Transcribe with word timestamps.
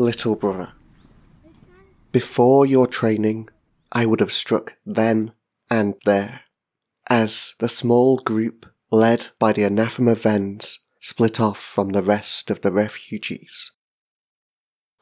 little 0.00 0.36
brother. 0.36 0.72
Before 2.12 2.66
your 2.66 2.86
training, 2.86 3.48
I 3.92 4.06
would 4.06 4.20
have 4.20 4.32
struck 4.32 4.74
then 4.84 5.32
and 5.70 5.94
there, 6.04 6.42
as 7.08 7.54
the 7.60 7.68
small 7.68 8.18
group 8.18 8.66
led 8.90 9.28
by 9.38 9.52
the 9.52 9.62
anathema 9.62 10.14
Vens 10.14 10.80
split 11.00 11.40
off 11.40 11.58
from 11.58 11.90
the 11.90 12.02
rest 12.02 12.50
of 12.50 12.60
the 12.60 12.72
refugees. 12.72 13.72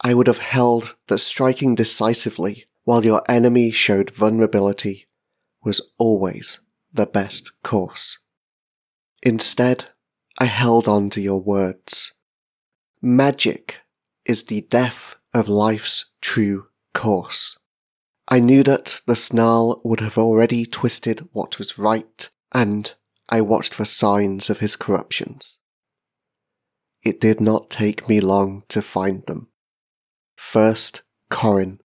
I 0.01 0.15
would 0.15 0.27
have 0.27 0.39
held 0.39 0.95
that 1.09 1.19
striking 1.19 1.75
decisively 1.75 2.67
while 2.85 3.05
your 3.05 3.23
enemy 3.29 3.71
showed 3.71 4.11
vulnerability 4.11 5.09
was 5.65 5.93
always 5.99 6.61
the 6.93 7.07
best 7.07 7.51
course. 7.63 8.19
Instead, 9.23 9.87
I 10.39 10.45
held 10.45 10.87
on 10.87 11.11
to 11.11 11.21
your 11.21 11.43
words. 11.43 12.15
Magic 13.03 13.81
is 14.29 14.45
the 14.45 14.61
death 14.61 15.17
of 15.35 15.49
life's 15.49 16.13
true 16.21 16.67
course. 16.95 17.59
I 18.29 18.41
knew 18.41 18.63
that 18.65 19.01
the 19.07 19.17
snarl 19.17 19.81
would 19.85 20.01
have 20.01 20.19
already 20.19 20.67
twisted 20.67 21.27
what 21.33 21.59
was 21.59 21.79
right, 21.79 22.29
and 22.53 22.93
I 23.29 23.41
watched 23.41 23.73
for 23.75 23.87
signs 23.87 24.51
of 24.51 24.61
his 24.61 24.77
corruptions. 24.77 25.59
It 27.03 27.21
did 27.21 27.41
not 27.41 27.71
take 27.71 28.09
me 28.09 28.21
long 28.21 28.65
to 28.69 28.83
find 28.83 29.25
them. 29.27 29.49
First, 30.37 31.03
Corin. 31.31 31.81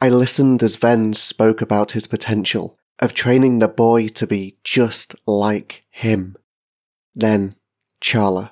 I 0.00 0.08
listened 0.08 0.62
as 0.62 0.76
Ven 0.76 1.14
spoke 1.14 1.60
about 1.60 1.92
his 1.92 2.08
potential 2.08 2.78
of 2.98 3.14
training 3.14 3.60
the 3.60 3.68
boy 3.68 4.08
to 4.08 4.26
be 4.26 4.58
just 4.64 5.14
like 5.26 5.84
him. 5.90 6.36
Then, 7.14 7.54
Charla. 8.00 8.50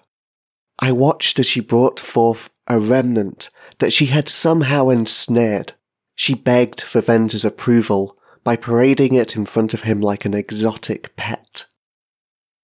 I 0.79 0.93
watched 0.93 1.39
as 1.39 1.47
she 1.47 1.61
brought 1.61 2.01
forth 2.01 2.49
a 2.67 2.79
remnant 2.79 3.51
that 3.79 3.93
she 3.93 4.07
had 4.07 4.29
somehow 4.29 4.89
ensnared. 4.89 5.75
She 6.15 6.35
begged 6.35 6.81
for 6.81 7.01
Ven's 7.01 7.45
approval 7.45 8.17
by 8.45 8.57
parading 8.57 9.15
it 9.15 9.37
in 9.37 9.47
front 9.47 9.75
of 9.75 9.83
him 9.83 10.01
like 10.01 10.25
an 10.25 10.35
exotic 10.35 11.17
pet. 11.17 11.67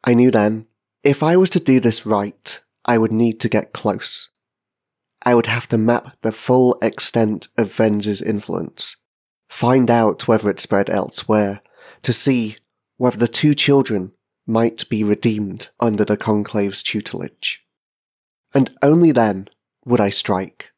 I 0.04 0.14
knew 0.14 0.30
then, 0.30 0.66
if 1.02 1.22
I 1.22 1.36
was 1.36 1.50
to 1.50 1.60
do 1.60 1.80
this 1.80 2.06
right, 2.06 2.60
I 2.84 2.98
would 2.98 3.12
need 3.12 3.40
to 3.40 3.48
get 3.48 3.72
close. 3.72 4.30
I 5.24 5.34
would 5.34 5.46
have 5.46 5.68
to 5.68 5.78
map 5.78 6.16
the 6.22 6.32
full 6.32 6.78
extent 6.80 7.48
of 7.56 7.72
Ven's 7.72 8.22
influence, 8.22 8.96
find 9.48 9.90
out 9.90 10.28
whether 10.28 10.48
it 10.50 10.60
spread 10.60 10.88
elsewhere, 10.88 11.60
to 12.02 12.12
see 12.12 12.56
whether 12.96 13.16
the 13.16 13.28
two 13.28 13.54
children 13.54 14.12
might 14.46 14.88
be 14.88 15.04
redeemed 15.04 15.68
under 15.80 16.04
the 16.04 16.16
Conclave's 16.16 16.82
tutelage. 16.82 17.64
And 18.54 18.70
only 18.82 19.12
then 19.12 19.48
would 19.88 20.00
I 20.02 20.10
strike. 20.10 20.70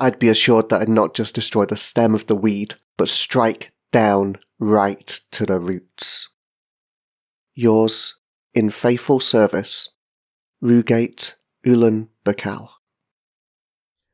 I'd 0.00 0.18
be 0.18 0.28
assured 0.28 0.70
that 0.70 0.82
I'd 0.82 0.88
not 0.88 1.14
just 1.14 1.36
destroy 1.36 1.66
the 1.66 1.76
stem 1.76 2.16
of 2.16 2.26
the 2.26 2.34
weed, 2.34 2.74
but 2.96 3.08
strike 3.08 3.70
down 3.92 4.38
right 4.58 5.20
to 5.30 5.46
the 5.46 5.60
roots. 5.60 6.28
Yours, 7.54 8.16
in 8.52 8.70
faithful 8.70 9.20
service, 9.20 9.90
Rugate 10.60 11.36
Ulan 11.64 12.08
Bakal. 12.24 12.70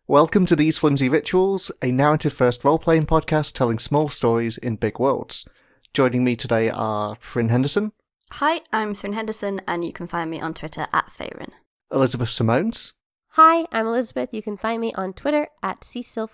Welcome 0.07 0.45
to 0.47 0.55
These 0.55 0.77
Flimsy 0.77 1.09
Rituals, 1.09 1.73
a 1.81 1.91
narrative 1.91 2.35
first 2.35 2.63
role 2.63 2.79
playing 2.79 3.07
podcast 3.07 3.55
telling 3.55 3.79
small 3.79 4.11
stories 4.11 4.59
in 4.59 4.77
big 4.77 4.99
worlds. 4.99 5.49
Joining 5.95 6.25
me 6.25 6.37
today 6.37 6.69
are 6.69 7.17
Thryn 7.17 7.49
Henderson. 7.49 7.93
Hi, 8.33 8.61
I'm 8.71 8.95
Thryn 8.95 9.15
Henderson, 9.15 9.63
and 9.67 9.83
you 9.83 9.95
can 9.95 10.07
find 10.07 10.31
me 10.31 10.43
on 10.43 10.53
Twitter 10.53 10.89
at 10.93 11.11
Theron. 11.11 11.53
Elizabeth 11.91 12.29
Simones. 12.29 12.93
Hi, 13.37 13.67
I'm 13.71 13.87
Elizabeth. 13.87 14.31
You 14.33 14.41
can 14.41 14.57
find 14.57 14.81
me 14.81 14.95
on 14.95 15.13
Twitter 15.13 15.49
at 15.63 15.87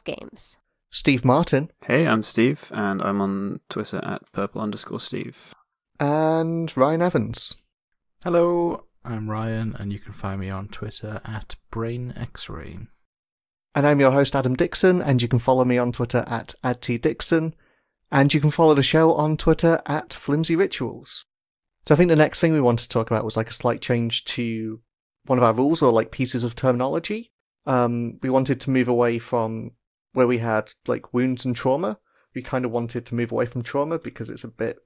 Games. 0.05 0.59
Steve 0.89 1.25
Martin. 1.25 1.73
Hey, 1.85 2.07
I'm 2.07 2.23
Steve, 2.23 2.71
and 2.73 3.03
I'm 3.03 3.21
on 3.21 3.59
Twitter 3.69 4.01
at 4.05 4.31
purple 4.31 4.61
underscore 4.61 5.01
Steve. 5.01 5.53
And 5.99 6.75
Ryan 6.77 7.03
Evans. 7.03 7.57
Hello, 8.23 8.85
I'm 9.05 9.29
Ryan, 9.29 9.75
and 9.81 9.93
you 9.93 9.99
can 9.99 10.13
find 10.13 10.39
me 10.41 10.49
on 10.49 10.69
Twitter 10.69 11.21
at 11.25 11.57
Brain 11.73 12.15
X-Ray. 12.17 12.79
And 13.75 13.85
I'm 13.85 13.99
your 13.99 14.13
host, 14.13 14.37
Adam 14.37 14.55
Dixon, 14.55 15.03
and 15.03 15.21
you 15.21 15.27
can 15.27 15.41
follow 15.41 15.65
me 15.65 15.79
on 15.79 15.91
Twitter 15.91 16.23
at 16.29 16.55
AdTDixon, 16.63 17.55
and 18.13 18.33
you 18.33 18.41
can 18.41 18.53
follow 18.53 18.75
the 18.75 18.83
show 18.85 19.13
on 19.15 19.37
Twitter 19.37 19.83
at 19.87 20.15
Flimsy 20.15 20.55
Rituals. 20.55 21.25
So 21.85 21.97
I 21.97 21.99
think 21.99 22.11
the 22.11 22.15
next 22.15 22.39
thing 22.39 22.53
we 22.53 22.61
wanted 22.61 22.85
to 22.85 22.91
talk 22.91 23.11
about 23.11 23.25
was 23.25 23.37
like 23.37 23.49
a 23.49 23.53
slight 23.53 23.81
change 23.81 24.25
to 24.27 24.79
one 25.27 25.39
of 25.39 25.45
our 25.45 25.53
rules 25.53 25.83
or 25.83 25.93
like 25.93 26.11
pieces 26.11 26.45
of 26.45 26.57
terminology. 26.57 27.33
Um, 27.67 28.19
we 28.23 28.31
wanted 28.31 28.61
to 28.63 28.71
move 28.71 28.89
away 28.89 29.19
from 29.19 29.73
where 30.13 30.27
we 30.27 30.39
had 30.39 30.73
like 30.87 31.15
wounds 31.15 31.45
and 31.45 31.55
trauma. 31.55 31.99
We 32.35 32.43
kind 32.43 32.65
of 32.65 32.71
wanted 32.71 33.07
to 33.07 33.15
move 33.15 33.31
away 33.31 33.47
from 33.47 33.63
trauma 33.63 33.99
because 33.99 34.31
it's 34.31 34.45
a 34.45 34.49
bit. 34.49 34.79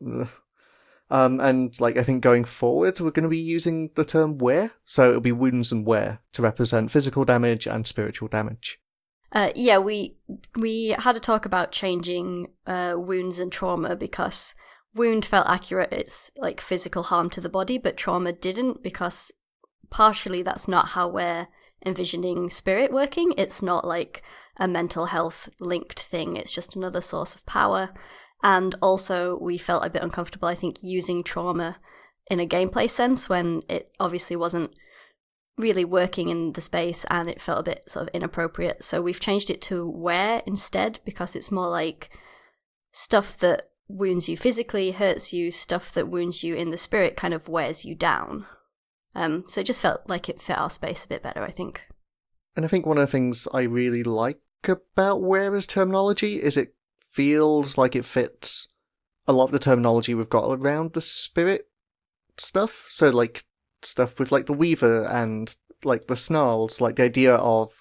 Um, 1.09 1.39
and 1.39 1.79
like 1.81 1.97
I 1.97 2.03
think 2.03 2.23
going 2.23 2.45
forward, 2.45 2.99
we're 3.01 3.13
going 3.13 3.23
to 3.23 3.29
be 3.29 3.39
using 3.39 3.91
the 3.95 4.05
term 4.05 4.39
wear, 4.39 4.73
so 4.85 5.11
it'll 5.11 5.21
be 5.21 5.33
wounds 5.33 5.71
and 5.71 5.87
wear 5.87 6.21
to 6.33 6.43
represent 6.43 6.91
physical 6.91 7.25
damage 7.25 7.67
and 7.67 7.87
spiritual 7.87 8.29
damage. 8.29 8.81
Uh, 9.33 9.51
yeah, 9.55 9.79
we 9.79 10.17
we 10.57 10.97
had 10.99 11.17
a 11.17 11.21
talk 11.21 11.47
about 11.47 11.71
changing 11.71 12.49
uh, 12.67 12.95
wounds 12.97 13.39
and 13.39 13.53
trauma 13.53 13.95
because 13.95 14.55
wound 14.95 15.25
felt 15.25 15.47
accurate. 15.49 15.93
It's 15.93 16.33
like 16.37 16.61
physical 16.61 17.05
harm 17.05 17.31
to 17.31 17.41
the 17.41 17.49
body, 17.49 17.79
but 17.79 17.97
trauma 17.97 18.33
didn't 18.33 18.83
because 18.83 19.31
partially 19.91 20.43
that's 20.43 20.69
not 20.69 20.89
how 20.89 21.09
we're 21.09 21.49
envisioning 21.85 22.51
spirit 22.51 22.93
working. 22.93 23.33
It's 23.37 23.63
not 23.63 23.87
like 23.87 24.23
a 24.57 24.67
mental 24.67 25.07
health 25.07 25.49
linked 25.61 26.01
thing. 26.01 26.37
It's 26.37 26.53
just 26.53 26.77
another 26.77 27.01
source 27.01 27.35
of 27.35 27.47
power. 27.47 27.91
And 28.43 28.75
also, 28.83 29.39
we 29.41 29.59
felt 29.59 29.85
a 29.85 29.91
bit 29.91 30.03
uncomfortable, 30.03 30.49
I 30.49 30.55
think, 30.55 30.83
using 30.83 31.23
trauma 31.23 31.79
in 32.29 32.41
a 32.41 32.47
gameplay 32.47 32.89
sense 32.91 33.29
when 33.29 33.63
it 33.69 33.91
obviously 34.01 34.37
wasn't 34.37 34.73
really 35.57 35.85
working 35.85 36.29
in 36.29 36.53
the 36.53 36.61
space 36.61 37.07
and 37.09 37.31
it 37.31 37.41
felt 37.41 37.61
a 37.61 37.71
bit 37.71 37.85
sort 37.89 38.09
of 38.09 38.15
inappropriate. 38.15 38.85
So 38.85 39.01
we've 39.01 39.21
changed 39.21 39.49
it 39.51 39.63
to 39.63 39.89
wear 39.89 40.43
instead 40.47 41.01
because 41.05 41.35
it's 41.35 41.51
more 41.51 41.69
like 41.69 42.11
stuff 42.93 43.39
that 43.39 43.67
wounds 43.89 44.29
you 44.29 44.37
physically, 44.37 44.91
hurts 44.91 45.33
you, 45.33 45.51
stuff 45.51 45.93
that 45.95 46.09
wounds 46.09 46.43
you 46.43 46.55
in 46.55 46.71
the 46.71 46.77
spirit 46.77 47.17
kind 47.17 47.33
of 47.33 47.49
wears 47.49 47.85
you 47.85 47.95
down. 47.95 48.47
Um, 49.17 49.45
so 49.49 49.63
it 49.63 49.67
just 49.67 49.81
felt 49.81 50.03
like 50.07 50.29
it 50.29 50.43
fit 50.43 50.59
our 50.59 50.69
space 50.69 51.07
a 51.07 51.09
bit 51.09 51.23
better, 51.23 51.43
I 51.43 51.51
think. 51.51 51.81
And 52.55 52.67
I 52.67 52.69
think 52.69 52.85
one 52.85 52.99
of 52.99 53.07
the 53.07 53.11
things 53.11 53.49
I 53.53 53.63
really 53.63 54.03
like 54.03 54.41
about 54.69 55.23
Wear 55.23 55.59
terminology 55.63 56.43
is 56.43 56.59
it 56.59 56.75
feels 57.13 57.79
like 57.79 57.97
it 57.97 58.05
fits 58.05 58.69
a 59.27 59.33
lot 59.33 59.47
of 59.47 59.53
the 59.53 59.59
terminology 59.59 60.15
we've 60.15 60.29
got 60.29 60.51
around 60.51 60.93
the 60.93 61.01
spirit 61.01 61.69
stuff. 62.37 62.87
So 62.91 63.09
like 63.09 63.47
stuff 63.83 64.21
with 64.21 64.31
like 64.31 64.47
the 64.47 64.53
Weaver 64.53 65.07
and 65.07 65.55
like 65.83 66.09
the 66.09 66.17
Snarls, 66.17 66.83
like 66.83 66.97
the 66.97 67.05
idea 67.05 67.37
of 67.37 67.73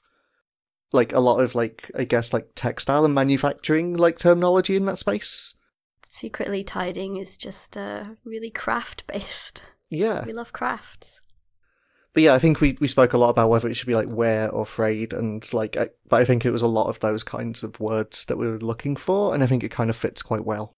like 0.94 1.12
a 1.12 1.20
lot 1.20 1.42
of 1.42 1.54
like 1.54 1.92
I 1.98 2.06
guess 2.06 2.32
like 2.32 2.48
textile 2.56 3.04
and 3.04 3.14
manufacturing 3.14 3.98
like 3.98 4.18
terminology 4.18 4.78
in 4.78 4.86
that 4.86 5.00
space. 5.00 5.56
Secretly 6.08 6.64
tidying 6.64 7.18
is 7.18 7.36
just 7.36 7.76
uh, 7.76 8.06
really 8.24 8.50
craft 8.50 9.06
based. 9.06 9.62
Yeah. 9.90 10.24
We 10.26 10.32
love 10.32 10.54
crafts. 10.54 11.22
But 12.16 12.24
yeah, 12.24 12.34
I 12.34 12.40
think 12.40 12.62
we, 12.62 12.78
we 12.80 12.88
spoke 12.88 13.12
a 13.12 13.18
lot 13.18 13.30
about 13.30 13.50
whether 13.50 13.68
it 13.68 13.74
should 13.74 13.90
be 13.90 13.94
like 13.94 14.08
wear 14.08 14.50
or 14.50 14.66
frayed, 14.66 15.12
and 15.12 15.46
like, 15.54 15.76
I, 15.76 15.90
but 16.08 16.22
I 16.22 16.26
think 16.26 16.46
it 16.46 16.52
was 16.52 16.62
a 16.62 16.68
lot 16.68 16.88
of 16.88 17.02
those 17.02 17.24
kinds 17.24 17.62
of 17.62 17.78
words 17.82 18.24
that 18.26 18.38
we 18.38 18.48
were 18.48 18.58
looking 18.58 18.96
for, 18.96 19.34
and 19.34 19.44
I 19.44 19.48
think 19.48 19.66
it 19.66 19.70
kind 19.70 19.90
of 19.90 19.98
fits 19.98 20.22
quite 20.22 20.46
well. 20.46 20.72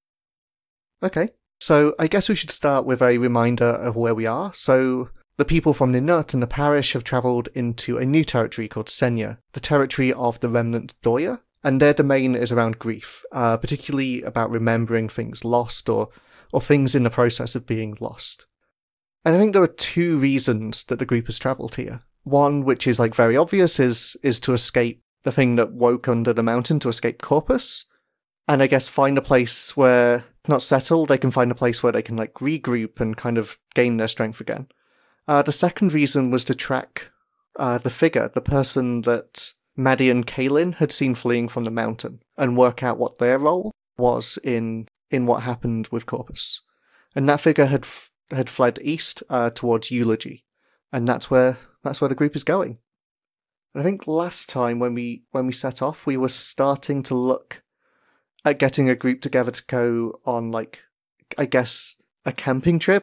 Okay, 1.03 1.29
so 1.59 1.93
I 1.99 2.07
guess 2.07 2.27
we 2.27 2.33
should 2.33 2.49
start 2.49 2.85
with 2.87 3.03
a 3.03 3.19
reminder 3.19 3.67
of 3.67 3.95
where 3.95 4.15
we 4.15 4.25
are. 4.25 4.51
So 4.55 5.09
the 5.37 5.45
people 5.45 5.75
from 5.75 5.93
Ninut 5.93 6.33
and 6.33 6.41
the 6.41 6.47
parish 6.47 6.93
have 6.93 7.03
travelled 7.03 7.49
into 7.53 7.99
a 7.99 8.05
new 8.05 8.25
territory 8.25 8.67
called 8.67 8.87
Senya, 8.87 9.37
the 9.53 9.59
territory 9.59 10.11
of 10.11 10.39
the 10.39 10.49
remnant 10.49 10.95
Doya, 11.03 11.41
and 11.63 11.79
their 11.79 11.93
domain 11.93 12.33
is 12.33 12.51
around 12.51 12.79
grief, 12.79 13.23
uh, 13.31 13.57
particularly 13.57 14.23
about 14.23 14.49
remembering 14.49 15.07
things 15.07 15.45
lost 15.45 15.87
or 15.87 16.09
or 16.51 16.61
things 16.61 16.95
in 16.95 17.03
the 17.03 17.11
process 17.11 17.55
of 17.55 17.67
being 17.67 17.95
lost. 17.99 18.47
And 19.25 19.35
I 19.35 19.39
think 19.39 19.53
there 19.53 19.63
are 19.63 19.67
two 19.67 20.17
reasons 20.19 20.83
that 20.85 20.99
the 20.99 21.05
group 21.05 21.27
has 21.27 21.39
travelled 21.39 21.75
here. 21.75 22.01
One, 22.23 22.63
which 22.63 22.87
is 22.87 22.99
like 22.99 23.15
very 23.15 23.37
obvious, 23.37 23.79
is 23.79 24.17
is 24.23 24.39
to 24.41 24.53
escape 24.53 25.01
the 25.23 25.31
thing 25.31 25.55
that 25.57 25.73
woke 25.73 26.07
under 26.07 26.33
the 26.33 26.43
mountain, 26.43 26.79
to 26.79 26.89
escape 26.89 27.21
Corpus. 27.21 27.85
And 28.47 28.63
I 28.63 28.67
guess 28.67 28.87
find 28.87 29.17
a 29.17 29.21
place 29.21 29.75
where 29.75 30.23
not 30.47 30.63
settle, 30.63 31.05
they 31.05 31.17
can 31.17 31.31
find 31.31 31.51
a 31.51 31.55
place 31.55 31.83
where 31.83 31.91
they 31.91 32.01
can 32.01 32.15
like 32.15 32.33
regroup 32.35 32.99
and 33.01 33.17
kind 33.17 33.37
of 33.37 33.57
gain 33.75 33.97
their 33.97 34.07
strength 34.07 34.39
again. 34.39 34.67
Uh, 35.27 35.41
the 35.41 35.51
second 35.51 35.91
reason 35.91 36.31
was 36.31 36.45
to 36.45 36.55
track 36.55 37.11
uh, 37.57 37.77
the 37.77 37.89
figure, 37.89 38.31
the 38.33 38.41
person 38.41 39.01
that 39.01 39.51
Maddie 39.75 40.09
and 40.09 40.25
Kaylin 40.25 40.75
had 40.75 40.91
seen 40.91 41.15
fleeing 41.15 41.49
from 41.49 41.65
the 41.65 41.71
mountain, 41.71 42.21
and 42.37 42.57
work 42.57 42.81
out 42.83 42.97
what 42.97 43.17
their 43.17 43.37
role 43.37 43.71
was 43.97 44.39
in 44.43 44.87
in 45.09 45.25
what 45.25 45.43
happened 45.43 45.87
with 45.87 46.05
Corpus. 46.05 46.61
And 47.15 47.27
that 47.29 47.41
figure 47.41 47.65
had 47.65 47.85
had 48.31 48.49
fled 48.49 48.79
east 48.81 49.23
uh, 49.29 49.49
towards 49.49 49.91
Eulogy, 49.91 50.45
and 50.91 51.07
that's 51.07 51.29
where 51.29 51.57
that's 51.83 52.01
where 52.01 52.09
the 52.09 52.15
group 52.15 52.35
is 52.35 52.43
going. 52.43 52.79
And 53.73 53.81
I 53.81 53.85
think 53.85 54.07
last 54.07 54.49
time 54.49 54.79
when 54.79 54.93
we 54.93 55.23
when 55.31 55.45
we 55.45 55.53
set 55.53 55.81
off, 55.81 56.05
we 56.05 56.17
were 56.17 56.29
starting 56.29 57.03
to 57.03 57.15
look 57.15 57.61
at 58.45 58.59
getting 58.59 58.89
a 58.89 58.95
group 58.95 59.21
together 59.21 59.51
to 59.51 59.65
go 59.67 60.19
on 60.25 60.51
like 60.51 60.79
I 61.37 61.45
guess 61.45 62.01
a 62.25 62.31
camping 62.31 62.79
trip. 62.79 63.01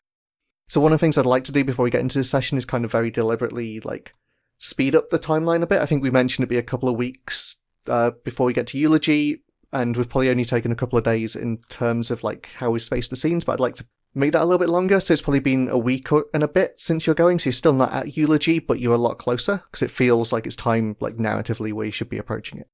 So 0.68 0.80
one 0.80 0.92
of 0.92 0.98
the 0.98 1.04
things 1.04 1.18
I'd 1.18 1.26
like 1.26 1.44
to 1.44 1.52
do 1.52 1.64
before 1.64 1.84
we 1.84 1.90
get 1.90 2.00
into 2.00 2.18
this 2.18 2.30
session 2.30 2.58
is 2.58 2.64
kind 2.64 2.84
of 2.84 2.90
very 2.90 3.10
deliberately 3.10 3.80
like 3.80 4.14
speed 4.58 4.94
up 4.94 5.10
the 5.10 5.18
timeline 5.18 5.62
a 5.62 5.66
bit. 5.66 5.82
I 5.82 5.86
think 5.86 6.02
we 6.02 6.10
mentioned 6.10 6.42
it'd 6.44 6.50
be 6.50 6.58
a 6.58 6.62
couple 6.62 6.88
of 6.88 6.96
weeks 6.96 7.60
uh, 7.86 8.12
before 8.24 8.46
we 8.46 8.52
get 8.52 8.66
to 8.68 8.78
eulogy, 8.78 9.42
and 9.72 9.96
we've 9.96 10.08
probably 10.08 10.30
only 10.30 10.44
taken 10.44 10.72
a 10.72 10.76
couple 10.76 10.98
of 10.98 11.04
days 11.04 11.36
in 11.36 11.58
terms 11.68 12.10
of 12.10 12.24
like 12.24 12.48
how 12.56 12.70
we 12.70 12.78
space 12.78 13.08
the 13.08 13.16
scenes. 13.16 13.44
But 13.44 13.54
I'd 13.54 13.60
like 13.60 13.76
to 13.76 13.86
make 14.14 14.32
that 14.32 14.42
a 14.42 14.44
little 14.44 14.58
bit 14.58 14.68
longer. 14.68 15.00
So 15.00 15.12
it's 15.12 15.22
probably 15.22 15.40
been 15.40 15.68
a 15.68 15.78
week 15.78 16.12
or, 16.12 16.26
and 16.32 16.42
a 16.42 16.48
bit 16.48 16.78
since 16.78 17.06
you're 17.06 17.14
going. 17.14 17.38
So 17.38 17.48
you're 17.48 17.52
still 17.52 17.72
not 17.72 17.92
at 17.92 18.16
eulogy, 18.16 18.58
but 18.58 18.80
you're 18.80 18.94
a 18.94 18.98
lot 18.98 19.18
closer 19.18 19.62
because 19.66 19.82
it 19.82 19.90
feels 19.90 20.32
like 20.32 20.46
it's 20.46 20.56
time, 20.56 20.96
like 21.00 21.16
narratively, 21.16 21.72
where 21.72 21.86
you 21.86 21.92
should 21.92 22.08
be 22.08 22.18
approaching 22.18 22.58
it. 22.58 22.68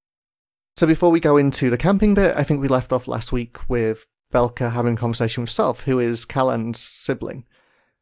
So 0.76 0.86
before 0.86 1.10
we 1.10 1.20
go 1.20 1.36
into 1.36 1.70
the 1.70 1.76
camping 1.76 2.14
bit, 2.14 2.36
I 2.36 2.42
think 2.42 2.60
we 2.60 2.68
left 2.68 2.92
off 2.92 3.08
last 3.08 3.32
week 3.32 3.58
with 3.68 4.06
Belka 4.32 4.72
having 4.72 4.94
a 4.94 4.98
conversation 4.98 5.42
with 5.42 5.50
Sov, 5.50 5.80
who 5.80 5.98
is 5.98 6.24
Callan's 6.24 6.78
sibling, 6.78 7.44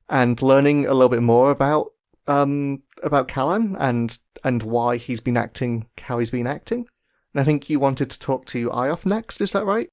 and 0.08 0.40
learning 0.42 0.86
a 0.86 0.94
little 0.94 1.08
bit 1.08 1.22
more 1.22 1.50
about 1.50 1.92
um 2.26 2.82
about 3.02 3.26
Callan 3.26 3.74
and 3.78 4.18
and 4.44 4.62
why 4.62 4.98
he's 4.98 5.20
been 5.20 5.36
acting 5.36 5.88
how 5.98 6.18
he's 6.18 6.30
been 6.30 6.46
acting. 6.46 6.86
And 7.32 7.40
I 7.40 7.44
think 7.44 7.70
you 7.70 7.80
wanted 7.80 8.10
to 8.10 8.18
talk 8.18 8.44
to 8.46 8.70
Iof 8.70 9.06
next, 9.06 9.40
is 9.40 9.52
that 9.52 9.64
right? 9.64 9.88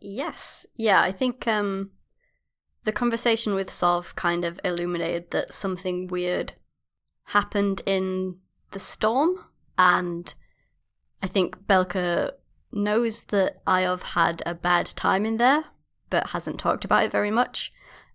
Yes. 0.00 0.66
Yeah, 0.74 1.00
I 1.00 1.12
think 1.12 1.46
um 1.46 1.92
the 2.84 2.92
conversation 2.92 3.54
with 3.54 3.70
Sov 3.70 4.14
kind 4.16 4.44
of 4.44 4.60
illuminated 4.64 5.30
that 5.30 5.52
something 5.52 6.06
weird 6.06 6.54
happened 7.24 7.82
in 7.84 8.36
the 8.70 8.78
storm 8.78 9.44
and 9.76 10.34
I 11.22 11.26
think 11.26 11.66
Belka 11.66 12.32
knows 12.72 13.24
that 13.24 13.64
Iov 13.66 14.02
had 14.02 14.42
a 14.46 14.54
bad 14.54 14.86
time 14.86 15.24
in 15.24 15.36
there, 15.36 15.64
but 16.10 16.30
hasn't 16.30 16.60
talked 16.60 16.84
about 16.84 17.04
it 17.04 17.12
very 17.12 17.30
much, 17.30 17.72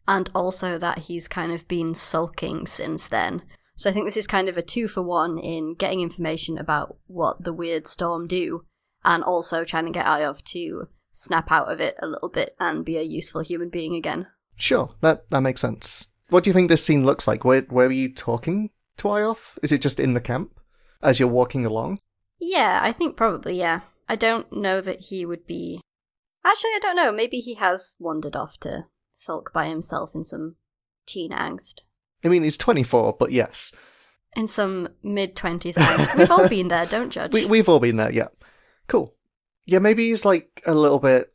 and 0.08 0.30
also 0.34 0.78
that 0.78 1.00
he's 1.00 1.28
kind 1.28 1.52
of 1.52 1.68
been 1.68 1.94
sulking 1.96 2.68
since 2.68 3.08
then. 3.08 3.44
So 3.76 3.90
I 3.90 3.94
think 3.94 4.06
this 4.06 4.18
is 4.18 4.28
kind 4.28 4.48
of 4.48 4.58
a 4.58 4.62
two 4.62 4.88
for 4.88 5.02
one 5.02 5.38
in 5.38 5.76
getting 5.76 6.02
information 6.02 6.58
about 6.58 6.98
what 7.08 7.44
the 7.44 7.54
weird 7.54 7.88
storm 7.88 8.28
do, 8.28 8.66
and 9.04 9.24
also 9.24 9.64
trying 9.64 9.86
to 9.86 9.92
get 9.92 10.06
Iov 10.06 10.44
to 10.46 10.88
snap 11.12 11.52
out 11.52 11.72
of 11.72 11.80
it 11.80 11.96
a 12.00 12.08
little 12.08 12.30
bit 12.30 12.56
and 12.60 12.86
be 12.86 12.98
a 12.98 13.04
useful 13.04 13.42
human 13.42 13.70
being 13.70 13.96
again. 13.96 14.28
Sure, 14.56 14.94
that 15.02 15.30
that 15.30 15.42
makes 15.42 15.62
sense. 15.62 16.10
What 16.30 16.44
do 16.44 16.50
you 16.50 16.54
think 16.54 16.70
this 16.70 16.84
scene 16.86 17.06
looks 17.06 17.28
like? 17.28 17.44
Where 17.44 17.62
where 17.70 17.88
are 17.88 17.92
you 17.92 18.12
talking 18.14 18.70
to 18.98 19.08
Iof? 19.08 19.58
Is 19.64 19.72
it 19.72 19.82
just 19.82 20.00
in 20.00 20.14
the 20.14 20.22
camp 20.22 20.60
as 21.02 21.20
you're 21.20 21.30
walking 21.30 21.66
along? 21.66 22.00
Yeah, 22.40 22.80
I 22.82 22.92
think 22.92 23.16
probably, 23.16 23.58
yeah. 23.58 23.82
I 24.10 24.16
don't 24.16 24.52
know 24.52 24.82
that 24.82 25.00
he 25.02 25.26
would 25.26 25.48
be. 25.48 25.82
Actually, 26.46 26.72
I 26.72 26.80
don't 26.82 26.96
know. 26.98 27.12
Maybe 27.12 27.38
he 27.38 27.54
has 27.56 27.96
wandered 28.00 28.36
off 28.36 28.58
to 28.62 28.86
sulk 29.14 29.54
by 29.54 29.68
himself 29.68 30.14
in 30.14 30.24
some 30.24 30.56
teen 31.06 31.32
angst. 31.32 31.82
I 32.24 32.28
mean, 32.28 32.44
he's 32.44 32.58
24, 32.58 33.16
but 33.20 33.32
yes, 33.32 33.74
In 34.36 34.48
some 34.48 34.90
mid 35.04 35.36
20s 35.36 35.76
angst. 35.76 36.18
We've 36.18 36.32
all 36.32 36.50
been 36.50 36.68
there, 36.68 36.86
don't 36.86 37.10
judge. 37.18 37.32
we 37.34 37.46
we've 37.46 37.70
all 37.70 37.80
been 37.80 37.96
there. 37.98 38.12
Yeah, 38.12 38.28
cool. 38.88 39.16
Yeah, 39.66 39.80
maybe 39.80 40.10
he's 40.10 40.26
like 40.26 40.62
a 40.66 40.74
little 40.74 41.00
bit. 41.00 41.33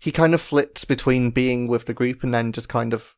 He 0.00 0.10
kind 0.10 0.34
of 0.34 0.40
flits 0.40 0.84
between 0.84 1.30
being 1.30 1.68
with 1.68 1.84
the 1.84 1.94
group 1.94 2.22
and 2.22 2.34
then 2.34 2.52
just 2.52 2.68
kind 2.68 2.92
of 2.92 3.14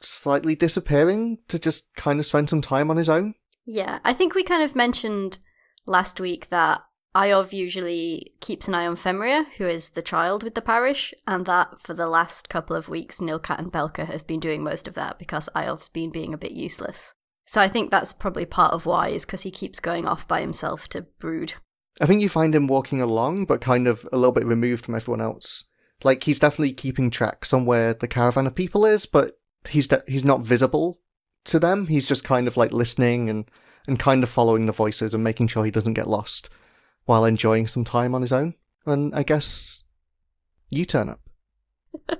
slightly 0.00 0.54
disappearing 0.54 1.38
to 1.48 1.58
just 1.58 1.94
kind 1.96 2.18
of 2.18 2.26
spend 2.26 2.48
some 2.48 2.62
time 2.62 2.90
on 2.90 2.96
his 2.96 3.08
own. 3.08 3.34
Yeah, 3.66 3.98
I 4.04 4.12
think 4.14 4.34
we 4.34 4.44
kind 4.44 4.62
of 4.62 4.74
mentioned 4.74 5.38
last 5.86 6.20
week 6.20 6.48
that 6.48 6.82
Iov 7.14 7.52
usually 7.52 8.34
keeps 8.40 8.68
an 8.68 8.74
eye 8.74 8.86
on 8.86 8.96
Femria, 8.96 9.44
who 9.56 9.66
is 9.66 9.90
the 9.90 10.02
child 10.02 10.44
with 10.44 10.54
the 10.54 10.62
parish, 10.62 11.12
and 11.26 11.44
that 11.46 11.80
for 11.80 11.92
the 11.92 12.08
last 12.08 12.48
couple 12.48 12.76
of 12.76 12.88
weeks, 12.88 13.18
Nilkat 13.18 13.58
and 13.58 13.72
Belka 13.72 14.06
have 14.06 14.26
been 14.26 14.40
doing 14.40 14.62
most 14.62 14.86
of 14.86 14.94
that 14.94 15.18
because 15.18 15.48
Iov's 15.54 15.88
been 15.88 16.10
being 16.10 16.32
a 16.32 16.38
bit 16.38 16.52
useless. 16.52 17.12
So 17.46 17.60
I 17.60 17.66
think 17.66 17.90
that's 17.90 18.12
probably 18.12 18.44
part 18.44 18.72
of 18.72 18.86
why, 18.86 19.08
is 19.08 19.24
because 19.24 19.42
he 19.42 19.50
keeps 19.50 19.80
going 19.80 20.06
off 20.06 20.28
by 20.28 20.40
himself 20.40 20.86
to 20.90 21.02
brood. 21.18 21.54
I 22.00 22.06
think 22.06 22.22
you 22.22 22.28
find 22.28 22.54
him 22.54 22.68
walking 22.68 23.00
along, 23.00 23.46
but 23.46 23.60
kind 23.60 23.88
of 23.88 24.08
a 24.12 24.16
little 24.16 24.32
bit 24.32 24.46
removed 24.46 24.86
from 24.86 24.94
everyone 24.94 25.20
else. 25.20 25.64
Like 26.02 26.24
he's 26.24 26.38
definitely 26.38 26.72
keeping 26.72 27.10
track 27.10 27.44
somewhere 27.44 27.94
the 27.94 28.08
caravan 28.08 28.46
of 28.46 28.54
people 28.54 28.84
is, 28.84 29.06
but 29.06 29.38
he's 29.68 29.88
de- 29.88 30.04
he's 30.06 30.24
not 30.24 30.40
visible 30.40 30.98
to 31.44 31.58
them. 31.58 31.86
He's 31.86 32.08
just 32.08 32.24
kind 32.24 32.46
of 32.46 32.56
like 32.56 32.72
listening 32.72 33.28
and 33.28 33.44
and 33.86 33.98
kind 33.98 34.22
of 34.22 34.28
following 34.28 34.66
the 34.66 34.72
voices 34.72 35.14
and 35.14 35.24
making 35.24 35.48
sure 35.48 35.64
he 35.64 35.70
doesn't 35.70 35.94
get 35.94 36.08
lost 36.08 36.48
while 37.04 37.24
enjoying 37.24 37.66
some 37.66 37.84
time 37.84 38.14
on 38.14 38.22
his 38.22 38.32
own. 38.32 38.54
And 38.86 39.14
I 39.14 39.22
guess 39.22 39.84
you 40.68 40.84
turn 40.84 41.08
up. 41.08 41.20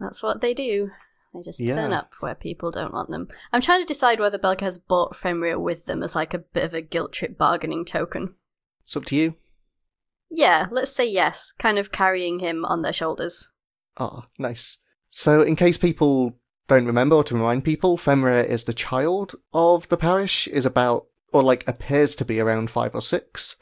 That's 0.00 0.22
what 0.22 0.40
they 0.40 0.54
do. 0.54 0.90
They 1.34 1.42
just 1.42 1.66
turn 1.66 1.92
up 1.92 2.14
where 2.20 2.34
people 2.34 2.70
don't 2.70 2.92
want 2.92 3.10
them. 3.10 3.28
I'm 3.52 3.60
trying 3.60 3.82
to 3.82 3.86
decide 3.86 4.18
whether 4.18 4.38
Belka 4.38 4.62
has 4.62 4.78
bought 4.78 5.14
Femria 5.14 5.60
with 5.60 5.84
them 5.84 6.02
as 6.02 6.14
like 6.14 6.32
a 6.32 6.38
bit 6.38 6.64
of 6.64 6.74
a 6.74 6.80
guilt 6.80 7.12
trip 7.12 7.36
bargaining 7.36 7.84
token. 7.84 8.34
It's 8.84 8.96
up 8.96 9.04
to 9.06 9.16
you. 9.16 9.34
Yeah, 10.30 10.66
let's 10.70 10.92
say 10.92 11.08
yes, 11.08 11.52
kind 11.58 11.78
of 11.78 11.92
carrying 11.92 12.40
him 12.40 12.64
on 12.64 12.82
their 12.82 12.92
shoulders. 12.92 13.50
Ah, 13.96 14.26
nice. 14.38 14.78
So, 15.10 15.42
in 15.42 15.56
case 15.56 15.78
people 15.78 16.38
don't 16.68 16.86
remember, 16.86 17.16
or 17.16 17.24
to 17.24 17.34
remind 17.34 17.64
people, 17.64 17.96
Femra 17.96 18.44
is 18.44 18.64
the 18.64 18.74
child 18.74 19.34
of 19.54 19.88
the 19.88 19.96
parish, 19.96 20.46
is 20.48 20.66
about, 20.66 21.06
or 21.32 21.42
like 21.42 21.66
appears 21.66 22.14
to 22.16 22.24
be 22.24 22.40
around 22.40 22.70
five 22.70 22.94
or 22.94 23.00
six. 23.00 23.56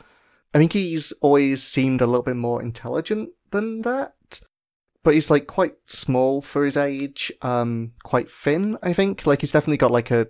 I 0.52 0.58
think 0.58 0.72
he's 0.72 1.12
always 1.20 1.62
seemed 1.62 2.00
a 2.00 2.06
little 2.06 2.22
bit 2.22 2.36
more 2.36 2.62
intelligent 2.62 3.30
than 3.50 3.82
that. 3.82 4.40
But 5.04 5.14
he's 5.14 5.30
like 5.30 5.46
quite 5.46 5.76
small 5.86 6.42
for 6.42 6.64
his 6.64 6.76
age, 6.76 7.30
um, 7.42 7.92
quite 8.02 8.28
thin, 8.28 8.76
I 8.82 8.92
think. 8.92 9.24
Like 9.24 9.40
he's 9.40 9.52
definitely 9.52 9.76
got 9.76 9.92
like 9.92 10.10
a, 10.10 10.26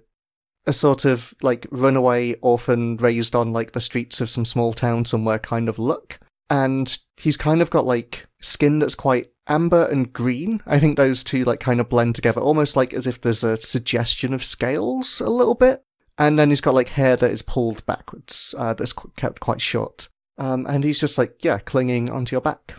a 0.66 0.72
sort 0.74 1.06
of 1.06 1.32
like 1.40 1.66
runaway 1.70 2.34
orphan 2.42 2.98
raised 2.98 3.34
on 3.34 3.54
like 3.54 3.72
the 3.72 3.80
streets 3.80 4.20
of 4.20 4.28
some 4.28 4.44
small 4.44 4.74
town 4.74 5.06
somewhere 5.06 5.38
kind 5.38 5.70
of 5.70 5.78
look 5.78 6.18
and 6.50 6.96
he's 7.16 7.36
kind 7.36 7.60
of 7.60 7.70
got 7.70 7.86
like 7.86 8.26
skin 8.40 8.78
that's 8.78 8.94
quite 8.94 9.30
amber 9.48 9.86
and 9.86 10.12
green. 10.12 10.62
I 10.66 10.78
think 10.78 10.96
those 10.96 11.24
two 11.24 11.44
like 11.44 11.60
kind 11.60 11.80
of 11.80 11.88
blend 11.88 12.14
together, 12.14 12.40
almost 12.40 12.76
like 12.76 12.92
as 12.92 13.06
if 13.06 13.20
there's 13.20 13.44
a 13.44 13.56
suggestion 13.56 14.32
of 14.32 14.44
scales 14.44 15.20
a 15.20 15.30
little 15.30 15.54
bit. 15.54 15.82
And 16.18 16.38
then 16.38 16.48
he's 16.48 16.62
got 16.62 16.74
like 16.74 16.88
hair 16.88 17.16
that 17.16 17.30
is 17.30 17.42
pulled 17.42 17.84
backwards, 17.84 18.54
uh, 18.56 18.72
that's 18.72 18.94
qu- 18.94 19.12
kept 19.16 19.40
quite 19.40 19.60
short. 19.60 20.08
Um, 20.38 20.66
and 20.66 20.82
he's 20.82 20.98
just 20.98 21.18
like, 21.18 21.44
yeah, 21.44 21.58
clinging 21.58 22.10
onto 22.10 22.34
your 22.34 22.40
back. 22.40 22.74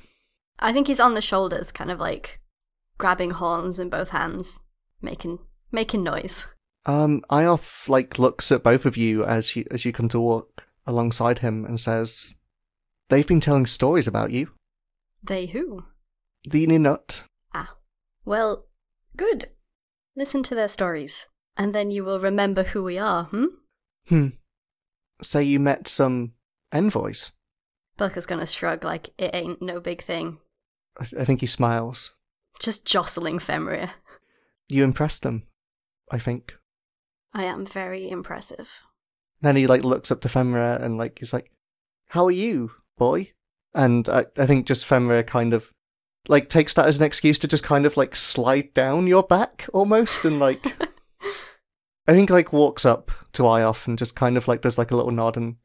I 0.59 0.73
think 0.73 0.87
he's 0.87 0.99
on 0.99 1.13
the 1.13 1.21
shoulders, 1.21 1.71
kind 1.71 1.91
of 1.91 1.99
like 1.99 2.39
grabbing 2.97 3.31
horns 3.31 3.79
in 3.79 3.89
both 3.89 4.09
hands, 4.09 4.59
making 5.01 5.39
making 5.71 6.03
noise. 6.03 6.47
Um, 6.87 7.21
Iof 7.29 7.87
like 7.89 8.17
looks 8.17 8.51
at 8.51 8.63
both 8.63 8.85
of 8.85 8.97
you 8.97 9.23
as 9.23 9.55
you 9.55 9.65
as 9.69 9.85
you 9.85 9.91
come 9.91 10.09
to 10.09 10.19
walk 10.19 10.65
alongside 10.87 11.39
him 11.39 11.65
and 11.65 11.79
says, 11.79 12.33
"They've 13.09 13.27
been 13.27 13.39
telling 13.41 13.65
stories 13.65 14.07
about 14.07 14.31
you, 14.31 14.51
They 15.23 15.47
who? 15.47 15.85
the 16.43 16.67
Ninut. 16.67 17.23
Ah. 17.53 17.75
Well, 18.25 18.67
good. 19.15 19.49
Listen 20.15 20.43
to 20.43 20.55
their 20.55 20.67
stories, 20.67 21.27
and 21.55 21.73
then 21.73 21.91
you 21.91 22.03
will 22.03 22.19
remember 22.19 22.63
who 22.63 22.83
we 22.83 22.97
are, 22.97 23.25
hmm? 23.25 23.45
Hmm. 24.07 24.27
Say 25.21 25.43
you 25.43 25.59
met 25.59 25.87
some 25.87 26.33
envoys." 26.71 27.31
Belka's 27.97 28.25
gonna 28.25 28.45
shrug 28.45 28.83
like 28.83 29.09
it 29.17 29.33
ain't 29.33 29.61
no 29.61 29.79
big 29.79 30.01
thing. 30.03 30.39
I 30.99 31.07
I 31.21 31.25
think 31.25 31.41
he 31.41 31.47
smiles. 31.47 32.13
Just 32.59 32.85
jostling 32.85 33.39
Femria. 33.39 33.91
You 34.67 34.83
impressed 34.83 35.23
them, 35.23 35.47
I 36.11 36.19
think. 36.19 36.55
I 37.33 37.43
am 37.45 37.65
very 37.65 38.09
impressive. 38.09 38.69
Then 39.41 39.55
he 39.55 39.67
like 39.67 39.83
looks 39.83 40.11
up 40.11 40.21
to 40.21 40.27
Femra 40.27 40.81
and 40.81 40.97
like 40.97 41.19
he's 41.19 41.33
like, 41.33 41.51
"How 42.09 42.25
are 42.25 42.31
you, 42.31 42.71
boy?" 42.97 43.31
And 43.73 44.07
I, 44.09 44.25
I 44.37 44.45
think 44.45 44.65
just 44.65 44.87
Femra 44.87 45.25
kind 45.25 45.53
of 45.53 45.71
like 46.27 46.49
takes 46.49 46.73
that 46.73 46.87
as 46.87 46.97
an 46.97 47.05
excuse 47.05 47.39
to 47.39 47.47
just 47.47 47.63
kind 47.63 47.85
of 47.85 47.95
like 47.95 48.15
slide 48.15 48.73
down 48.73 49.07
your 49.07 49.23
back 49.23 49.65
almost 49.73 50.25
and 50.25 50.39
like 50.39 50.65
I 52.07 52.13
think 52.13 52.29
like 52.29 52.51
walks 52.51 52.85
up 52.85 53.11
to 53.33 53.43
Iof 53.43 53.87
and 53.87 53.97
just 53.97 54.15
kind 54.15 54.37
of 54.37 54.47
like 54.47 54.61
does 54.61 54.77
like 54.77 54.91
a 54.91 54.95
little 54.95 55.11
nod 55.11 55.37
and 55.37 55.57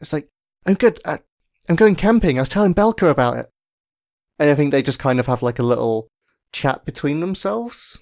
it's 0.00 0.12
like, 0.12 0.28
"I'm 0.66 0.74
good. 0.74 1.00
I, 1.04 1.20
I'm 1.68 1.76
going 1.76 1.96
camping. 1.96 2.38
I 2.38 2.42
was 2.42 2.50
telling 2.50 2.74
Belka 2.74 3.10
about 3.10 3.38
it." 3.38 3.50
And 4.38 4.50
I 4.50 4.54
think 4.54 4.70
they 4.70 4.82
just 4.82 4.98
kind 4.98 5.18
of 5.18 5.26
have 5.26 5.42
like 5.42 5.58
a 5.58 5.62
little 5.64 6.08
chat 6.52 6.84
between 6.84 7.20
themselves. 7.20 7.98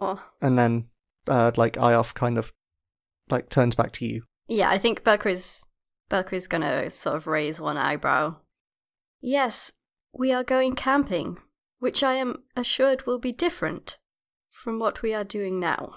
Oh. 0.00 0.22
and 0.40 0.56
then 0.56 0.88
uh, 1.28 1.52
like 1.56 1.74
Iof 1.74 2.14
kind 2.14 2.38
of 2.38 2.52
like 3.28 3.50
turns 3.50 3.74
back 3.74 3.92
to 3.92 4.06
you. 4.06 4.22
Yeah, 4.48 4.70
I 4.70 4.78
think 4.78 5.04
Belka 5.04 5.30
is 5.30 5.63
Is 6.30 6.46
gonna 6.46 6.90
sort 6.90 7.16
of 7.16 7.26
raise 7.26 7.60
one 7.60 7.76
eyebrow. 7.76 8.36
Yes, 9.20 9.72
we 10.12 10.32
are 10.32 10.44
going 10.44 10.76
camping, 10.76 11.38
which 11.80 12.04
I 12.04 12.14
am 12.14 12.44
assured 12.54 13.04
will 13.04 13.18
be 13.18 13.32
different 13.32 13.98
from 14.50 14.78
what 14.78 15.02
we 15.02 15.12
are 15.12 15.24
doing 15.24 15.58
now. 15.58 15.96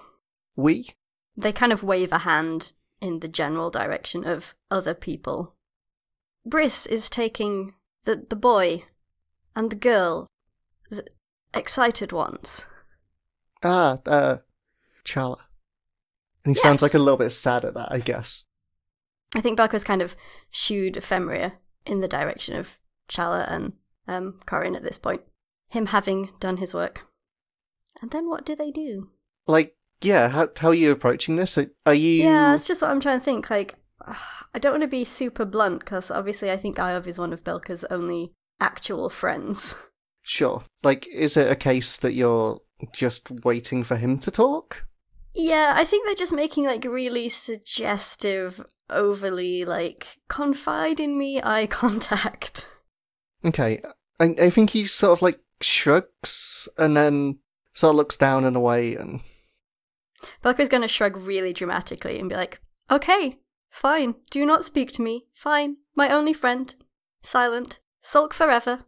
We 0.56 0.90
They 1.36 1.52
kind 1.52 1.72
of 1.72 1.84
wave 1.84 2.12
a 2.12 2.20
hand 2.20 2.74
in 3.00 3.20
the 3.20 3.28
general 3.28 3.70
direction 3.70 4.26
of 4.26 4.56
other 4.72 4.96
people. 4.96 5.54
Briss 6.44 6.88
is 6.88 7.12
taking 7.12 7.76
the, 8.06 8.26
the 8.28 8.36
boy 8.36 8.86
and 9.56 9.70
the 9.70 9.76
girl, 9.76 10.28
the 10.90 11.06
excited 11.54 12.12
ones. 12.12 12.66
Ah, 13.64 14.00
uh, 14.06 14.38
Chala. 15.06 15.38
And 16.44 16.56
he 16.56 16.60
sounds 16.60 16.82
like 16.82 16.96
a 16.96 17.00
little 17.00 17.18
bit 17.18 17.32
sad 17.32 17.66
at 17.66 17.76
that, 17.76 17.92
I 17.92 18.00
guess. 18.00 18.46
I 19.38 19.42
think 19.42 19.60
Belka's 19.60 19.84
kind 19.84 20.02
of 20.02 20.16
shooed 20.50 20.96
Ephemeria 20.96 21.54
in 21.86 22.02
the 22.02 22.08
direction 22.08 22.56
of 22.56 22.80
Chala 23.08 23.46
and 23.52 23.74
um, 24.08 24.40
Corin 24.48 24.76
at 24.76 24.82
this 24.82 24.98
point. 24.98 25.22
Him 25.70 25.88
having 25.88 26.32
done 26.40 26.58
his 26.58 26.74
work. 26.74 27.06
And 28.02 28.10
then 28.10 28.28
what 28.28 28.46
do 28.46 28.56
they 28.56 28.72
do? 28.72 29.10
Like, 29.46 29.76
yeah, 30.02 30.30
how, 30.30 30.50
how 30.58 30.70
are 30.70 30.74
you 30.74 30.92
approaching 30.92 31.36
this? 31.36 31.56
Are, 31.56 31.68
are 31.86 31.94
you. 31.94 32.24
Yeah, 32.24 32.52
that's 32.52 32.66
just 32.66 32.82
what 32.82 32.90
I'm 32.90 33.00
trying 33.00 33.20
to 33.20 33.26
think. 33.26 33.50
Like, 33.52 33.76
I 34.56 34.60
don't 34.60 34.74
want 34.74 34.84
to 34.84 34.88
be 34.88 35.04
super 35.04 35.46
blunt 35.46 35.82
because 35.82 36.10
obviously 36.10 36.50
I 36.50 36.58
think 36.58 36.78
Iov 36.78 37.06
is 37.06 37.20
one 37.20 37.32
of 37.32 37.44
Belka's 37.44 37.84
only 37.92 38.34
actual 38.60 39.08
friends. 39.10 39.76
Sure. 40.24 40.64
Like, 40.84 41.08
is 41.14 41.38
it 41.38 41.52
a 41.52 41.56
case 41.56 41.98
that 41.98 42.14
you're 42.14 42.60
just 42.92 43.30
waiting 43.46 43.84
for 43.84 43.98
him 43.98 44.18
to 44.20 44.32
talk? 44.32 44.86
Yeah, 45.38 45.74
I 45.76 45.86
think 45.86 46.06
they're 46.06 46.16
just 46.16 46.34
making 46.34 46.66
like 46.66 46.84
really 46.84 47.30
suggestive, 47.30 48.66
overly 48.90 49.66
like 49.66 50.18
confide 50.28 51.00
in 51.00 51.18
me 51.18 51.40
eye 51.44 51.68
contact. 51.70 52.68
Okay. 53.46 53.82
I, 54.20 54.36
I 54.42 54.50
think 54.50 54.72
he 54.72 54.86
sort 54.88 55.20
of 55.20 55.22
like 55.22 55.40
shrugs 55.62 56.68
and 56.78 56.98
then 56.98 57.38
sort 57.74 57.92
of 57.92 57.98
looks 57.98 58.18
down 58.18 58.46
and 58.46 58.56
away 58.56 58.96
and. 58.96 59.22
Belka's 60.44 60.70
going 60.70 60.82
to 60.82 60.88
shrug 60.88 61.16
really 61.16 61.54
dramatically 61.54 62.18
and 62.18 62.28
be 62.28 62.36
like, 62.36 62.60
"Okay, 62.90 63.38
fine. 63.70 64.16
Do 64.32 64.44
not 64.44 64.66
speak 64.66 64.92
to 64.94 65.04
me. 65.04 65.28
Fine. 65.36 65.78
My 65.96 66.10
only 66.10 66.34
friend. 66.34 66.74
Silent. 67.22 67.80
Sulk 68.02 68.34
forever. 68.34 68.86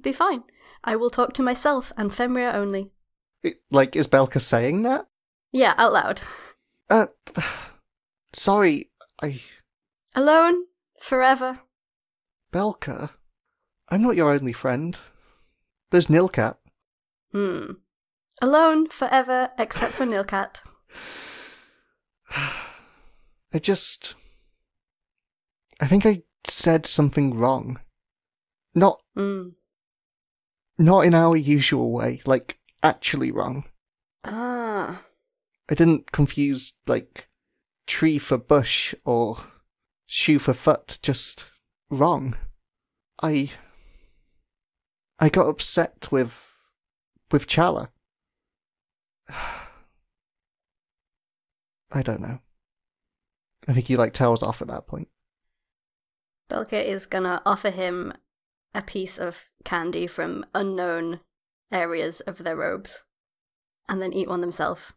Be 0.00 0.12
fine. 0.12 0.44
I 0.84 0.94
will 0.96 1.08
talk 1.08 1.32
to 1.34 1.42
myself 1.42 1.90
and 1.96 2.10
Femria 2.10 2.54
only." 2.54 2.90
It, 3.42 3.62
like, 3.70 3.96
is 3.96 4.08
Belka 4.08 4.42
saying 4.42 4.82
that? 4.82 5.06
Yeah, 5.52 5.74
out 5.76 5.92
loud. 5.92 6.22
Uh. 6.90 7.06
Sorry, 8.32 8.90
I. 9.22 9.40
Alone 10.14 10.64
forever. 11.00 11.60
Belka? 12.52 13.10
I'm 13.88 14.02
not 14.02 14.16
your 14.16 14.32
only 14.32 14.52
friend. 14.52 14.98
There's 15.90 16.08
Nilcat. 16.08 16.56
Hmm. 17.32 17.72
Alone 18.42 18.88
forever 18.88 19.48
except 19.58 19.92
for 19.94 20.04
Nilcat. 20.04 20.60
I 22.30 23.58
just. 23.58 24.14
I 25.80 25.86
think 25.86 26.04
I 26.06 26.22
said 26.48 26.86
something 26.86 27.34
wrong. 27.34 27.80
Not 28.74 29.00
Hmm. 29.14 29.50
not 30.78 31.06
in 31.06 31.14
our 31.14 31.36
usual 31.36 31.92
way, 31.92 32.20
like 32.26 32.58
actually 32.82 33.30
wrong. 33.30 33.64
Ah. 34.24 35.02
I 35.68 35.74
didn't 35.74 36.12
confuse 36.12 36.74
like 36.86 37.28
tree 37.86 38.18
for 38.18 38.38
bush 38.38 38.94
or 39.04 39.38
shoe 40.06 40.38
for 40.38 40.54
foot, 40.54 40.98
just 41.02 41.44
wrong. 41.90 42.36
I 43.22 43.50
I 45.18 45.28
got 45.28 45.48
upset 45.48 46.08
with 46.10 46.52
with 47.30 47.46
Chala. 47.46 47.88
I 51.90 52.02
don't 52.02 52.20
know. 52.20 52.40
I 53.68 53.72
think 53.72 53.86
he 53.86 53.96
like 53.96 54.12
tails 54.12 54.42
off 54.42 54.60
at 54.62 54.68
that 54.68 54.86
point. 54.86 55.08
Belka 56.48 56.80
is 56.82 57.06
gonna 57.06 57.42
offer 57.44 57.70
him 57.70 58.12
a 58.74 58.82
piece 58.82 59.18
of 59.18 59.48
candy 59.64 60.06
from 60.06 60.44
unknown 60.54 61.20
areas 61.72 62.20
of 62.20 62.38
their 62.38 62.54
robes 62.54 63.02
and 63.88 64.00
then 64.00 64.12
eat 64.12 64.28
one 64.28 64.40
themselves. 64.40 64.92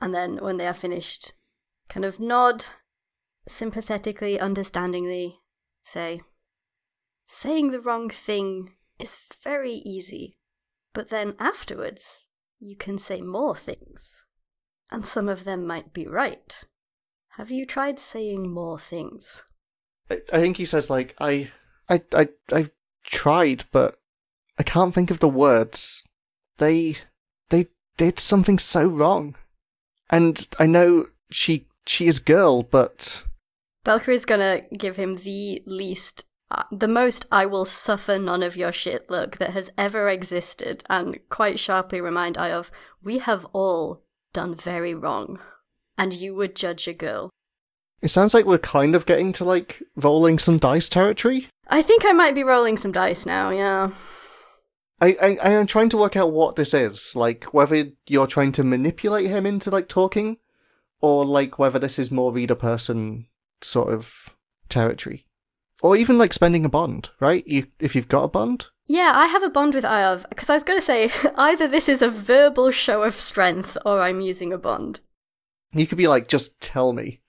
And 0.00 0.14
then 0.14 0.38
when 0.38 0.56
they 0.56 0.66
are 0.66 0.74
finished, 0.74 1.32
kind 1.88 2.04
of 2.04 2.20
nod 2.20 2.66
sympathetically, 3.46 4.38
understandingly, 4.38 5.40
say, 5.84 6.22
Saying 7.26 7.70
the 7.70 7.80
wrong 7.80 8.10
thing 8.10 8.74
is 8.98 9.18
very 9.42 9.74
easy, 9.74 10.36
but 10.92 11.10
then 11.10 11.36
afterwards 11.38 12.26
you 12.58 12.76
can 12.76 12.98
say 12.98 13.20
more 13.20 13.56
things. 13.56 14.24
And 14.90 15.06
some 15.06 15.28
of 15.28 15.44
them 15.44 15.66
might 15.66 15.92
be 15.92 16.06
right. 16.06 16.64
Have 17.34 17.50
you 17.50 17.64
tried 17.64 17.98
saying 17.98 18.52
more 18.52 18.78
things? 18.78 19.44
I, 20.10 20.20
I 20.32 20.40
think 20.40 20.56
he 20.56 20.64
says 20.64 20.90
like 20.90 21.14
I 21.20 21.50
I 21.88 22.02
I 22.12 22.28
I've 22.52 22.70
tried, 23.04 23.64
but 23.70 24.00
I 24.58 24.62
can't 24.62 24.92
think 24.92 25.10
of 25.10 25.20
the 25.20 25.28
words. 25.28 26.02
They 26.58 26.96
they 27.50 27.68
did 27.96 28.18
something 28.18 28.58
so 28.58 28.84
wrong, 28.86 29.36
and 30.10 30.46
I 30.58 30.66
know 30.66 31.06
she 31.30 31.66
she 31.86 32.06
is 32.06 32.18
girl, 32.18 32.62
but 32.62 33.22
Belka 33.86 34.12
is 34.12 34.24
gonna 34.26 34.62
give 34.76 34.96
him 34.96 35.16
the 35.16 35.62
least, 35.66 36.24
uh, 36.50 36.64
the 36.70 36.88
most 36.88 37.26
I 37.32 37.46
will 37.46 37.64
suffer 37.64 38.18
none 38.18 38.42
of 38.42 38.56
your 38.56 38.72
shit 38.72 39.08
look 39.08 39.38
that 39.38 39.50
has 39.50 39.70
ever 39.78 40.08
existed, 40.08 40.84
and 40.90 41.18
quite 41.30 41.58
sharply 41.58 42.00
remind 42.00 42.36
I 42.36 42.50
of, 42.50 42.70
we 43.02 43.18
have 43.18 43.46
all 43.52 44.02
done 44.32 44.54
very 44.54 44.94
wrong. 44.94 45.38
And 45.96 46.14
you 46.14 46.34
would 46.34 46.56
judge 46.56 46.88
a 46.88 46.94
girl. 46.94 47.30
it 48.00 48.08
sounds 48.08 48.32
like 48.32 48.46
we're 48.46 48.58
kind 48.58 48.94
of 48.94 49.04
getting 49.04 49.32
to 49.32 49.44
like 49.44 49.82
rolling 49.96 50.38
some 50.38 50.58
dice 50.58 50.88
territory. 50.88 51.48
I 51.68 51.82
think 51.82 52.04
I 52.06 52.12
might 52.12 52.34
be 52.34 52.42
rolling 52.42 52.78
some 52.78 52.92
dice 52.92 53.26
now, 53.26 53.50
yeah. 53.50 53.90
I, 55.00 55.16
I 55.20 55.38
I 55.42 55.50
am 55.50 55.66
trying 55.66 55.88
to 55.90 55.96
work 55.96 56.16
out 56.16 56.32
what 56.32 56.56
this 56.56 56.74
is, 56.74 57.14
like 57.16 57.54
whether 57.54 57.86
you're 58.06 58.26
trying 58.26 58.52
to 58.52 58.64
manipulate 58.64 59.28
him 59.28 59.46
into 59.46 59.70
like 59.70 59.88
talking, 59.88 60.36
or 61.00 61.24
like 61.24 61.58
whether 61.58 61.78
this 61.78 61.98
is 61.98 62.10
more 62.10 62.32
reader 62.32 62.54
person 62.54 63.26
sort 63.62 63.92
of 63.92 64.30
territory, 64.68 65.26
or 65.82 65.96
even 65.96 66.18
like 66.18 66.32
spending 66.32 66.64
a 66.64 66.68
bond, 66.68 67.10
right? 67.20 67.46
You 67.46 67.66
if 67.78 67.94
you've 67.94 68.08
got 68.08 68.24
a 68.24 68.28
bond, 68.28 68.66
Yeah, 68.86 69.12
I 69.14 69.26
have 69.26 69.42
a 69.42 69.50
bond 69.50 69.74
with 69.74 69.84
Iov, 69.84 70.28
because 70.28 70.50
I 70.50 70.54
was 70.54 70.64
gonna 70.64 70.82
say, 70.82 71.10
either 71.36 71.66
this 71.66 71.88
is 71.88 72.02
a 72.02 72.08
verbal 72.10 72.70
show 72.70 73.02
of 73.02 73.14
strength, 73.14 73.78
or 73.86 74.00
I'm 74.00 74.20
using 74.20 74.52
a 74.52 74.58
bond. 74.58 75.00
you 75.72 75.86
could 75.86 75.98
be 75.98 76.08
like, 76.08 76.28
just 76.28 76.60
tell 76.60 76.92
me. 76.92 77.20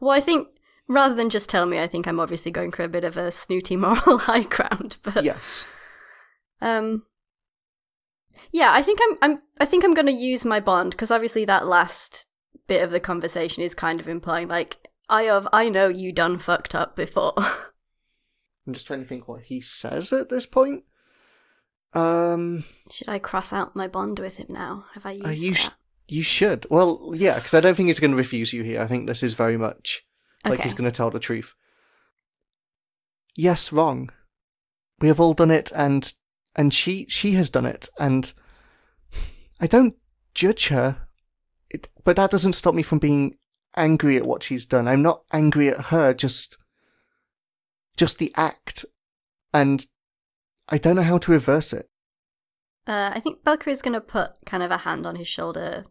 Well, 0.00 0.16
I 0.16 0.20
think, 0.20 0.48
rather 0.88 1.14
than 1.14 1.30
just 1.30 1.50
tell 1.50 1.66
me, 1.66 1.78
I 1.78 1.86
think 1.86 2.06
I'm 2.08 2.20
obviously 2.20 2.50
going 2.50 2.72
for 2.72 2.82
a 2.84 2.88
bit 2.88 3.04
of 3.04 3.16
a 3.16 3.30
snooty 3.30 3.76
moral 3.84 4.18
high 4.18 4.44
ground, 4.44 4.96
but. 5.02 5.22
Yes. 5.24 5.66
Um. 6.62 7.02
Yeah, 8.50 8.70
I 8.72 8.82
think 8.82 8.98
I'm. 9.02 9.18
I'm. 9.20 9.42
I 9.60 9.64
think 9.66 9.84
I'm 9.84 9.94
going 9.94 10.06
to 10.06 10.12
use 10.12 10.44
my 10.44 10.60
bond 10.60 10.92
because 10.92 11.10
obviously 11.10 11.44
that 11.44 11.66
last 11.66 12.26
bit 12.66 12.82
of 12.82 12.90
the 12.90 13.00
conversation 13.00 13.62
is 13.62 13.74
kind 13.74 14.00
of 14.00 14.08
implying 14.08 14.48
like 14.48 14.88
I 15.08 15.24
have. 15.24 15.46
I 15.52 15.68
know 15.68 15.88
you 15.88 16.12
done 16.12 16.38
fucked 16.38 16.74
up 16.74 16.96
before. 16.96 17.34
I'm 18.66 18.72
just 18.72 18.86
trying 18.86 19.00
to 19.02 19.06
think 19.06 19.26
what 19.28 19.42
he 19.42 19.60
says 19.60 20.12
at 20.12 20.30
this 20.30 20.46
point. 20.46 20.84
Um, 21.94 22.64
Should 22.90 23.08
I 23.08 23.18
cross 23.18 23.52
out 23.52 23.76
my 23.76 23.88
bond 23.88 24.18
with 24.18 24.36
him 24.38 24.46
now? 24.48 24.86
Have 24.94 25.04
I 25.04 25.10
used 25.12 25.26
uh, 25.26 25.46
you 25.46 25.54
sh- 25.54 25.68
you 26.08 26.22
should. 26.22 26.66
Well, 26.70 27.12
yeah, 27.14 27.34
because 27.34 27.54
I 27.54 27.60
don't 27.60 27.74
think 27.74 27.88
he's 27.88 28.00
going 28.00 28.12
to 28.12 28.16
refuse 28.16 28.52
you 28.52 28.62
here. 28.62 28.80
I 28.80 28.86
think 28.86 29.06
this 29.06 29.22
is 29.22 29.34
very 29.34 29.56
much 29.56 30.02
like 30.44 30.54
Okay. 30.54 30.62
he's 30.62 30.74
going 30.74 30.90
to 30.90 30.96
tell 30.96 31.10
the 31.10 31.18
truth. 31.20 31.54
Yes, 33.36 33.72
wrong. 33.72 34.10
We 35.00 35.08
have 35.08 35.20
all 35.20 35.34
done 35.34 35.50
it, 35.50 35.72
and 35.74 36.12
and 36.54 36.72
she 36.72 37.06
she 37.08 37.32
has 37.32 37.50
done 37.50 37.66
it, 37.66 37.88
and 37.98 38.32
I 39.60 39.66
don't 39.66 39.94
judge 40.34 40.68
her, 40.68 41.08
it, 41.70 41.88
but 42.04 42.16
that 42.16 42.30
doesn't 42.30 42.54
stop 42.54 42.74
me 42.74 42.82
from 42.82 42.98
being 42.98 43.36
angry 43.76 44.16
at 44.16 44.26
what 44.26 44.42
she's 44.42 44.66
done. 44.66 44.88
I'm 44.88 45.02
not 45.02 45.22
angry 45.32 45.68
at 45.68 45.86
her, 45.86 46.14
just 46.14 46.58
just 47.96 48.18
the 48.18 48.32
act, 48.36 48.84
and 49.52 49.86
I 50.68 50.78
don't 50.78 50.96
know 50.96 51.02
how 51.02 51.18
to 51.18 51.32
reverse 51.32 51.72
it. 51.72 51.88
Uh, 52.86 53.12
I 53.14 53.20
think 53.20 53.44
Belka 53.44 53.68
is 53.68 53.82
going 53.82 53.94
to 53.94 54.00
put 54.00 54.32
kind 54.44 54.62
of 54.62 54.70
a 54.70 54.78
hand 54.78 55.06
on 55.06 55.16
his 55.16 55.28
shoulder, 55.28 55.84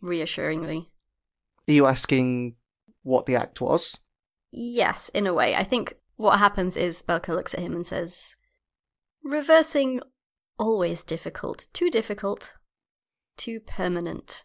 reassuringly. 0.00 0.90
Are 1.68 1.72
you 1.72 1.86
asking 1.86 2.56
what 3.02 3.26
the 3.26 3.36
act 3.36 3.60
was? 3.60 4.00
Yes, 4.50 5.08
in 5.14 5.26
a 5.26 5.34
way. 5.34 5.54
I 5.54 5.62
think 5.62 5.94
what 6.16 6.38
happens 6.38 6.76
is 6.76 7.02
Belka 7.02 7.28
looks 7.28 7.54
at 7.54 7.60
him 7.60 7.74
and 7.74 7.86
says, 7.86 8.34
Reversing, 9.22 10.00
always 10.58 11.04
difficult. 11.04 11.66
Too 11.72 11.90
difficult. 11.90 12.54
Too 13.36 13.60
permanent. 13.60 14.44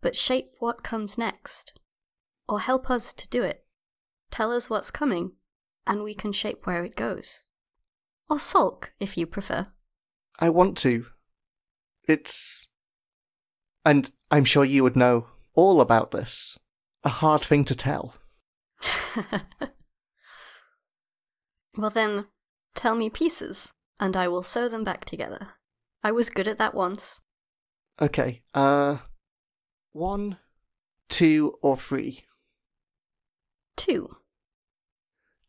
But 0.00 0.16
shape 0.16 0.50
what 0.58 0.82
comes 0.82 1.16
next. 1.16 1.72
Or 2.48 2.60
help 2.60 2.90
us 2.90 3.12
to 3.14 3.28
do 3.28 3.42
it. 3.42 3.64
Tell 4.30 4.50
us 4.52 4.70
what's 4.70 4.90
coming, 4.90 5.32
and 5.86 6.02
we 6.02 6.14
can 6.14 6.32
shape 6.32 6.66
where 6.66 6.82
it 6.84 6.96
goes. 6.96 7.42
Or 8.28 8.38
sulk, 8.38 8.92
if 8.98 9.16
you 9.16 9.26
prefer. 9.26 9.66
I 10.38 10.48
want 10.48 10.76
to. 10.78 11.06
It's. 12.08 12.68
And 13.84 14.10
I'm 14.30 14.44
sure 14.44 14.64
you 14.64 14.82
would 14.82 14.96
know 14.96 15.26
all 15.54 15.80
about 15.80 16.10
this. 16.10 16.58
a 17.04 17.08
hard 17.08 17.42
thing 17.42 17.64
to 17.64 17.74
tell. 17.74 18.14
well, 21.76 21.90
then, 21.90 22.26
tell 22.74 22.94
me 22.94 23.10
pieces, 23.10 23.72
and 24.02 24.16
I 24.16 24.26
will 24.26 24.42
sew 24.42 24.68
them 24.68 24.82
back 24.82 25.04
together. 25.04 25.50
I 26.02 26.10
was 26.10 26.28
good 26.28 26.48
at 26.48 26.58
that 26.58 26.74
once. 26.74 27.20
Okay, 28.00 28.42
uh, 28.52 28.96
one, 29.92 30.38
two, 31.08 31.54
or 31.62 31.76
three. 31.76 32.24
Two. 33.76 34.16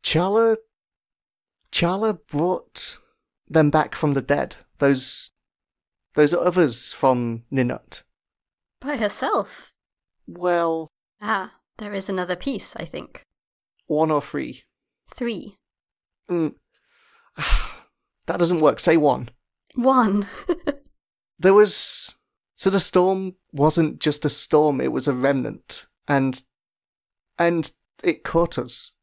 Charla, 0.04 0.58
Charla 1.72 2.20
brought 2.28 3.00
them 3.50 3.72
back 3.72 3.96
from 3.96 4.14
the 4.14 4.22
dead. 4.22 4.58
Those, 4.78 5.32
those 6.14 6.36
others 6.36 6.94
from 6.94 7.46
Ninut. 7.52 8.04
By 8.80 8.98
herself. 8.98 9.74
Well, 10.28 10.90
Ah, 11.20 11.54
there 11.80 11.94
is 11.96 12.08
another 12.08 12.36
piece, 12.36 12.76
I 12.76 12.86
think. 12.86 13.24
one 13.88 14.12
or 14.12 14.22
three. 14.22 14.62
Three. 15.12 15.58
Mm. 16.30 16.54
that 18.28 18.40
doesn't 18.40 18.62
work. 18.62 18.80
Say 18.80 18.98
one. 18.98 19.30
One. 19.76 20.28
There 21.44 21.54
was 21.54 22.16
so 22.56 22.70
the 22.70 22.80
storm 22.80 23.36
wasn't 23.52 24.00
just 24.00 24.24
a 24.24 24.30
storm; 24.30 24.80
it 24.80 24.94
was 24.94 25.10
a 25.10 25.14
remnant, 25.14 25.88
and 26.08 26.42
and 27.38 27.70
it 28.02 28.24
caught 28.24 28.58
us, 28.58 28.94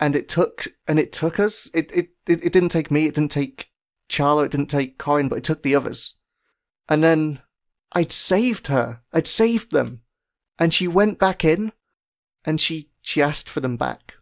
and 0.00 0.16
it 0.16 0.28
took 0.28 0.68
and 0.88 0.98
it 0.98 1.12
took 1.12 1.38
us. 1.38 1.68
It 1.74 1.90
it 1.92 2.08
it, 2.26 2.42
it 2.42 2.52
didn't 2.54 2.70
take 2.70 2.90
me. 2.90 3.04
It 3.04 3.14
didn't 3.14 3.32
take 3.32 3.68
Charla. 4.08 4.46
It 4.46 4.52
didn't 4.52 4.70
take 4.70 4.96
Corin, 4.96 5.28
but 5.28 5.36
it 5.36 5.44
took 5.44 5.62
the 5.62 5.74
others. 5.74 6.14
And 6.88 7.02
then 7.02 7.42
I'd 7.92 8.12
saved 8.12 8.68
her. 8.68 9.02
I'd 9.12 9.26
saved 9.26 9.70
them, 9.70 10.00
and 10.58 10.72
she 10.72 10.88
went 10.88 11.18
back 11.18 11.44
in, 11.44 11.72
and 12.46 12.58
she 12.58 12.88
she 13.02 13.20
asked 13.20 13.50
for 13.50 13.60
them 13.60 13.76
back. 13.76 14.14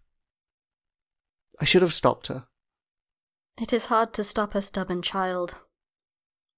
I 1.61 1.65
should 1.65 1.83
have 1.83 1.95
stopped 1.95 2.27
her. 2.27 2.49
It 3.61 3.73
is 3.73 3.87
hard 3.87 4.13
to 4.15 4.25
stop 4.25 4.55
a 4.55 4.63
stubborn 4.63 5.03
child. 5.03 5.57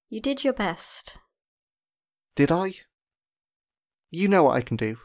You 0.09 0.21
did 0.21 0.45
your 0.45 0.53
best. 0.53 1.19
Did 2.37 2.53
I? 2.53 2.75
You 4.11 4.29
know 4.29 4.45
what 4.45 4.57
I 4.57 4.61
can 4.61 4.77
do. 4.77 4.99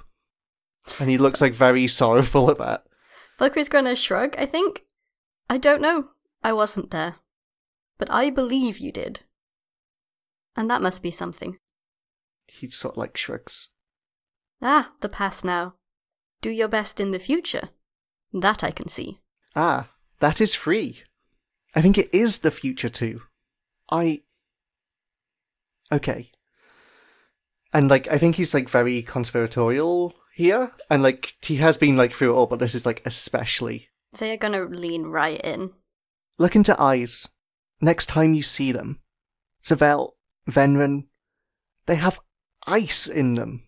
And 1.00 1.10
he 1.10 1.18
looks 1.18 1.42
like 1.42 1.54
very 1.54 1.88
sorrowful 1.88 2.50
at 2.52 2.58
that. 2.60 2.84
Belka's 3.40 3.70
gonna 3.70 3.96
shrug, 3.96 4.36
I 4.38 4.46
think. 4.46 4.86
I 5.50 5.58
don't 5.58 5.82
know. 5.82 6.10
I 6.44 6.54
wasn't 6.54 6.92
there. 6.92 7.16
But 7.98 8.12
I 8.12 8.30
believe 8.30 8.78
you 8.78 8.92
did. 8.92 9.22
And 10.56 10.70
that 10.70 10.82
must 10.82 11.02
be 11.02 11.12
something. 11.12 11.58
He 12.48 12.70
sort 12.70 12.94
of 12.94 12.98
like 12.98 13.18
shrugs. 13.18 13.70
Ah, 14.62 14.94
the 15.02 15.10
past 15.10 15.44
now. 15.44 15.76
Do 16.42 16.50
your 16.50 16.68
best 16.68 17.00
in 17.00 17.12
the 17.12 17.20
future. 17.20 17.70
That 18.34 18.64
I 18.64 18.72
can 18.72 18.88
see. 18.88 19.22
Ah, 19.56 19.90
that 20.20 20.40
is 20.40 20.56
free. 20.56 21.04
I 21.76 21.82
think 21.82 21.98
it 21.98 22.10
is 22.14 22.40
the 22.40 22.52
future 22.52 22.90
too. 22.90 23.22
I. 23.92 24.22
Okay. 25.92 26.32
And 27.74 27.88
like, 27.88 28.08
I 28.08 28.18
think 28.18 28.36
he's 28.36 28.54
like 28.54 28.70
very 28.70 29.02
conspiratorial 29.02 30.16
here, 30.34 30.72
and 30.90 31.04
like 31.04 31.36
he 31.42 31.58
has 31.58 31.78
been 31.78 31.98
like 31.98 32.14
through 32.14 32.34
it 32.34 32.36
all, 32.36 32.48
but 32.48 32.60
this 32.60 32.74
is 32.74 32.86
like 32.86 33.02
especially. 33.06 33.90
They 34.18 34.32
are 34.32 34.38
gonna 34.38 34.64
lean 34.64 35.04
right 35.04 35.40
in. 35.42 35.72
Look 36.38 36.56
into 36.56 36.80
eyes. 36.82 37.28
Next 37.82 38.08
time 38.08 38.34
you 38.34 38.42
see 38.42 38.72
them, 38.72 39.00
Zavel, 39.62 40.14
Venran, 40.50 41.06
they 41.86 41.96
have 41.96 42.20
ice 42.66 43.08
in 43.08 43.36
them. 43.36 43.68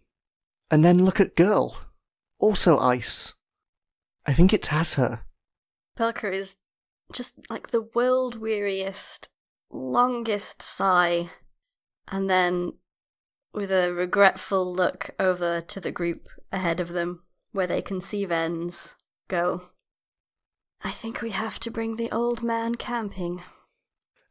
And 0.70 0.86
then 0.86 1.04
look 1.04 1.20
at 1.20 1.36
girl, 1.36 1.78
also 2.40 2.78
ice. 2.78 3.34
I 4.26 4.34
think 4.34 4.54
it 4.54 4.68
has 4.68 4.94
her. 4.94 5.24
Belka 5.98 6.32
is 6.34 6.58
just 7.12 7.36
like 7.50 7.70
the 7.70 7.82
world 7.82 8.40
weariest, 8.40 9.30
longest 9.70 10.62
sigh, 10.62 11.30
and 12.08 12.30
then 12.30 12.74
with 13.54 13.72
a 13.72 13.94
regretful 13.94 14.74
look 14.74 15.10
over 15.20 15.62
to 15.62 15.80
the 15.80 15.92
group 15.92 16.28
ahead 16.52 16.80
of 16.80 16.90
them, 16.90 17.24
where 17.52 17.68
they 17.68 17.82
can 17.82 18.02
see 18.02 18.26
Vens, 18.26 18.96
go. 19.28 19.64
I 20.84 20.92
think 20.92 21.22
we 21.22 21.32
have 21.32 21.60
to 21.60 21.72
bring 21.72 21.96
the 21.96 22.12
old 22.12 22.42
man 22.42 22.76
camping. 22.76 23.44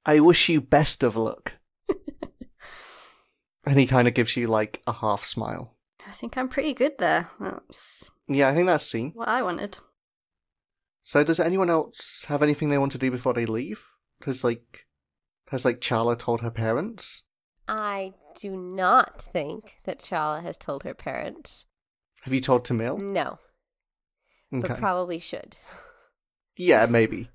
I 0.05 0.21
wish 0.21 0.49
you 0.49 0.61
best 0.61 1.03
of 1.03 1.15
luck. 1.17 1.53
and 3.65 3.79
he 3.79 3.87
kind 3.87 4.09
of 4.09 4.15
gives 4.15 4.37
you 4.37 4.47
like 4.47 4.83
a 4.87 4.93
half 4.93 5.25
smile. 5.25 5.77
I 6.09 6.13
think 6.13 6.37
I'm 6.37 6.49
pretty 6.49 6.75
good 6.75 6.93
there. 6.99 7.31
That's 7.39 8.11
Yeah, 8.27 8.49
I 8.49 8.55
think 8.55 8.67
that's 8.67 8.87
seen. 8.87 9.13
what 9.13 9.29
I 9.29 9.43
wanted. 9.43 9.79
So 11.03 11.25
does 11.25 11.41
anyone 11.41 11.71
else 11.71 12.27
have 12.29 12.43
anything 12.43 12.69
they 12.71 12.79
want 12.79 12.93
to 12.93 12.99
do 12.99 13.11
before 13.11 13.33
they 13.35 13.47
leave? 13.47 13.83
Has 14.25 14.45
like 14.45 14.87
has 15.49 15.65
like 15.65 15.81
Charla 15.81 16.19
told 16.19 16.41
her 16.43 16.51
parents? 16.51 17.25
I 17.67 18.15
do 18.39 18.57
not 18.57 19.21
think 19.21 19.77
that 19.85 20.03
Charla 20.03 20.43
has 20.43 20.57
told 20.57 20.83
her 20.85 20.95
parents. 20.95 21.67
Have 22.23 22.35
you 22.35 22.41
told 22.41 22.65
Tamil? 22.65 22.99
No, 22.99 23.39
Okay. 24.53 24.69
but 24.69 24.79
probably 24.79 25.19
should. 25.19 25.57
Yeah, 26.57 26.85
maybe. 26.85 27.31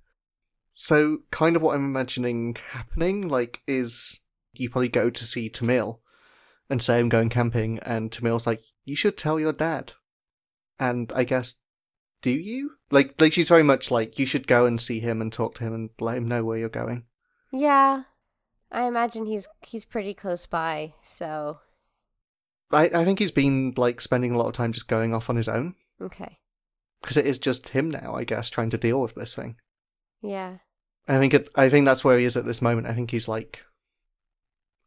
So, 0.75 1.19
kind 1.31 1.55
of 1.55 1.63
what 1.63 1.73
I'm 1.73 1.85
imagining 1.85 2.55
happening, 2.71 3.27
like, 3.27 3.61
is 3.65 4.19
you 4.53 4.69
probably 4.69 4.89
go 4.89 5.09
to 5.09 5.23
see 5.23 5.49
Tamil 5.49 5.99
and 6.69 6.79
say 6.79 6.99
I'm 6.99 7.09
going 7.09 7.29
camping, 7.29 7.79
and 7.79 8.11
Tamil's 8.11 8.45
like, 8.45 8.61
you 8.83 8.95
should 8.95 9.17
tell 9.17 9.39
your 9.39 9.53
dad. 9.53 9.93
And 10.77 11.11
I 11.15 11.23
guess, 11.23 11.55
do 12.21 12.31
you? 12.31 12.71
Like, 12.91 13.19
like 13.21 13.33
she's 13.33 13.49
very 13.49 13.63
much 13.63 13.91
like, 13.91 14.17
you 14.19 14.25
should 14.25 14.47
go 14.47 14.65
and 14.65 14.79
see 14.81 14.99
him 14.99 15.21
and 15.21 15.31
talk 15.31 15.55
to 15.55 15.63
him 15.63 15.73
and 15.73 15.89
let 15.99 16.17
him 16.17 16.27
know 16.27 16.43
where 16.43 16.57
you're 16.57 16.69
going. 16.69 17.03
Yeah, 17.51 18.03
I 18.71 18.83
imagine 18.87 19.25
he's 19.25 19.47
he's 19.61 19.85
pretty 19.85 20.13
close 20.13 20.45
by. 20.45 20.93
So 21.03 21.59
I, 22.71 22.85
I 22.93 23.05
think 23.05 23.19
he's 23.19 23.31
been, 23.31 23.73
like, 23.77 24.01
spending 24.01 24.31
a 24.33 24.37
lot 24.37 24.47
of 24.47 24.53
time 24.53 24.73
just 24.73 24.87
going 24.87 25.13
off 25.13 25.29
on 25.29 25.35
his 25.35 25.47
own. 25.47 25.75
okay, 26.01 26.39
Because 27.01 27.15
it 27.17 27.27
is 27.27 27.37
just 27.39 27.69
him 27.69 27.89
now, 27.91 28.15
I 28.15 28.23
guess, 28.23 28.49
trying 28.49 28.71
to 28.71 28.77
deal 28.77 29.01
with 29.01 29.15
this 29.15 29.35
thing. 29.35 29.55
yeah. 30.21 30.57
I 31.07 31.19
think 31.19 31.35
it, 31.35 31.49
I 31.53 31.69
think 31.69 31.85
that's 31.85 32.03
where 32.03 32.17
he 32.17 32.25
is 32.25 32.35
at 32.35 32.45
this 32.45 32.63
moment. 32.63 32.87
I 32.87 32.93
think 32.93 33.11
he's, 33.11 33.27
like, 33.27 33.63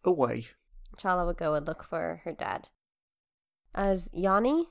away. 0.04 0.48
Chala 0.96 1.24
would 1.24 1.36
go 1.36 1.54
and 1.54 1.64
look 1.64 1.84
for 1.84 2.22
her 2.24 2.32
dad. 2.32 2.68
As 3.72 4.10
Yanni, 4.12 4.66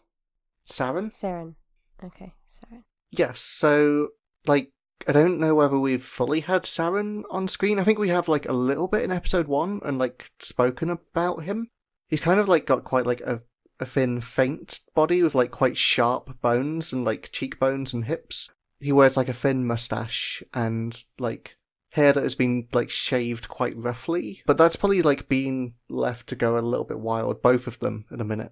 Saren? 0.70 1.10
Saren. 1.14 1.56
Okay, 2.04 2.34
Saren. 2.50 2.84
Yes, 3.12 3.42
so 3.42 4.10
like 4.46 4.72
I 5.08 5.12
don't 5.12 5.40
know 5.40 5.56
whether 5.56 5.78
we've 5.78 6.04
fully 6.04 6.42
had 6.42 6.64
Saren 6.64 7.24
on 7.30 7.48
screen. 7.48 7.80
I 7.80 7.84
think 7.84 8.00
we 8.00 8.10
have 8.10 8.28
like 8.28 8.48
a 8.48 8.54
little 8.54 8.88
bit 8.88 9.04
in 9.04 9.12
episode 9.12 9.48
one 9.48 9.80
and 9.84 10.00
like 10.00 10.32
spoken 10.40 10.90
about 10.90 11.44
him. 11.44 11.70
He's 12.08 12.22
kind 12.22 12.40
of 12.40 12.48
like 12.48 12.66
got 12.66 12.84
quite 12.84 13.06
like 13.06 13.22
a, 13.22 13.42
a 13.80 13.86
thin, 13.86 14.22
faint 14.22 14.80
body 14.96 15.22
with 15.22 15.36
like 15.36 15.52
quite 15.52 15.78
sharp 15.78 16.42
bones 16.42 16.94
and 16.94 17.06
like 17.06 17.30
cheekbones 17.32 17.94
and 17.94 18.06
hips. 18.06 18.50
He 18.80 18.92
wears 18.92 19.18
like 19.18 19.30
a 19.30 19.34
thin 19.34 19.66
mustache 19.66 20.44
and 20.54 20.96
like 21.20 21.58
hair 21.92 22.14
that 22.14 22.24
has 22.24 22.36
been 22.36 22.68
like 22.74 22.90
shaved 22.90 23.48
quite 23.48 23.78
roughly. 23.78 24.42
But 24.46 24.58
that's 24.58 24.76
probably 24.76 25.02
like 25.02 25.30
been 25.30 25.76
left 25.90 26.28
to 26.28 26.36
go 26.36 26.58
a 26.58 26.60
little 26.60 26.86
bit 26.86 27.00
wild, 27.00 27.42
both 27.42 27.68
of 27.68 27.80
them 27.80 28.06
in 28.12 28.20
a 28.20 28.26
minute. 28.26 28.52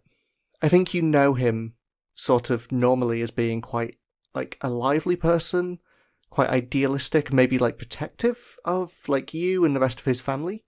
I 0.62 0.70
think 0.70 0.94
you 0.94 1.02
know 1.02 1.34
him 1.34 1.76
sort 2.16 2.50
of 2.50 2.72
normally 2.72 3.22
as 3.22 3.32
being 3.32 3.62
quite 3.62 3.98
like 4.34 4.58
a 4.62 4.70
lively 4.70 5.16
person, 5.16 5.80
quite 6.30 6.50
idealistic, 6.50 7.32
maybe 7.32 7.58
like 7.58 7.78
protective 7.78 8.58
of 8.66 8.96
like 9.08 9.34
you 9.34 9.64
and 9.64 9.76
the 9.76 9.80
rest 9.80 10.00
of 10.00 10.06
his 10.06 10.22
family. 10.22 10.66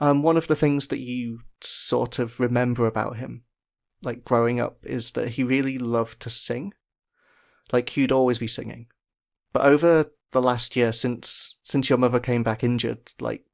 Um, 0.00 0.22
one 0.22 0.36
of 0.36 0.48
the 0.48 0.56
things 0.56 0.88
that 0.88 0.98
you 0.98 1.40
sort 1.60 2.18
of 2.18 2.40
remember 2.40 2.86
about 2.86 3.18
him, 3.18 3.44
like 4.02 4.24
growing 4.24 4.58
up, 4.60 4.78
is 4.82 5.12
that 5.12 5.30
he 5.30 5.44
really 5.44 5.78
loved 5.78 6.20
to 6.20 6.30
sing. 6.30 6.72
Like 7.72 7.90
he'd 7.90 8.12
always 8.12 8.38
be 8.38 8.48
singing. 8.48 8.88
But 9.52 9.64
over 9.64 10.10
the 10.32 10.42
last 10.42 10.76
year, 10.76 10.92
since 10.92 11.58
since 11.62 11.88
your 11.88 11.98
mother 11.98 12.18
came 12.18 12.42
back 12.42 12.64
injured, 12.64 13.12
like 13.20 13.44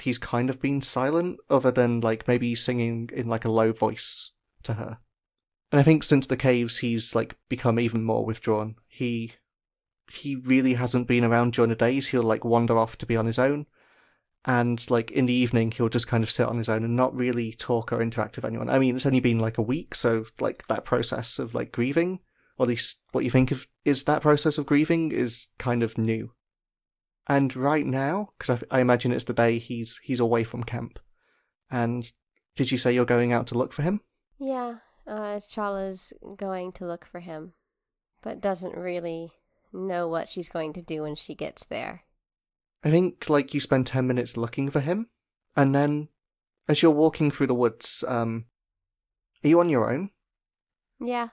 he's 0.00 0.18
kind 0.18 0.50
of 0.50 0.60
been 0.60 0.82
silent, 0.82 1.38
other 1.48 1.70
than 1.70 2.00
like 2.00 2.26
maybe 2.26 2.54
singing 2.54 3.10
in 3.12 3.28
like 3.28 3.44
a 3.44 3.50
low 3.50 3.72
voice 3.72 4.32
to 4.64 4.74
her. 4.74 4.98
And 5.72 5.78
I 5.78 5.82
think 5.82 6.02
since 6.02 6.26
the 6.26 6.36
caves, 6.36 6.78
he's 6.78 7.14
like 7.14 7.36
become 7.48 7.78
even 7.78 8.02
more 8.02 8.24
withdrawn. 8.24 8.76
He 8.88 9.34
he 10.12 10.34
really 10.36 10.74
hasn't 10.74 11.06
been 11.06 11.24
around 11.24 11.52
during 11.52 11.68
the 11.68 11.76
days. 11.76 12.08
He'll 12.08 12.22
like 12.22 12.44
wander 12.44 12.76
off 12.76 12.98
to 12.98 13.06
be 13.06 13.16
on 13.16 13.26
his 13.26 13.38
own, 13.38 13.66
and 14.44 14.88
like 14.90 15.10
in 15.10 15.26
the 15.26 15.32
evening, 15.32 15.70
he'll 15.70 15.88
just 15.88 16.08
kind 16.08 16.24
of 16.24 16.30
sit 16.30 16.48
on 16.48 16.58
his 16.58 16.68
own 16.68 16.82
and 16.82 16.96
not 16.96 17.14
really 17.14 17.52
talk 17.52 17.92
or 17.92 18.02
interact 18.02 18.36
with 18.36 18.44
anyone. 18.44 18.68
I 18.68 18.78
mean, 18.78 18.96
it's 18.96 19.06
only 19.06 19.20
been 19.20 19.38
like 19.38 19.58
a 19.58 19.62
week, 19.62 19.94
so 19.94 20.24
like 20.40 20.66
that 20.66 20.84
process 20.84 21.38
of 21.38 21.54
like 21.54 21.70
grieving, 21.70 22.18
or 22.58 22.64
at 22.64 22.68
least 22.68 23.04
what 23.12 23.24
you 23.24 23.30
think 23.30 23.52
of 23.52 23.66
is 23.84 24.04
that 24.04 24.22
process 24.22 24.58
of 24.58 24.66
grieving, 24.66 25.12
is 25.12 25.48
kind 25.58 25.82
of 25.82 25.96
new. 25.96 26.32
And 27.28 27.54
right 27.54 27.86
now, 27.86 28.30
because 28.38 28.62
I, 28.70 28.78
I 28.78 28.80
imagine 28.80 29.12
it's 29.12 29.24
the 29.24 29.32
day 29.32 29.58
he's 29.58 30.00
he's 30.02 30.20
away 30.20 30.42
from 30.42 30.64
camp. 30.64 30.98
And 31.70 32.10
did 32.56 32.72
you 32.72 32.78
say 32.78 32.92
you're 32.92 33.04
going 33.04 33.32
out 33.32 33.46
to 33.48 33.58
look 33.58 33.72
for 33.72 33.82
him? 33.82 34.00
Yeah. 34.40 34.78
Uh, 35.10 35.40
Chala's 35.40 36.12
going 36.36 36.70
to 36.72 36.86
look 36.86 37.04
for 37.04 37.18
him, 37.18 37.54
but 38.22 38.40
doesn't 38.40 38.76
really 38.76 39.32
know 39.72 40.06
what 40.06 40.28
she's 40.28 40.48
going 40.48 40.72
to 40.74 40.82
do 40.82 41.02
when 41.02 41.16
she 41.16 41.34
gets 41.34 41.64
there. 41.64 42.04
I 42.84 42.90
think 42.90 43.28
like 43.28 43.52
you 43.52 43.60
spend 43.60 43.88
ten 43.88 44.06
minutes 44.06 44.36
looking 44.36 44.70
for 44.70 44.78
him, 44.78 45.08
and 45.56 45.74
then 45.74 46.08
as 46.68 46.80
you're 46.80 46.92
walking 46.92 47.32
through 47.32 47.48
the 47.48 47.54
woods, 47.54 48.04
um, 48.06 48.46
are 49.44 49.48
you 49.48 49.58
on 49.58 49.68
your 49.68 49.92
own? 49.92 50.10
Yeah. 51.00 51.30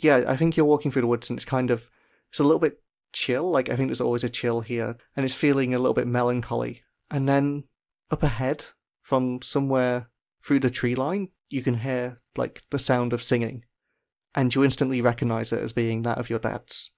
Yeah, 0.00 0.24
I 0.28 0.36
think 0.36 0.56
you're 0.56 0.66
walking 0.66 0.90
through 0.90 1.02
the 1.02 1.08
woods, 1.08 1.30
and 1.30 1.38
it's 1.38 1.46
kind 1.46 1.70
of 1.70 1.88
it's 2.30 2.40
a 2.40 2.44
little 2.44 2.60
bit 2.60 2.82
chill. 3.14 3.50
Like 3.50 3.70
I 3.70 3.76
think 3.76 3.88
there's 3.88 4.02
always 4.02 4.24
a 4.24 4.28
chill 4.28 4.60
here, 4.60 4.98
and 5.16 5.24
it's 5.24 5.34
feeling 5.34 5.74
a 5.74 5.78
little 5.78 5.94
bit 5.94 6.06
melancholy. 6.06 6.82
And 7.10 7.26
then 7.26 7.64
up 8.10 8.22
ahead, 8.22 8.66
from 9.00 9.40
somewhere 9.42 10.10
through 10.44 10.60
the 10.60 10.70
tree 10.70 10.94
line, 10.94 11.28
you 11.48 11.62
can 11.62 11.78
hear 11.78 12.21
like 12.36 12.62
the 12.70 12.78
sound 12.78 13.12
of 13.12 13.22
singing, 13.22 13.64
and 14.34 14.54
you 14.54 14.64
instantly 14.64 15.00
recognize 15.00 15.52
it 15.52 15.62
as 15.62 15.72
being 15.72 16.02
that 16.02 16.18
of 16.18 16.30
your 16.30 16.38
dad's. 16.38 16.92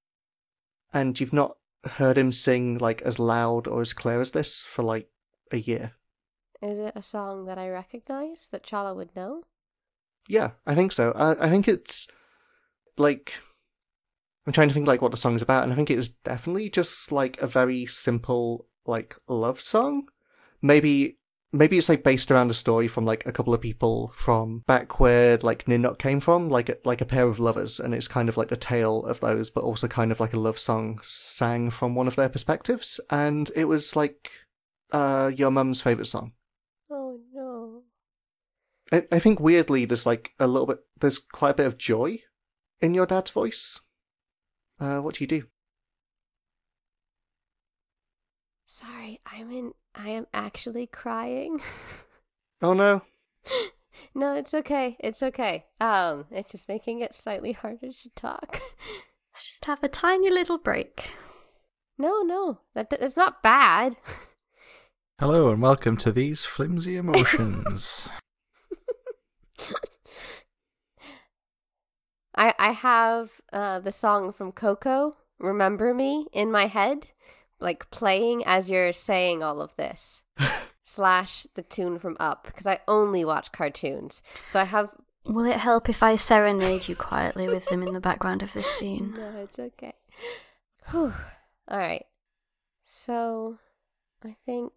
And 0.93 1.19
you've 1.19 1.33
not 1.33 1.57
heard 1.85 2.17
him 2.17 2.33
sing 2.33 2.79
like 2.79 3.03
as 3.03 3.19
loud 3.19 3.67
or 3.67 3.83
as 3.83 3.93
clear 3.93 4.21
as 4.21 4.31
this 4.31 4.63
for 4.63 4.83
like 4.83 5.09
a 5.51 5.59
year. 5.59 5.93
Is 6.63 6.79
it 6.79 6.93
a 6.97 7.03
song 7.03 7.47
that 7.47 7.59
I 7.59 7.69
recognize 7.69 8.49
that 8.53 8.65
Chala 8.65 8.95
would 8.97 9.15
know? 9.15 9.43
Yeah, 10.29 10.53
I 10.67 10.75
think 10.75 10.93
so. 10.93 11.13
I, 11.13 11.47
I 11.47 11.51
think 11.51 11.69
it's 11.69 12.09
like 12.97 13.35
I'm 14.47 14.53
trying 14.53 14.69
to 14.69 14.75
think 14.75 14.87
like 14.87 15.03
what 15.03 15.11
the 15.11 15.17
song's 15.17 15.43
about, 15.43 15.65
and 15.65 15.73
I 15.73 15.77
think 15.77 15.91
it 15.91 15.99
is 15.99 16.11
definitely 16.11 16.71
just 16.71 17.13
like 17.13 17.41
a 17.41 17.47
very 17.47 17.87
simple 17.87 18.67
like 18.87 19.17
love 19.29 19.61
song. 19.61 20.09
Maybe 20.63 21.19
maybe 21.55 21.79
it's 21.79 21.89
like 21.89 22.03
based 22.03 22.31
around 22.31 22.51
a 22.51 22.55
story 22.55 22.89
from 22.89 23.07
like 23.07 23.25
a 23.27 23.33
couple 23.33 23.55
of 23.55 23.61
people 23.61 24.13
from 24.17 24.65
back 24.67 24.99
where 24.99 25.39
like 25.39 25.65
Ninok 25.67 25.99
came 25.99 26.21
from, 26.21 26.51
like 26.51 26.69
a, 26.69 26.77
like 26.85 27.01
a 27.01 27.07
pair 27.07 27.27
of 27.29 27.39
lovers, 27.39 27.79
and 27.79 27.95
it's 27.95 28.09
kind 28.09 28.29
of 28.29 28.37
like 28.37 28.49
the 28.49 28.57
tale 28.57 29.05
of 29.05 29.21
those, 29.21 29.51
but 29.51 29.65
also 29.65 29.87
kind 29.87 30.11
of 30.11 30.21
like 30.21 30.35
a 30.35 30.41
love 30.41 30.59
song 30.59 30.99
sang 31.03 31.71
from 31.71 31.95
one 31.95 32.09
of 32.09 32.17
their 32.17 32.29
perspectives, 32.29 33.01
and 33.09 33.51
it 33.55 33.67
was 33.67 33.97
like 33.97 34.31
uh 34.93 35.31
your 35.35 35.51
mum's 35.51 35.81
favorite 35.81 36.07
song. 36.07 36.33
Oh 36.91 37.21
no. 37.33 37.83
I, 38.93 39.07
I 39.13 39.19
think 39.19 39.41
weirdly 39.41 39.85
there's 39.85 40.07
like 40.07 40.33
a 40.39 40.47
little 40.47 40.67
bit 40.67 40.81
there's 41.01 41.19
quite 41.19 41.51
a 41.51 41.55
bit 41.55 41.67
of 41.67 41.79
joy 41.79 42.19
in 42.81 42.95
your 42.95 43.07
dad's 43.07 43.31
voice. 43.31 43.81
Uh, 44.81 44.99
what 44.99 45.15
do 45.15 45.25
you 45.25 45.29
do? 45.29 45.45
Sorry, 48.67 49.21
I'm 49.25 49.53
in. 49.53 49.73
I 49.95 50.09
am 50.11 50.27
actually 50.35 50.87
crying. 50.87 51.61
Oh 52.63 52.73
no. 52.73 53.03
no, 54.15 54.35
it's 54.35 54.55
okay. 54.55 54.97
It's 55.01 55.23
okay. 55.23 55.67
Um, 55.83 56.25
it's 56.31 56.53
just 56.53 56.67
making 56.67 57.01
it 57.01 57.13
slightly 57.13 57.53
harder 57.53 57.93
to 57.93 58.11
talk. 58.17 58.59
Let's 59.35 59.51
just 59.51 59.65
have 59.67 59.83
a 59.83 59.89
tiny 59.89 60.31
little 60.31 60.57
break. 60.57 61.11
no, 61.99 62.23
no, 62.23 62.61
that 62.75 62.89
that's 62.89 63.19
not 63.19 63.43
bad. 63.43 63.97
Hello 65.21 65.51
and 65.51 65.61
welcome 65.61 65.99
to 65.99 66.11
these 66.13 66.45
flimsy 66.47 66.97
emotions. 66.97 68.09
I 72.35 72.55
I 72.59 72.71
have 72.71 73.43
uh 73.53 73.81
the 73.81 73.93
song 73.93 74.33
from 74.33 74.53
Coco, 74.53 75.19
"Remember 75.39 75.93
Me," 75.93 76.29
in 76.33 76.51
my 76.51 76.67
head, 76.67 77.09
like 77.65 77.91
playing 77.91 78.45
as 78.47 78.71
you're 78.71 78.93
saying 78.93 79.43
all 79.43 79.61
of 79.61 79.75
this. 79.77 80.23
Slash 80.87 81.47
the 81.55 81.63
tune 81.63 81.99
from 81.99 82.17
Up 82.21 82.45
because 82.45 82.67
I 82.67 82.81
only 82.87 83.25
watch 83.25 83.53
cartoons, 83.53 84.23
so 84.47 84.61
I 84.61 84.65
have. 84.65 84.91
Will 85.25 85.47
it 85.47 85.57
help 85.57 85.89
if 85.89 86.03
I 86.03 86.15
serenade 86.15 86.87
you 86.89 86.95
quietly 86.95 87.49
with 87.49 87.65
them 87.67 87.83
in 87.83 87.95
the 87.95 88.01
background 88.01 88.43
of 88.43 88.53
this 88.53 88.67
scene? 88.67 89.15
No, 89.19 89.41
it's 89.43 89.59
okay. 89.59 89.95
Whew. 90.91 91.15
All 91.67 91.79
right. 91.79 92.05
So, 92.85 93.59
I 94.23 94.37
think. 94.45 94.73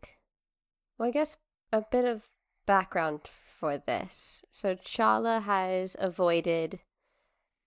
Well, 0.97 1.09
I 1.09 1.11
guess 1.11 1.35
a 1.73 1.81
bit 1.81 2.05
of 2.05 2.29
background 2.65 3.29
for 3.59 3.77
this. 3.77 4.41
So, 4.49 4.75
Chala 4.75 5.43
has 5.43 5.97
avoided 5.99 6.79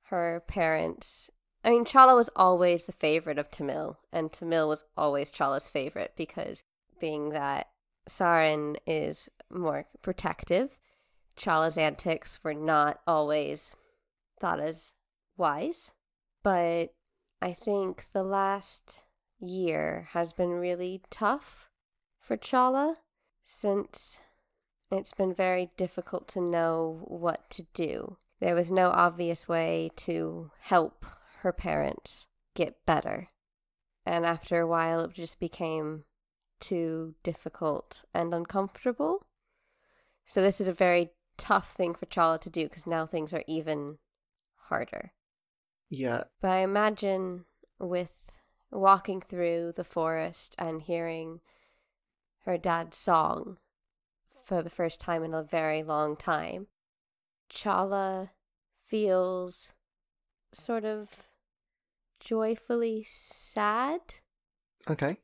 her 0.04 0.42
parents. 0.46 1.30
I 1.62 1.70
mean, 1.70 1.85
Chala 1.85 2.16
was 2.16 2.31
always 2.35 2.85
the 2.85 2.92
favorite 2.92 3.38
of 3.38 3.51
Tamil, 3.51 3.99
and 4.12 4.33
Tamil 4.33 4.68
was 4.68 4.85
always 4.96 5.31
Chala's 5.31 5.68
favorite 5.68 6.12
because, 6.16 6.62
being 6.99 7.31
that 7.31 7.68
Saren 8.09 8.77
is 8.87 9.29
more 9.51 9.87
protective, 10.03 10.79
Chala's 11.37 11.77
antics 11.77 12.42
were 12.42 12.55
not 12.55 13.01
always 13.07 13.75
thought 14.40 14.61
as 14.61 14.92
wise. 15.37 15.92
But 16.42 16.94
I 17.42 17.53
think 17.53 18.05
the 18.12 18.23
last 18.23 19.03
year 19.38 20.09
has 20.12 20.33
been 20.33 20.51
really 20.51 21.03
tough 21.11 21.68
for 22.18 22.37
Chala 22.37 22.96
since 23.44 24.20
it's 24.90 25.12
been 25.12 25.35
very 25.35 25.70
difficult 25.77 26.27
to 26.29 26.40
know 26.40 27.05
what 27.05 27.49
to 27.51 27.66
do. 27.75 28.16
There 28.40 28.55
was 28.55 28.70
no 28.70 28.90
obvious 28.90 29.46
way 29.46 29.90
to 29.96 30.51
help 30.61 31.05
her 31.40 31.53
parents 31.53 32.26
get 32.55 32.85
better. 32.87 33.29
And 34.07 34.24
after 34.24 34.61
a 34.61 34.66
while, 34.66 35.00
it 35.00 35.12
just 35.12 35.38
became 35.38 36.05
too 36.59 37.14
difficult 37.22 38.05
and 38.14 38.35
uncomfortable. 38.35 39.26
So, 40.26 40.42
this 40.42 40.61
is 40.61 40.68
a 40.68 40.72
very 40.72 41.11
tough 41.37 41.72
thing 41.72 41.94
for 41.94 42.07
Chala 42.07 42.40
to 42.40 42.50
do 42.50 42.64
because 42.64 42.87
now 42.87 43.07
things 43.07 43.33
are 43.33 43.44
even 43.46 43.98
harder. 44.68 45.12
Yeah, 45.88 46.24
But 46.40 46.53
I 46.53 46.59
imagine 46.59 47.46
with 47.79 48.20
walking 48.70 49.20
through 49.20 49.72
the 49.72 49.85
forest 49.85 50.55
and 50.59 50.83
hearing 50.83 51.40
her 52.44 52.57
dad's 52.57 52.96
song 52.96 53.59
for 54.33 54.62
the 54.62 54.70
first 54.70 55.00
time 55.00 55.24
in 55.24 55.35
a 55.35 55.42
very 55.42 55.83
long 55.83 56.16
time, 56.16 56.68
Chala 57.53 58.31
feels 58.87 59.72
sort 60.53 60.85
of 60.85 61.29
joyfully 62.20 63.04
sad 63.04 64.00
okay. 64.88 65.16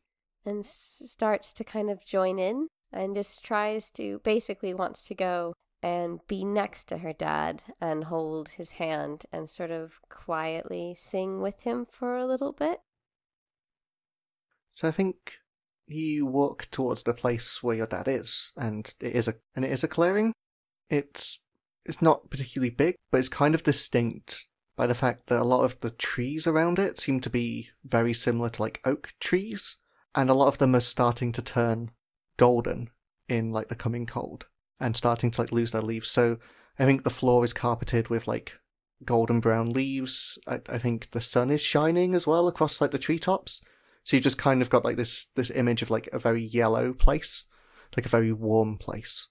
and 0.45 0.61
s- 0.61 1.03
starts 1.07 1.53
to 1.53 1.65
kind 1.65 1.91
of 1.91 2.05
join 2.05 2.39
in 2.39 2.69
and 2.93 3.15
just 3.15 3.45
tries 3.45 3.91
to 3.91 4.21
basically 4.25 4.75
wants 4.75 5.03
to 5.03 5.15
go 5.15 5.55
and 5.83 6.21
be 6.27 6.45
next 6.45 6.85
to 6.85 6.99
her 6.99 7.13
dad 7.13 7.63
and 7.81 8.05
hold 8.05 8.51
his 8.51 8.73
hand 8.73 9.25
and 9.31 9.49
sort 9.49 9.71
of 9.71 10.01
quietly 10.09 10.95
sing 10.97 11.41
with 11.41 11.63
him 11.63 11.87
for 11.89 12.17
a 12.17 12.27
little 12.27 12.53
bit. 12.53 12.81
So 14.73 14.89
I 14.89 14.91
think 14.91 15.35
you 15.87 16.27
walk 16.27 16.69
towards 16.71 17.03
the 17.03 17.15
place 17.15 17.63
where 17.63 17.77
your 17.77 17.87
dad 17.87 18.09
is, 18.09 18.53
and 18.57 18.93
it 19.01 19.15
is 19.15 19.29
a 19.29 19.35
and 19.55 19.65
it 19.65 19.71
is 19.71 19.85
a 19.85 19.89
clearing. 19.89 20.33
It's 20.91 21.41
it's 21.85 22.03
not 22.03 22.31
particularly 22.31 22.71
big, 22.71 22.97
but 23.11 23.19
it's 23.19 23.29
kind 23.29 23.55
of 23.55 23.63
distinct 23.63 24.47
by 24.77 24.87
the 24.87 24.95
fact 24.95 25.27
that 25.27 25.41
a 25.41 25.45
lot 25.45 25.65
of 25.65 25.81
the 25.81 25.91
trees 25.91 26.47
around 26.47 26.79
it 26.79 26.99
seem 26.99 27.21
to 27.21 27.31
be 27.31 27.71
very 27.85 28.13
similar 28.13 28.51
to 28.51 28.63
like 28.63 28.81
oak 28.85 29.15
trees, 29.19 29.79
and 30.15 30.31
a 30.31 30.35
lot 30.35 30.49
of 30.49 30.59
them 30.59 30.77
are 30.77 30.81
starting 30.81 31.33
to 31.33 31.43
turn 31.43 31.91
golden 32.37 32.91
in 33.29 33.51
like 33.51 33.69
the 33.69 33.75
coming 33.75 34.07
cold 34.07 34.47
and 34.79 34.97
starting 34.97 35.31
to 35.31 35.41
like 35.41 35.53
lose 35.53 35.71
their 35.71 35.83
leaves. 35.83 36.11
So 36.11 36.39
I 36.79 36.85
think 36.85 37.03
the 37.03 37.11
floor 37.11 37.45
is 37.45 37.53
carpeted 37.53 38.09
with 38.09 38.29
like 38.29 38.53
golden 39.05 39.41
brown 39.41 39.71
leaves. 39.71 40.39
I, 40.47 40.61
I 40.69 40.79
think 40.79 41.11
the 41.11 41.21
sun 41.21 41.51
is 41.51 41.61
shining 41.61 42.15
as 42.15 42.27
well 42.27 42.47
across 42.47 42.81
like 42.81 42.91
the 42.91 42.99
treetops. 42.99 43.65
So 44.05 44.17
you 44.17 44.23
just 44.23 44.39
kind 44.39 44.63
of 44.63 44.71
got 44.71 44.85
like 44.85 44.97
this 44.97 45.27
this 45.35 45.51
image 45.51 45.83
of 45.83 45.91
like 45.91 46.09
a 46.13 46.19
very 46.19 46.43
yellow 46.43 46.93
place, 46.93 47.47
like 47.97 48.07
a 48.07 48.11
very 48.11 48.33
warm 48.33 48.79
place. 48.79 49.29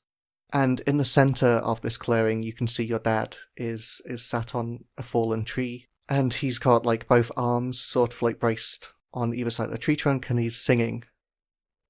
And 0.53 0.79
in 0.81 0.97
the 0.97 1.05
center 1.05 1.47
of 1.47 1.81
this 1.81 1.97
clearing, 1.97 2.43
you 2.43 2.53
can 2.53 2.67
see 2.67 2.83
your 2.83 2.99
dad 2.99 3.35
is 3.57 4.01
is 4.05 4.23
sat 4.23 4.55
on 4.55 4.85
a 4.97 5.03
fallen 5.03 5.43
tree, 5.43 5.87
and 6.07 6.33
he's 6.33 6.59
got 6.59 6.85
like 6.85 7.07
both 7.07 7.31
arms 7.35 7.79
sort 7.79 8.13
of 8.13 8.21
like 8.21 8.39
braced 8.39 8.93
on 9.13 9.33
either 9.33 9.49
side 9.49 9.65
of 9.65 9.71
the 9.71 9.77
tree 9.77 9.95
trunk, 9.95 10.29
and 10.29 10.39
he's 10.39 10.57
singing. 10.57 11.03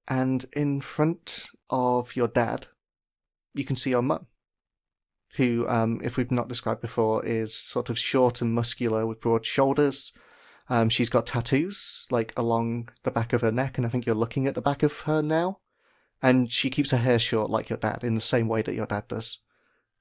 And 0.07 0.45
in 0.53 0.81
front 0.81 1.47
of 1.69 2.15
your 2.15 2.27
dad, 2.27 2.67
you 3.53 3.65
can 3.65 3.75
see 3.75 3.89
your 3.89 4.01
mum, 4.01 4.27
who, 5.35 5.67
um, 5.67 5.99
if 6.03 6.15
we've 6.15 6.31
not 6.31 6.47
described 6.47 6.81
before, 6.81 7.25
is 7.25 7.55
sort 7.55 7.89
of 7.89 7.97
short 7.97 8.41
and 8.41 8.53
muscular 8.53 9.05
with 9.05 9.21
broad 9.21 9.45
shoulders. 9.45 10.13
Um, 10.69 10.89
she's 10.89 11.09
got 11.09 11.27
tattoos 11.27 12.07
like 12.09 12.33
along 12.37 12.89
the 13.03 13.11
back 13.11 13.33
of 13.33 13.41
her 13.41 13.51
neck, 13.51 13.77
and 13.77 13.85
I 13.85 13.89
think 13.89 14.05
you're 14.05 14.15
looking 14.15 14.47
at 14.47 14.55
the 14.55 14.61
back 14.61 14.83
of 14.83 15.01
her 15.01 15.21
now. 15.21 15.59
And 16.25 16.51
she 16.51 16.71
keeps 16.71 16.89
her 16.89 16.97
hair 16.97 17.19
short 17.19 17.51
like 17.51 17.69
your 17.69 17.77
dad, 17.77 18.03
in 18.03 18.15
the 18.15 18.19
same 18.19 18.47
way 18.47 18.63
that 18.63 18.73
your 18.73 18.87
dad 18.87 19.07
does. 19.07 19.41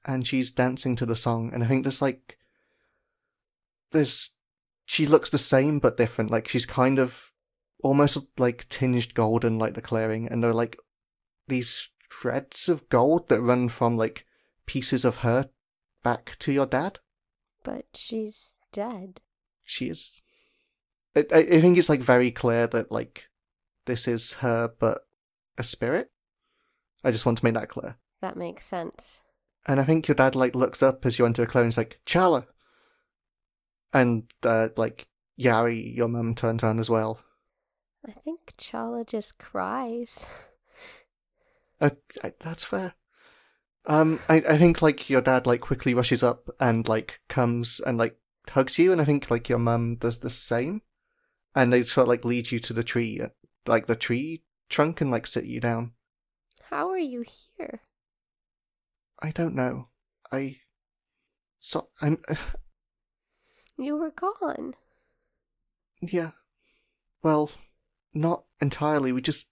And 0.05 0.25
she's 0.25 0.49
dancing 0.49 0.95
to 0.95 1.05
the 1.05 1.15
song, 1.15 1.51
and 1.53 1.63
I 1.63 1.67
think 1.67 1.83
there's 1.83 2.01
like, 2.01 2.39
there's, 3.91 4.31
she 4.85 5.05
looks 5.05 5.29
the 5.29 5.37
same 5.37 5.77
but 5.77 5.97
different. 5.97 6.31
Like 6.31 6.47
she's 6.47 6.65
kind 6.65 6.97
of 6.97 7.31
almost 7.83 8.17
like 8.39 8.67
tinged 8.69 9.13
golden, 9.13 9.59
like 9.59 9.75
the 9.75 9.83
clearing, 9.83 10.27
and 10.27 10.41
there 10.41 10.49
are 10.49 10.55
like 10.55 10.79
these 11.47 11.89
threads 12.11 12.69
of 12.69 12.89
gold 12.89 13.29
that 13.29 13.41
run 13.41 13.69
from 13.69 13.95
like 13.95 14.25
pieces 14.65 15.05
of 15.05 15.17
her 15.17 15.51
back 16.03 16.37
to 16.39 16.51
your 16.51 16.65
dad. 16.65 16.97
But 17.63 17.85
she's 17.93 18.57
dead. 18.73 19.21
She 19.63 19.89
is. 19.89 20.23
I 21.15 21.23
I 21.31 21.61
think 21.61 21.77
it's 21.77 21.89
like 21.89 22.01
very 22.01 22.31
clear 22.31 22.65
that 22.65 22.91
like 22.91 23.25
this 23.85 24.07
is 24.07 24.33
her, 24.33 24.73
but 24.79 25.01
a 25.55 25.61
spirit. 25.61 26.09
I 27.05 27.11
just 27.11 27.25
want 27.25 27.37
to 27.37 27.45
make 27.45 27.53
that 27.53 27.69
clear. 27.69 27.95
That 28.21 28.35
makes 28.35 28.65
sense. 28.65 29.21
And 29.67 29.79
I 29.79 29.83
think 29.83 30.07
your 30.07 30.15
dad 30.15 30.35
like 30.35 30.55
looks 30.55 30.83
up 30.83 31.05
as 31.05 31.17
you 31.17 31.25
enter 31.25 31.43
a 31.43 31.47
clone 31.47 31.63
and 31.63 31.69
is 31.71 31.77
like, 31.77 32.01
Charla. 32.05 32.45
And 33.93 34.23
uh, 34.43 34.69
like 34.75 35.07
Yari, 35.39 35.95
your 35.95 36.07
mum 36.07 36.35
turns 36.35 36.63
around 36.63 36.79
as 36.79 36.89
well. 36.89 37.21
I 38.07 38.11
think 38.11 38.53
Chala 38.57 39.07
just 39.07 39.37
cries. 39.37 40.27
Uh, 41.79 41.89
that's 42.39 42.63
fair. 42.63 42.93
Um, 43.85 44.19
I, 44.29 44.37
I 44.37 44.57
think 44.57 44.81
like 44.81 45.09
your 45.09 45.21
dad 45.21 45.45
like 45.45 45.61
quickly 45.61 45.93
rushes 45.93 46.23
up 46.23 46.49
and 46.59 46.87
like 46.87 47.19
comes 47.27 47.79
and 47.85 47.97
like 47.97 48.17
hugs 48.49 48.79
you, 48.79 48.91
and 48.91 49.01
I 49.01 49.05
think 49.05 49.29
like 49.29 49.49
your 49.49 49.59
mum 49.59 49.97
does 49.97 50.19
the 50.19 50.29
same, 50.29 50.81
and 51.53 51.71
they 51.71 51.83
sort 51.83 52.05
of 52.05 52.09
like 52.09 52.25
lead 52.25 52.51
you 52.51 52.59
to 52.61 52.73
the 52.73 52.83
tree, 52.83 53.19
uh, 53.21 53.27
like 53.67 53.87
the 53.87 53.95
tree 53.95 54.43
trunk, 54.69 55.01
and 55.01 55.11
like 55.11 55.27
sit 55.27 55.45
you 55.45 55.59
down. 55.59 55.91
How 56.69 56.89
are 56.89 56.97
you 56.97 57.23
here? 57.57 57.81
I 59.21 59.31
don't 59.31 59.55
know. 59.55 59.89
I 60.31 60.57
so 61.59 61.89
I'm 62.01 62.17
You 63.77 63.97
were 63.97 64.11
gone. 64.11 64.75
yeah. 66.01 66.31
Well, 67.23 67.51
not 68.13 68.43
entirely. 68.61 69.11
We 69.11 69.21
just 69.21 69.49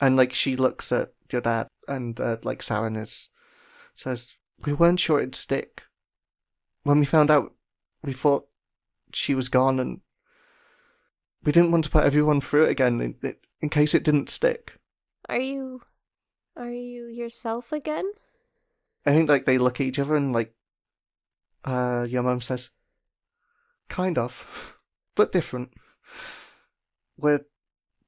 and 0.00 0.16
like 0.16 0.32
she 0.32 0.56
looks 0.56 0.92
at 0.92 1.12
your 1.32 1.40
dad 1.40 1.68
and 1.86 2.18
uh, 2.20 2.36
like 2.42 2.60
Saren 2.60 3.00
is 3.00 3.30
says 3.94 4.34
we 4.64 4.72
weren't 4.72 5.00
sure 5.00 5.18
it'd 5.18 5.34
stick. 5.34 5.82
When 6.84 6.98
we 7.00 7.04
found 7.04 7.30
out, 7.30 7.52
we 8.02 8.12
thought 8.12 8.46
she 9.12 9.34
was 9.34 9.48
gone, 9.48 9.78
and 9.80 10.00
we 11.42 11.52
didn't 11.52 11.70
want 11.72 11.84
to 11.84 11.90
put 11.90 12.04
everyone 12.04 12.40
through 12.40 12.64
it 12.64 12.70
again 12.70 13.00
in, 13.00 13.14
in- 13.22 13.36
in 13.60 13.68
case 13.68 13.92
it 13.94 14.04
didn't 14.04 14.30
stick. 14.30 14.78
Are 15.28 15.40
you. 15.40 15.82
Are 16.58 16.72
you 16.72 17.06
yourself 17.06 17.72
again? 17.72 18.10
I 19.06 19.12
think 19.12 19.28
like 19.28 19.46
they 19.46 19.58
look 19.58 19.80
at 19.80 19.86
each 19.86 20.00
other 20.00 20.16
and 20.16 20.32
like, 20.32 20.54
uh, 21.64 22.04
your 22.08 22.24
mum 22.24 22.40
says, 22.40 22.70
kind 23.88 24.18
of, 24.18 24.76
but 25.14 25.30
different. 25.30 25.70
We're 27.16 27.46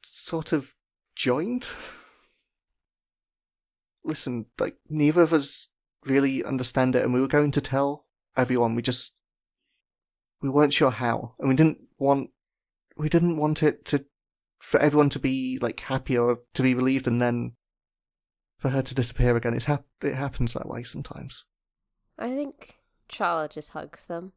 sort 0.02 0.52
of 0.52 0.74
joined. 1.14 1.66
Listen, 4.04 4.46
like 4.58 4.76
neither 4.88 5.22
of 5.22 5.32
us 5.32 5.68
really 6.04 6.42
understand 6.42 6.96
it, 6.96 7.04
and 7.04 7.14
we 7.14 7.20
were 7.20 7.28
going 7.28 7.52
to 7.52 7.60
tell 7.60 8.06
everyone. 8.36 8.74
We 8.74 8.82
just 8.82 9.14
we 10.42 10.48
weren't 10.48 10.72
sure 10.72 10.90
how, 10.90 11.34
and 11.38 11.48
we 11.48 11.54
didn't 11.54 11.78
want 11.98 12.30
we 12.96 13.08
didn't 13.08 13.36
want 13.36 13.62
it 13.62 13.84
to 13.86 14.04
for 14.58 14.80
everyone 14.80 15.10
to 15.10 15.18
be 15.18 15.58
like 15.60 15.80
happy 15.80 16.18
or 16.18 16.40
to 16.54 16.62
be 16.62 16.74
relieved, 16.74 17.06
and 17.06 17.20
then 17.20 17.52
for 18.60 18.68
her 18.68 18.82
to 18.82 18.94
disappear 18.94 19.36
again. 19.36 19.54
It's 19.54 19.64
hap- 19.64 19.86
it 20.02 20.14
happens 20.14 20.52
that 20.52 20.68
way 20.68 20.82
sometimes. 20.82 21.44
I 22.18 22.28
think 22.28 22.76
Chala 23.10 23.50
just 23.50 23.70
hugs 23.70 24.04
them. 24.04 24.32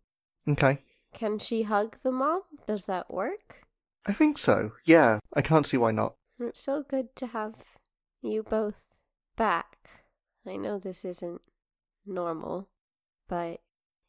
Okay. 0.47 0.79
Can 1.13 1.38
she 1.38 1.63
hug 1.63 1.97
the 2.03 2.12
mom? 2.12 2.41
Does 2.65 2.86
that 2.86 3.13
work? 3.13 3.65
I 4.05 4.13
think 4.13 4.38
so. 4.38 4.71
Yeah, 4.86 5.19
I 5.36 5.41
can't 5.41 5.67
see 5.67 5.77
why 5.77 5.91
not. 5.91 6.15
Mm, 6.39 6.49
it's 6.49 6.63
so 6.63 6.83
good 6.88 7.15
to 7.17 7.27
have 7.27 7.55
you 8.21 8.43
both 8.43 8.79
back. 9.36 9.77
I 10.47 10.55
know 10.55 10.79
this 10.79 11.03
isn't 11.03 11.41
normal, 12.05 12.69
but 13.27 13.59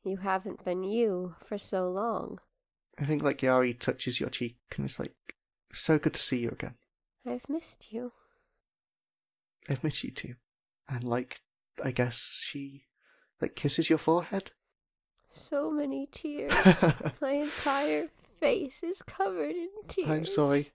you 0.04 0.18
haven't 0.18 0.64
been 0.64 0.84
you 0.84 1.34
for 1.44 1.58
so 1.58 1.90
long. 1.90 2.38
I 2.98 3.04
think 3.04 3.22
like 3.22 3.38
Yari 3.38 3.78
touches 3.78 4.20
your 4.20 4.30
cheek 4.30 4.58
and 4.76 4.84
it's 4.84 5.00
like, 5.00 5.14
so 5.72 5.98
good 5.98 6.14
to 6.14 6.22
see 6.22 6.38
you 6.38 6.50
again. 6.50 6.74
I've 7.26 7.48
missed 7.48 7.92
you. 7.92 8.12
I've 9.68 9.84
missed 9.84 10.04
you 10.04 10.10
too. 10.10 10.34
And 10.88 11.04
like, 11.04 11.40
I 11.82 11.90
guess 11.90 12.42
she 12.44 12.84
like 13.40 13.56
kisses 13.56 13.88
your 13.88 13.98
forehead. 13.98 14.52
So 15.30 15.70
many 15.70 16.08
tears. 16.12 16.52
My 17.20 17.32
entire 17.32 18.08
face 18.40 18.82
is 18.82 19.02
covered 19.02 19.56
in 19.56 19.68
tears. 19.88 20.08
I'm 20.10 20.26
sorry. 20.26 20.68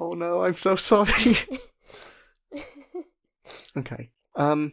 oh 0.00 0.14
no, 0.14 0.44
I'm 0.44 0.56
so 0.56 0.76
sorry. 0.76 1.36
okay. 3.76 4.10
Um 4.34 4.72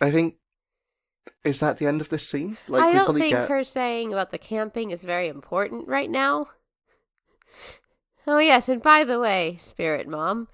I 0.00 0.10
think 0.10 0.36
is 1.44 1.60
that 1.60 1.78
the 1.78 1.86
end 1.86 2.00
of 2.00 2.08
this 2.08 2.28
scene? 2.28 2.56
Like 2.66 2.84
I 2.84 2.92
don't 2.92 3.14
think 3.14 3.30
get 3.30 3.48
her 3.48 3.64
saying 3.64 4.12
about 4.12 4.30
the 4.30 4.38
camping 4.38 4.90
is 4.90 5.04
very 5.04 5.28
important 5.28 5.88
right 5.88 6.10
now. 6.10 6.48
Oh 8.26 8.38
yes, 8.38 8.68
and 8.68 8.82
by 8.82 9.04
the 9.04 9.18
way, 9.18 9.56
Spirit 9.58 10.06
Mom, 10.06 10.48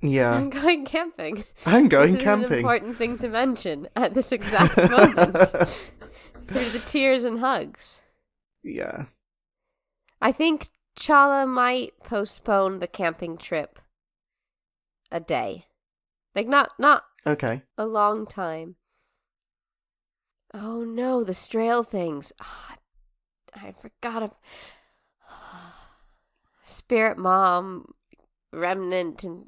Yeah. 0.00 0.32
I'm 0.32 0.50
going 0.50 0.84
camping. 0.84 1.44
I'm 1.66 1.88
going 1.88 2.12
this 2.14 2.22
is 2.22 2.26
an 2.28 2.44
important 2.52 2.96
thing 2.96 3.18
to 3.18 3.28
mention 3.28 3.88
at 3.94 4.14
this 4.14 4.32
exact 4.32 4.76
moment. 4.90 5.36
Through 6.48 6.70
the 6.70 6.82
tears 6.86 7.24
and 7.24 7.38
hugs. 7.40 8.00
yeah. 8.62 9.04
I 10.22 10.32
think 10.32 10.68
Chala 10.98 11.48
might 11.48 11.92
postpone 12.04 12.80
the 12.80 12.86
camping 12.86 13.38
trip 13.38 13.78
a 15.10 15.20
day. 15.20 15.66
Like 16.34 16.46
not 16.48 16.72
not 16.78 17.04
Okay. 17.26 17.62
a 17.78 17.86
long 17.86 18.26
time. 18.26 18.74
Oh 20.52 20.82
no, 20.84 21.22
the 21.24 21.32
Strail 21.32 21.86
things. 21.86 22.32
Ah, 22.40 22.76
I 23.54 23.72
forgot. 23.80 24.22
Of... 24.24 24.30
Spirit 26.70 27.18
Mom, 27.18 27.92
Remnant, 28.52 29.24
and 29.24 29.46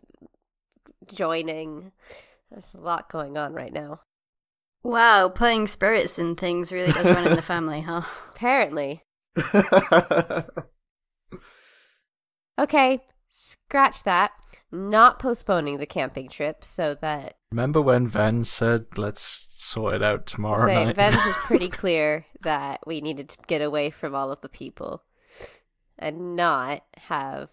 joining. 1.12 1.92
There's 2.50 2.74
a 2.74 2.80
lot 2.80 3.10
going 3.10 3.36
on 3.36 3.54
right 3.54 3.72
now. 3.72 4.00
Wow, 4.82 5.28
putting 5.28 5.66
spirits 5.66 6.18
in 6.18 6.34
things 6.34 6.72
really 6.72 6.92
does 6.92 7.06
run 7.06 7.26
in 7.26 7.36
the 7.36 7.42
family, 7.54 7.82
huh? 7.82 8.02
Apparently. 8.30 9.02
Okay, 12.58 13.00
scratch 13.30 14.02
that. 14.04 14.32
Not 14.70 15.18
postponing 15.18 15.78
the 15.78 15.86
camping 15.86 16.28
trip 16.28 16.64
so 16.64 16.94
that 17.02 17.34
Remember 17.50 17.80
when 17.80 18.06
Ven 18.06 18.44
said, 18.44 18.86
let's 18.96 19.48
sort 19.58 19.94
it 19.94 20.02
out 20.02 20.26
tomorrow 20.26 20.66
say, 20.66 20.84
night? 20.86 20.96
Vens 20.96 21.14
was 21.26 21.36
pretty 21.44 21.68
clear 21.68 22.26
that 22.42 22.80
we 22.86 23.00
needed 23.00 23.28
to 23.30 23.38
get 23.46 23.60
away 23.60 23.90
from 23.90 24.14
all 24.14 24.30
of 24.30 24.40
the 24.40 24.48
people 24.48 25.02
and 26.02 26.36
not 26.36 26.84
have 26.96 27.48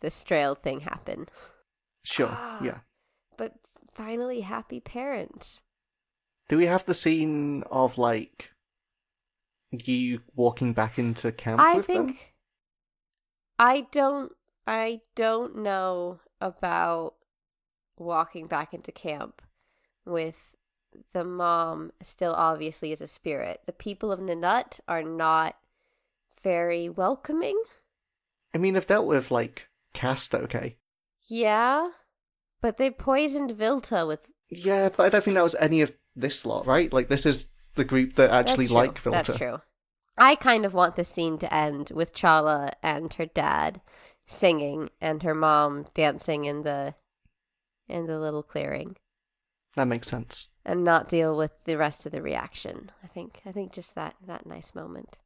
the 0.00 0.08
Strail 0.08 0.56
thing 0.56 0.80
happen. 0.80 1.28
sure. 2.04 2.36
Yeah. 2.62 2.78
But 3.36 3.54
finally, 3.92 4.42
happy 4.42 4.80
parents. 4.80 5.62
Do 6.48 6.56
we 6.58 6.66
have 6.66 6.84
the 6.84 6.94
scene 6.94 7.62
of 7.70 7.98
like 7.98 8.50
you 9.70 10.20
walking 10.34 10.72
back 10.74 10.98
into 10.98 11.32
camp 11.32 11.60
I 11.60 11.76
with 11.76 11.86
think 11.86 12.08
them? 12.08 12.18
I 13.58 13.86
don't 13.90 14.32
I 14.66 15.00
don't 15.14 15.56
know 15.56 16.20
about 16.40 17.14
walking 17.98 18.46
back 18.46 18.74
into 18.74 18.92
camp 18.92 19.42
with 20.04 20.52
the 21.12 21.24
mom 21.24 21.92
still 22.02 22.34
obviously 22.34 22.92
is 22.92 23.00
a 23.00 23.06
spirit. 23.06 23.62
The 23.66 23.72
people 23.72 24.12
of 24.12 24.20
Ninut 24.20 24.80
are 24.86 25.02
not 25.02 25.56
very 26.42 26.88
welcoming. 26.88 27.60
I 28.54 28.58
mean, 28.58 28.76
I've 28.76 28.86
dealt 28.86 29.06
with 29.06 29.30
like 29.30 29.68
cast 29.94 30.34
okay. 30.34 30.76
Yeah. 31.28 31.90
But 32.60 32.76
they 32.76 32.90
poisoned 32.90 33.52
Vilta 33.52 34.06
with 34.06 34.26
Yeah, 34.50 34.90
but 34.94 35.04
I 35.04 35.08
don't 35.08 35.24
think 35.24 35.34
that 35.34 35.42
was 35.42 35.56
any 35.56 35.82
of 35.82 35.92
this 36.14 36.44
lot, 36.46 36.66
right? 36.66 36.92
Like 36.92 37.08
this 37.08 37.26
is 37.26 37.48
the 37.74 37.84
group 37.84 38.14
that 38.14 38.30
actually 38.30 38.66
That's 38.66 38.74
like 38.74 38.98
Vilta. 38.98 39.16
That's 39.16 39.38
true. 39.38 39.60
I 40.18 40.34
kind 40.34 40.64
of 40.66 40.74
want 40.74 40.96
the 40.96 41.04
scene 41.04 41.38
to 41.38 41.52
end 41.52 41.90
with 41.94 42.14
Chala 42.14 42.72
and 42.82 43.12
her 43.14 43.26
dad 43.26 43.80
singing 44.26 44.90
and 45.00 45.22
her 45.22 45.34
mom 45.34 45.86
dancing 45.94 46.44
in 46.44 46.62
the 46.62 46.94
in 47.88 48.06
the 48.06 48.18
little 48.18 48.42
clearing. 48.42 48.96
That 49.74 49.88
makes 49.88 50.08
sense. 50.08 50.50
and 50.66 50.84
not 50.84 51.08
deal 51.08 51.34
with 51.34 51.64
the 51.64 51.78
rest 51.78 52.04
of 52.04 52.12
the 52.12 52.20
reaction. 52.20 52.90
I 53.02 53.06
think 53.06 53.40
I 53.46 53.52
think 53.52 53.72
just 53.72 53.94
that 53.94 54.16
that 54.26 54.46
nice 54.46 54.74
moment. 54.74 55.18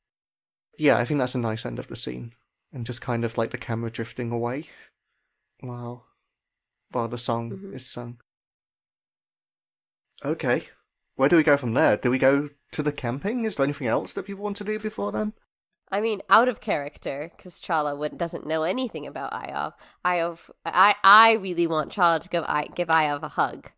Yeah, 0.78 0.98
I 0.98 1.04
think 1.04 1.18
that's 1.18 1.34
a 1.34 1.38
nice 1.38 1.64
end 1.66 1.78
of 1.78 1.88
the 1.88 1.96
scene. 1.96 2.34
And 2.72 2.84
just 2.84 3.00
kind 3.00 3.24
of 3.24 3.38
like 3.38 3.50
the 3.50 3.58
camera 3.58 3.90
drifting 3.90 4.30
away 4.30 4.68
while 5.60 6.06
while 6.90 7.08
the 7.08 7.18
song 7.18 7.50
Mhm. 7.50 7.74
is 7.74 7.90
sung. 7.90 8.20
Okay. 10.24 10.68
Where 11.16 11.28
do 11.28 11.36
we 11.36 11.42
go 11.42 11.56
from 11.56 11.74
there? 11.74 11.96
Do 11.96 12.10
we 12.10 12.18
go 12.18 12.50
to 12.72 12.82
the 12.82 12.92
camping? 12.92 13.44
Is 13.44 13.56
there 13.56 13.64
anything 13.64 13.86
else 13.88 14.12
that 14.12 14.24
people 14.24 14.44
want 14.44 14.56
to 14.58 14.64
do 14.64 14.78
before 14.78 15.12
then? 15.12 15.32
I 15.90 16.00
mean, 16.00 16.20
out 16.28 16.48
of 16.48 16.60
character, 16.60 17.32
because 17.36 17.60
Chala 17.60 17.96
would, 17.96 18.18
doesn't 18.18 18.46
know 18.46 18.64
anything 18.64 19.06
about 19.06 19.32
Iov. 19.32 19.72
Iov, 20.04 20.50
I, 20.64 20.96
I 21.04 21.32
really 21.32 21.66
want 21.66 21.92
Chala 21.92 22.20
to 22.20 22.28
give 22.28 22.44
I, 22.44 22.66
give 22.66 22.88
Iov 22.88 23.22
a 23.22 23.28
hug, 23.28 23.70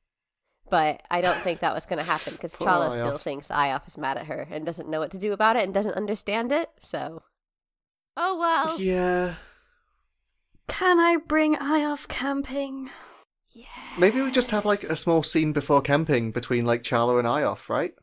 but 0.70 1.02
I 1.10 1.20
don't 1.20 1.36
think 1.38 1.60
that 1.60 1.74
was 1.74 1.86
going 1.86 1.98
to 1.98 2.10
happen 2.10 2.34
because 2.34 2.56
oh, 2.60 2.64
Charla 2.64 2.90
Iov. 2.90 2.92
still 2.92 3.18
thinks 3.18 3.48
Ioff 3.48 3.86
is 3.86 3.98
mad 3.98 4.16
at 4.18 4.26
her 4.26 4.48
and 4.50 4.64
doesn't 4.64 4.88
know 4.88 5.00
what 5.00 5.10
to 5.12 5.18
do 5.18 5.32
about 5.32 5.56
it 5.56 5.64
and 5.64 5.74
doesn't 5.74 5.94
understand 5.94 6.52
it. 6.52 6.70
So, 6.80 7.22
oh 8.16 8.38
well. 8.38 8.80
Yeah. 8.80 9.34
Can 10.68 11.00
I 11.00 11.16
bring 11.16 11.56
Ioff 11.56 12.08
camping? 12.08 12.90
Yeah. 13.50 13.66
Maybe 13.98 14.20
we 14.20 14.30
just 14.30 14.50
have 14.50 14.64
like 14.64 14.82
a 14.82 14.96
small 14.96 15.22
scene 15.22 15.52
before 15.52 15.80
camping 15.80 16.30
between 16.30 16.64
like 16.64 16.82
Charla 16.82 17.18
and 17.18 17.26
Ioff, 17.26 17.68
right? 17.68 17.94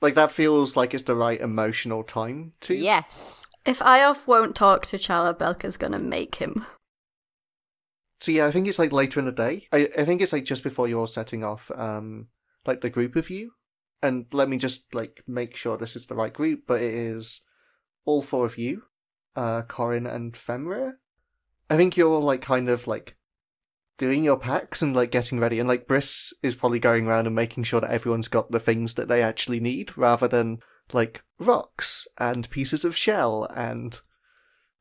Like 0.00 0.14
that 0.14 0.30
feels 0.30 0.76
like 0.76 0.94
it's 0.94 1.04
the 1.04 1.16
right 1.16 1.40
emotional 1.40 2.04
time 2.04 2.52
to. 2.60 2.74
Yes. 2.74 3.46
If 3.64 3.80
Ioff 3.80 4.26
won't 4.26 4.54
talk 4.54 4.86
to 4.86 4.96
Charla, 4.96 5.36
Belka's 5.36 5.76
gonna 5.76 5.98
make 5.98 6.36
him. 6.36 6.64
So 8.20 8.32
yeah, 8.32 8.46
I 8.46 8.50
think 8.50 8.66
it's 8.66 8.78
like 8.78 8.92
later 8.92 9.20
in 9.20 9.26
the 9.26 9.32
day. 9.32 9.68
I, 9.72 9.88
I 9.96 10.04
think 10.04 10.20
it's 10.20 10.32
like 10.32 10.44
just 10.44 10.64
before 10.64 10.88
you're 10.88 11.00
all 11.00 11.06
setting 11.06 11.44
off, 11.44 11.70
um, 11.74 12.28
like 12.66 12.80
the 12.80 12.90
group 12.90 13.16
of 13.16 13.30
you. 13.30 13.52
And 14.02 14.26
let 14.32 14.48
me 14.48 14.58
just 14.58 14.94
like 14.94 15.22
make 15.26 15.56
sure 15.56 15.76
this 15.76 15.96
is 15.96 16.06
the 16.06 16.14
right 16.14 16.32
group, 16.32 16.62
but 16.66 16.80
it 16.80 16.94
is 16.94 17.42
all 18.04 18.22
four 18.22 18.46
of 18.46 18.56
you, 18.56 18.82
uh, 19.34 19.62
Corin 19.62 20.06
and 20.06 20.36
Fenrir. 20.36 20.98
I 21.68 21.76
think 21.76 21.96
you're 21.96 22.10
all 22.10 22.22
like 22.22 22.42
kind 22.42 22.68
of 22.68 22.86
like 22.86 23.16
doing 23.98 24.22
your 24.22 24.38
packs 24.38 24.82
and 24.82 24.94
like 24.94 25.10
getting 25.10 25.40
ready, 25.40 25.58
and 25.58 25.68
like 25.68 25.88
Briss 25.88 26.32
is 26.42 26.54
probably 26.54 26.78
going 26.78 27.06
around 27.06 27.26
and 27.26 27.34
making 27.34 27.64
sure 27.64 27.80
that 27.80 27.90
everyone's 27.90 28.28
got 28.28 28.50
the 28.52 28.60
things 28.60 28.94
that 28.94 29.08
they 29.08 29.22
actually 29.22 29.58
need, 29.60 29.98
rather 29.98 30.28
than 30.28 30.60
like 30.92 31.22
rocks 31.38 32.06
and 32.18 32.48
pieces 32.50 32.84
of 32.84 32.96
shell 32.96 33.48
and 33.54 34.00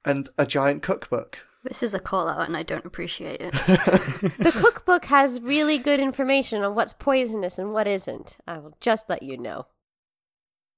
and 0.06 0.30
a 0.38 0.46
giant 0.46 0.84
cookbook. 0.84 1.40
This 1.68 1.84
is 1.84 1.94
a 1.94 2.00
call 2.00 2.30
out 2.30 2.48
and 2.48 2.56
I 2.56 2.64
don't 2.64 2.86
appreciate 2.86 3.42
it. 3.42 3.54
The 4.38 4.52
cookbook 4.56 5.06
has 5.06 5.42
really 5.42 5.78
good 5.78 6.00
information 6.00 6.64
on 6.64 6.76
what's 6.76 6.94
poisonous 6.94 7.58
and 7.58 7.74
what 7.74 7.88
isn't. 7.88 8.38
I 8.48 8.58
will 8.60 8.78
just 8.80 9.10
let 9.10 9.22
you 9.24 9.38
know. 9.38 9.68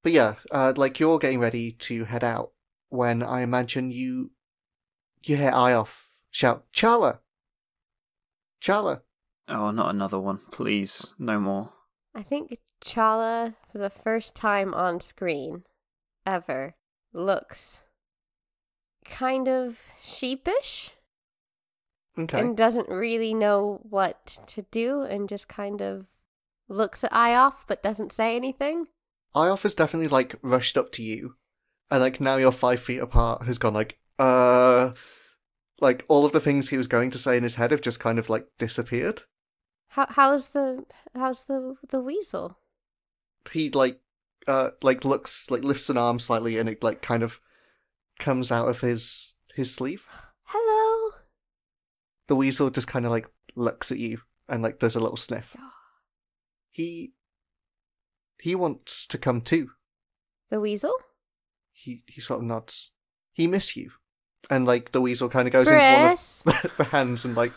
But 0.04 0.14
yeah, 0.14 0.36
uh, 0.52 0.74
like 0.76 1.00
you're 1.00 1.20
getting 1.20 1.40
ready 1.40 1.74
to 1.74 2.06
head 2.06 2.24
out 2.24 2.52
when 2.90 3.22
I 3.22 3.42
imagine 3.42 3.92
you 3.92 4.32
you 5.24 5.36
hear 5.36 5.52
Iof 5.52 6.06
shout, 6.32 6.66
Charla! 6.74 7.20
Charla! 8.62 9.02
Oh, 9.48 9.72
not 9.72 9.92
another 9.92 10.20
one. 10.20 10.40
Please, 10.52 11.14
no 11.20 11.40
more. 11.40 11.74
I 12.16 12.24
think 12.24 12.58
Charla, 12.84 13.56
for 13.72 13.78
the 13.78 13.90
first 13.90 14.36
time 14.36 14.74
on 14.74 15.00
screen 15.00 15.64
ever, 16.26 16.76
looks 17.14 17.82
kind 19.10 19.48
of 19.48 19.82
sheepish 20.02 20.92
Okay. 22.18 22.40
and 22.40 22.58
doesn't 22.58 22.90
really 22.90 23.34
know 23.34 23.80
what 23.84 24.40
to 24.48 24.64
do 24.72 25.02
and 25.04 25.30
just 25.30 25.48
kind 25.48 25.82
of 25.82 26.06
looks 26.68 27.04
at 27.04 27.12
Ioff 27.14 27.66
but 27.68 27.82
doesn't 27.84 28.12
say 28.12 28.36
anything. 28.36 28.88
Ioff 29.36 29.64
has 29.64 29.76
definitely 29.76 30.08
like 30.10 30.36
rushed 30.42 30.78
up 30.78 30.92
to 30.94 31.04
you, 31.04 31.36
and 31.92 32.02
like 32.02 32.20
now 32.20 32.36
you're 32.38 32.52
five 32.52 32.82
feet 32.82 33.00
apart, 33.00 33.44
has 33.44 33.58
gone 33.58 33.74
like, 33.74 34.00
uh. 34.18 34.92
Like 35.82 36.04
all 36.10 36.26
of 36.26 36.34
the 36.34 36.42
things 36.42 36.68
he 36.68 36.76
was 36.78 36.88
going 36.88 37.10
to 37.12 37.18
say 37.18 37.38
in 37.38 37.44
his 37.44 37.56
head 37.56 37.72
have 37.72 37.80
just 37.80 38.02
kind 38.02 38.20
of 38.20 38.30
like 38.30 38.48
disappeared. 38.58 39.22
How 39.88 40.08
how's 40.10 40.50
the 40.50 40.84
how's 41.16 41.46
the 41.46 41.76
the 41.88 42.02
weasel? 42.02 42.60
He 43.54 43.70
like, 43.70 44.02
uh, 44.46 44.72
like 44.82 45.06
looks 45.06 45.50
like 45.50 45.64
lifts 45.64 45.90
an 45.90 45.98
arm 45.98 46.20
slightly, 46.20 46.58
and 46.58 46.68
it 46.68 46.84
like 46.84 47.02
kind 47.02 47.24
of 47.24 47.40
comes 48.20 48.52
out 48.52 48.68
of 48.68 48.82
his 48.82 49.36
his 49.56 49.74
sleeve. 49.74 50.06
Hello. 50.44 51.12
the 52.28 52.36
weasel 52.36 52.70
just 52.70 52.88
kind 52.88 53.06
of 53.06 53.12
like 53.12 53.28
looks 53.56 53.92
at 53.92 54.00
you 54.00 54.20
and 54.48 54.64
like 54.64 54.80
does 54.80 54.96
a 54.96 55.00
little 55.00 55.18
sniff. 55.18 55.56
Oh. 55.58 55.72
He 56.72 57.14
he 58.40 58.56
wants 58.56 59.06
to 59.08 59.18
come 59.18 59.42
too. 59.42 59.72
The 60.50 60.60
weasel? 60.60 60.94
He 61.72 62.04
he 62.08 62.22
sort 62.22 62.42
of 62.42 62.46
nods. 62.46 62.92
He 63.34 63.48
miss 63.48 63.76
you, 63.76 63.92
and 64.50 64.66
like 64.66 64.92
the 64.92 65.02
weasel 65.02 65.30
kind 65.30 65.48
of 65.48 65.54
goes 65.54 65.68
Briss. 65.68 66.44
into 66.46 66.56
one 66.58 66.66
of 66.66 66.72
the 66.78 66.84
hands 66.86 67.26
and 67.26 67.36
like 67.36 67.54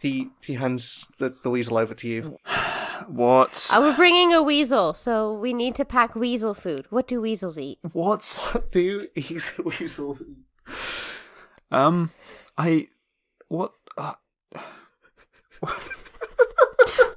he 0.00 0.30
he 0.42 0.54
hands 0.54 1.12
the, 1.18 1.34
the 1.42 1.50
weasel 1.50 1.78
over 1.78 1.94
to 1.94 2.08
you. 2.08 2.38
What? 3.08 3.68
Uh, 3.72 3.80
we're 3.80 3.96
bringing 3.96 4.32
a 4.32 4.42
weasel, 4.42 4.94
so 4.94 5.32
we 5.34 5.52
need 5.52 5.74
to 5.76 5.84
pack 5.84 6.14
weasel 6.14 6.54
food. 6.54 6.86
What 6.90 7.06
do 7.06 7.20
weasels 7.20 7.58
eat? 7.58 7.78
What? 7.92 8.48
What 8.52 8.70
do 8.76 9.06
you 9.14 9.40
weasels? 9.64 10.22
eat? 10.22 10.36
Um, 11.70 12.10
I. 12.56 12.88
What? 13.48 13.72
Uh, 13.96 14.14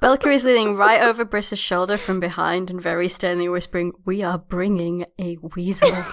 Belka 0.02 0.34
is 0.34 0.44
leaning 0.46 0.76
right 0.76 1.02
over 1.02 1.26
Briss's 1.26 1.60
shoulder 1.60 1.98
from 1.98 2.20
behind 2.22 2.70
and 2.70 2.82
very 2.82 3.08
sternly 3.10 3.50
whispering, 3.50 3.92
We 4.06 4.24
are 4.24 4.38
bringing 4.38 5.06
a 5.20 5.38
weasel. 5.56 6.04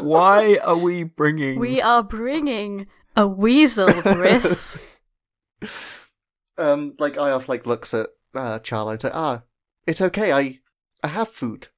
why 0.00 0.58
are 0.64 0.76
we 0.76 1.02
bringing? 1.04 1.58
we 1.58 1.80
are 1.80 2.02
bringing 2.02 2.86
a 3.16 3.26
weasel, 3.26 3.88
Briss. 4.02 4.78
Um, 6.58 6.94
like 6.98 7.14
Iof 7.14 7.48
like 7.48 7.66
looks 7.66 7.94
at 7.94 8.08
uh, 8.34 8.58
Charla 8.58 8.92
and 8.92 9.00
says, 9.00 9.12
"Ah, 9.14 9.42
it's 9.86 10.00
okay. 10.00 10.32
I 10.32 10.60
I 11.02 11.08
have 11.08 11.28
food," 11.28 11.68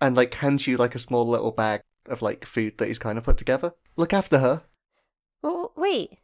and 0.00 0.16
like 0.16 0.34
hands 0.34 0.66
you 0.66 0.76
like 0.76 0.94
a 0.94 0.98
small 0.98 1.26
little 1.28 1.52
bag 1.52 1.82
of 2.06 2.22
like 2.22 2.44
food 2.44 2.78
that 2.78 2.88
he's 2.88 2.98
kind 2.98 3.18
of 3.18 3.24
put 3.24 3.36
together. 3.36 3.72
Look 3.96 4.12
after 4.12 4.38
her. 4.38 4.62
Oh, 5.42 5.72
wait. 5.76 6.18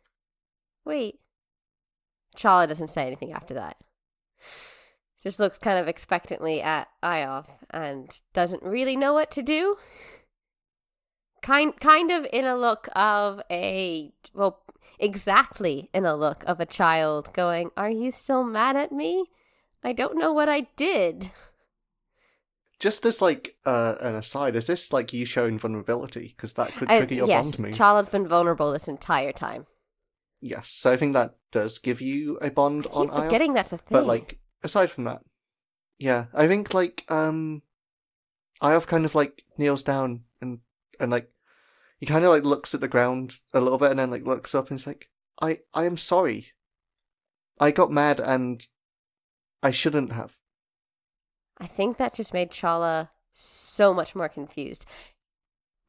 Wait. 0.84 1.20
Charla 2.36 2.66
doesn't 2.66 2.88
say 2.88 3.06
anything 3.06 3.32
after 3.32 3.54
that. 3.54 3.76
Just 5.22 5.38
looks 5.38 5.58
kind 5.58 5.78
of 5.78 5.86
expectantly 5.86 6.62
at 6.62 6.88
Iof 7.02 7.46
and 7.68 8.10
doesn't 8.32 8.62
really 8.62 8.96
know 8.96 9.12
what 9.12 9.30
to 9.32 9.42
do. 9.42 9.76
Kind 11.42 11.78
kind 11.80 12.10
of 12.10 12.26
in 12.32 12.44
a 12.44 12.56
look 12.56 12.88
of 12.94 13.42
a 13.50 14.12
well 14.32 14.62
exactly 15.00 15.88
in 15.92 16.04
a 16.04 16.14
look 16.14 16.44
of 16.46 16.60
a 16.60 16.66
child 16.66 17.32
going, 17.32 17.70
"Are 17.76 17.90
you 17.90 18.10
still 18.10 18.44
mad 18.44 18.76
at 18.76 18.92
me? 18.92 19.24
I 19.82 19.92
don't 19.92 20.18
know 20.18 20.32
what 20.32 20.48
I 20.48 20.68
did." 20.76 21.30
Just 22.78 23.04
as 23.04 23.20
like 23.20 23.56
uh, 23.66 23.96
an 24.00 24.14
aside, 24.14 24.56
is 24.56 24.66
this 24.66 24.92
like 24.92 25.12
you 25.12 25.26
showing 25.26 25.58
vulnerability? 25.58 26.32
Because 26.34 26.54
that 26.54 26.72
could 26.72 26.90
I- 26.90 26.98
trigger 26.98 27.14
your 27.14 27.28
yes, 27.28 27.52
bond 27.52 27.58
move. 27.58 27.74
Charla's 27.74 28.08
been 28.08 28.26
vulnerable 28.26 28.72
this 28.72 28.88
entire 28.88 29.32
time. 29.32 29.66
yes, 30.40 30.70
so 30.70 30.92
I 30.92 30.96
think 30.96 31.12
that 31.12 31.34
does 31.52 31.78
give 31.78 32.00
you 32.00 32.38
a 32.40 32.50
bond 32.50 32.86
I 32.86 32.94
on 32.94 33.06
keep 33.08 33.14
Iof. 33.14 33.24
forgetting 33.24 33.54
that's 33.54 33.72
a 33.74 33.78
thing. 33.78 33.88
But 33.90 34.06
like 34.06 34.38
aside 34.62 34.90
from 34.90 35.04
that, 35.04 35.20
yeah, 35.98 36.26
I 36.32 36.48
think 36.48 36.72
like 36.72 37.04
um, 37.10 37.60
Iof 38.62 38.86
kind 38.86 39.04
of 39.04 39.14
like 39.14 39.42
kneels 39.58 39.82
down 39.82 40.24
and 40.40 40.60
and 40.98 41.10
like 41.10 41.30
he 42.00 42.06
kind 42.06 42.24
of 42.24 42.30
like 42.30 42.44
looks 42.44 42.74
at 42.74 42.80
the 42.80 42.88
ground 42.88 43.36
a 43.52 43.60
little 43.60 43.78
bit 43.78 43.90
and 43.90 44.00
then 44.00 44.10
like 44.10 44.26
looks 44.26 44.54
up 44.54 44.70
and 44.70 44.78
he's 44.78 44.86
like, 44.86 45.08
I 45.40 45.58
I 45.74 45.84
am 45.84 45.96
sorry. 45.96 46.48
I 47.60 47.70
got 47.70 47.92
mad 47.92 48.18
and 48.18 48.66
I 49.62 49.70
shouldn't 49.70 50.12
have. 50.12 50.36
I 51.58 51.66
think 51.66 51.98
that 51.98 52.14
just 52.14 52.32
made 52.32 52.50
Charla 52.50 53.10
so 53.34 53.92
much 53.92 54.14
more 54.14 54.30
confused. 54.30 54.86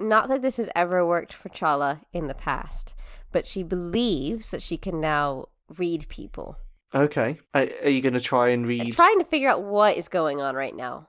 Not 0.01 0.27
that 0.27 0.41
this 0.41 0.57
has 0.57 0.69
ever 0.75 1.05
worked 1.05 1.31
for 1.31 1.47
Charla 1.47 2.01
in 2.11 2.27
the 2.27 2.33
past, 2.33 2.93
but 3.31 3.47
she 3.47 3.63
believes 3.63 4.49
that 4.49 4.61
she 4.61 4.75
can 4.75 4.99
now 4.99 5.45
read 5.77 6.09
people. 6.09 6.57
Okay, 6.93 7.39
are, 7.53 7.69
are 7.83 7.89
you 7.89 8.01
gonna 8.01 8.19
try 8.19 8.49
and 8.49 8.67
read? 8.67 8.93
Trying 8.93 9.19
to 9.19 9.25
figure 9.25 9.47
out 9.47 9.63
what 9.63 9.95
is 9.95 10.09
going 10.09 10.41
on 10.41 10.55
right 10.55 10.75
now. 10.75 11.07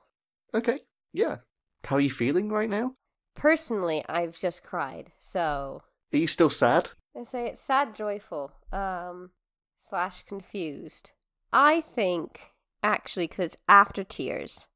Okay, 0.54 0.78
yeah. 1.12 1.38
How 1.82 1.96
are 1.96 2.00
you 2.00 2.10
feeling 2.10 2.50
right 2.50 2.70
now? 2.70 2.94
Personally, 3.34 4.04
I've 4.08 4.38
just 4.38 4.62
cried, 4.62 5.12
so 5.20 5.82
Are 6.12 6.18
you 6.18 6.26
still 6.28 6.50
sad? 6.50 6.90
I 7.18 7.22
say 7.24 7.46
it's 7.46 7.60
sad, 7.60 7.94
joyful, 7.94 8.52
um, 8.72 9.30
slash 9.78 10.24
confused. 10.26 11.12
I 11.52 11.80
think 11.80 12.40
actually, 12.82 13.26
because 13.26 13.46
it's 13.46 13.56
after 13.68 14.04
tears, 14.04 14.68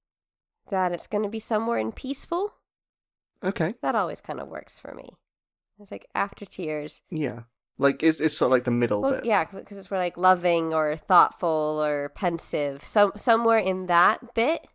that 0.70 0.92
it's 0.92 1.06
going 1.06 1.22
to 1.22 1.28
be 1.30 1.38
somewhere 1.38 1.78
in 1.78 1.92
peaceful. 1.92 2.54
Okay, 3.44 3.74
That 3.82 3.94
always 3.94 4.20
kind 4.20 4.40
of 4.40 4.48
works 4.48 4.78
for 4.78 4.94
me. 4.94 5.10
It's 5.78 5.90
like 5.90 6.06
after 6.14 6.44
tears. 6.46 7.02
yeah. 7.10 7.40
Like 7.78 8.02
it's 8.02 8.20
it's 8.20 8.38
sort 8.38 8.46
of 8.48 8.52
like 8.52 8.64
the 8.64 8.70
middle 8.70 9.02
Well, 9.02 9.12
bit. 9.16 9.26
yeah, 9.26 9.44
because 9.44 9.76
it's 9.76 9.90
where 9.90 10.00
like 10.00 10.16
loving 10.16 10.72
or 10.72 10.96
thoughtful 10.96 11.82
or 11.84 12.08
pensive. 12.14 12.82
Some 12.82 13.12
somewhere 13.16 13.58
in 13.58 13.84
that 13.86 14.32
bit, 14.34 14.66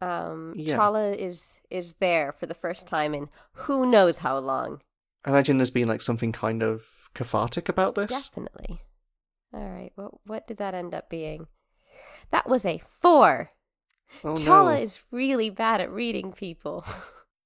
um, 0.00 0.52
Yeah. 0.56 0.76
Charla 0.76 1.14
is 1.14 1.60
is 1.72 1.94
there 2.00 2.32
for 2.32 2.46
the 2.46 2.54
first 2.54 2.86
time 2.86 3.14
in 3.14 3.28
who 3.52 3.86
knows 3.86 4.18
how 4.18 4.38
long. 4.38 4.82
I 5.24 5.30
imagine 5.30 5.58
there's 5.58 5.70
been 5.70 5.88
like 5.88 6.02
something 6.02 6.32
kind 6.32 6.62
of 6.62 6.84
cathartic 7.14 7.68
about 7.68 7.94
this. 7.94 8.28
Definitely. 8.28 8.80
All 9.54 9.68
right. 9.68 9.92
What 9.96 10.12
what 10.26 10.46
did 10.46 10.58
that 10.58 10.74
end 10.74 10.94
up 10.94 11.08
being? 11.08 11.46
That 12.30 12.48
was 12.48 12.64
a 12.64 12.82
four. 12.84 13.52
Oh 14.24 14.34
Charla 14.34 14.76
no. 14.76 14.82
is 14.82 15.00
really 15.10 15.50
bad 15.50 15.80
at 15.80 15.90
reading 15.90 16.32
people. 16.32 16.84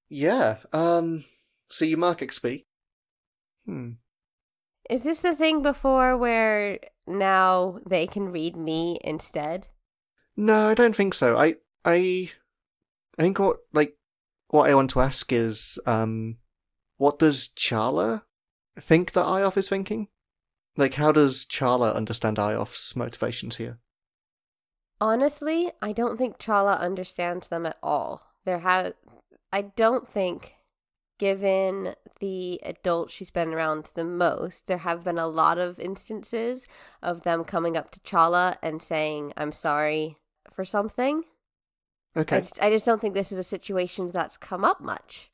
Yeah. 0.09 0.57
Um. 0.71 1.25
So 1.69 1.85
you 1.85 1.97
mark 1.97 2.21
XP. 2.21 2.65
Hmm. 3.65 3.91
Is 4.89 5.03
this 5.03 5.19
the 5.19 5.35
thing 5.35 5.61
before 5.61 6.15
where 6.15 6.79
now 7.05 7.79
they 7.85 8.07
can 8.07 8.31
read 8.31 8.55
me 8.55 8.99
instead? 9.03 9.67
No, 10.37 10.69
I 10.69 10.75
don't 10.75 10.95
think 10.95 11.13
so. 11.13 11.37
I 11.37 11.55
I 11.83 12.31
I 13.17 13.23
think 13.23 13.39
what 13.39 13.57
like 13.73 13.96
what 14.49 14.69
I 14.69 14.75
want 14.75 14.89
to 14.91 15.01
ask 15.01 15.31
is 15.31 15.79
um 15.85 16.37
what 16.97 17.19
does 17.19 17.49
Charla 17.49 18.23
think 18.79 19.13
that 19.13 19.25
Iof 19.25 19.57
is 19.57 19.69
thinking? 19.69 20.07
Like 20.75 20.95
how 20.95 21.11
does 21.11 21.45
Charla 21.45 21.95
understand 21.95 22.37
Iof's 22.37 22.95
motivations 22.95 23.57
here? 23.57 23.79
Honestly, 24.99 25.71
I 25.81 25.91
don't 25.91 26.17
think 26.17 26.39
Charla 26.39 26.79
understands 26.79 27.47
them 27.47 27.65
at 27.65 27.77
all. 27.83 28.23
There 28.45 28.59
ha- 28.59 28.91
I 29.53 29.61
don't 29.61 30.09
think, 30.09 30.55
given 31.19 31.93
the 32.19 32.59
adult 32.63 33.11
she's 33.11 33.29
been 33.29 33.53
around 33.53 33.89
the 33.93 34.03
most, 34.05 34.65
there 34.67 34.79
have 34.79 35.03
been 35.03 35.19
a 35.19 35.27
lot 35.27 35.59
of 35.59 35.79
instances 35.79 36.67
of 37.01 37.21
them 37.21 37.43
coming 37.43 37.77
up 37.77 37.91
to 37.91 37.99
Charla 37.99 38.57
and 38.63 38.81
saying, 38.81 39.33
I'm 39.37 39.51
sorry 39.51 40.17
for 40.51 40.65
something. 40.65 41.23
I 42.17 42.21
Okay. 42.21 42.39
just, 42.39 42.61
I 42.61 42.69
just 42.71 42.85
don't 42.85 42.99
think 42.99 43.13
this 43.13 43.31
is 43.31 43.37
a 43.37 43.43
situation 43.43 44.07
that's 44.11 44.37
come 44.37 44.65
up 44.65 44.81
much. 44.81 45.31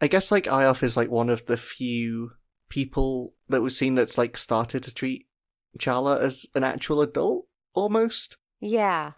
I 0.00 0.06
guess 0.06 0.30
like 0.30 0.44
Iof 0.44 0.82
is 0.82 0.96
like 0.96 1.10
one 1.10 1.28
of 1.28 1.46
the 1.46 1.56
few 1.56 2.32
people 2.68 3.34
that 3.48 3.60
we've 3.60 3.72
seen 3.72 3.96
that's 3.96 4.16
like 4.16 4.38
started 4.38 4.82
to 4.84 4.94
treat 4.94 5.26
Charla 5.78 6.20
as 6.20 6.46
an 6.54 6.64
actual 6.64 7.02
adult 7.02 7.46
almost. 7.74 8.36
Yeah. 8.60 9.12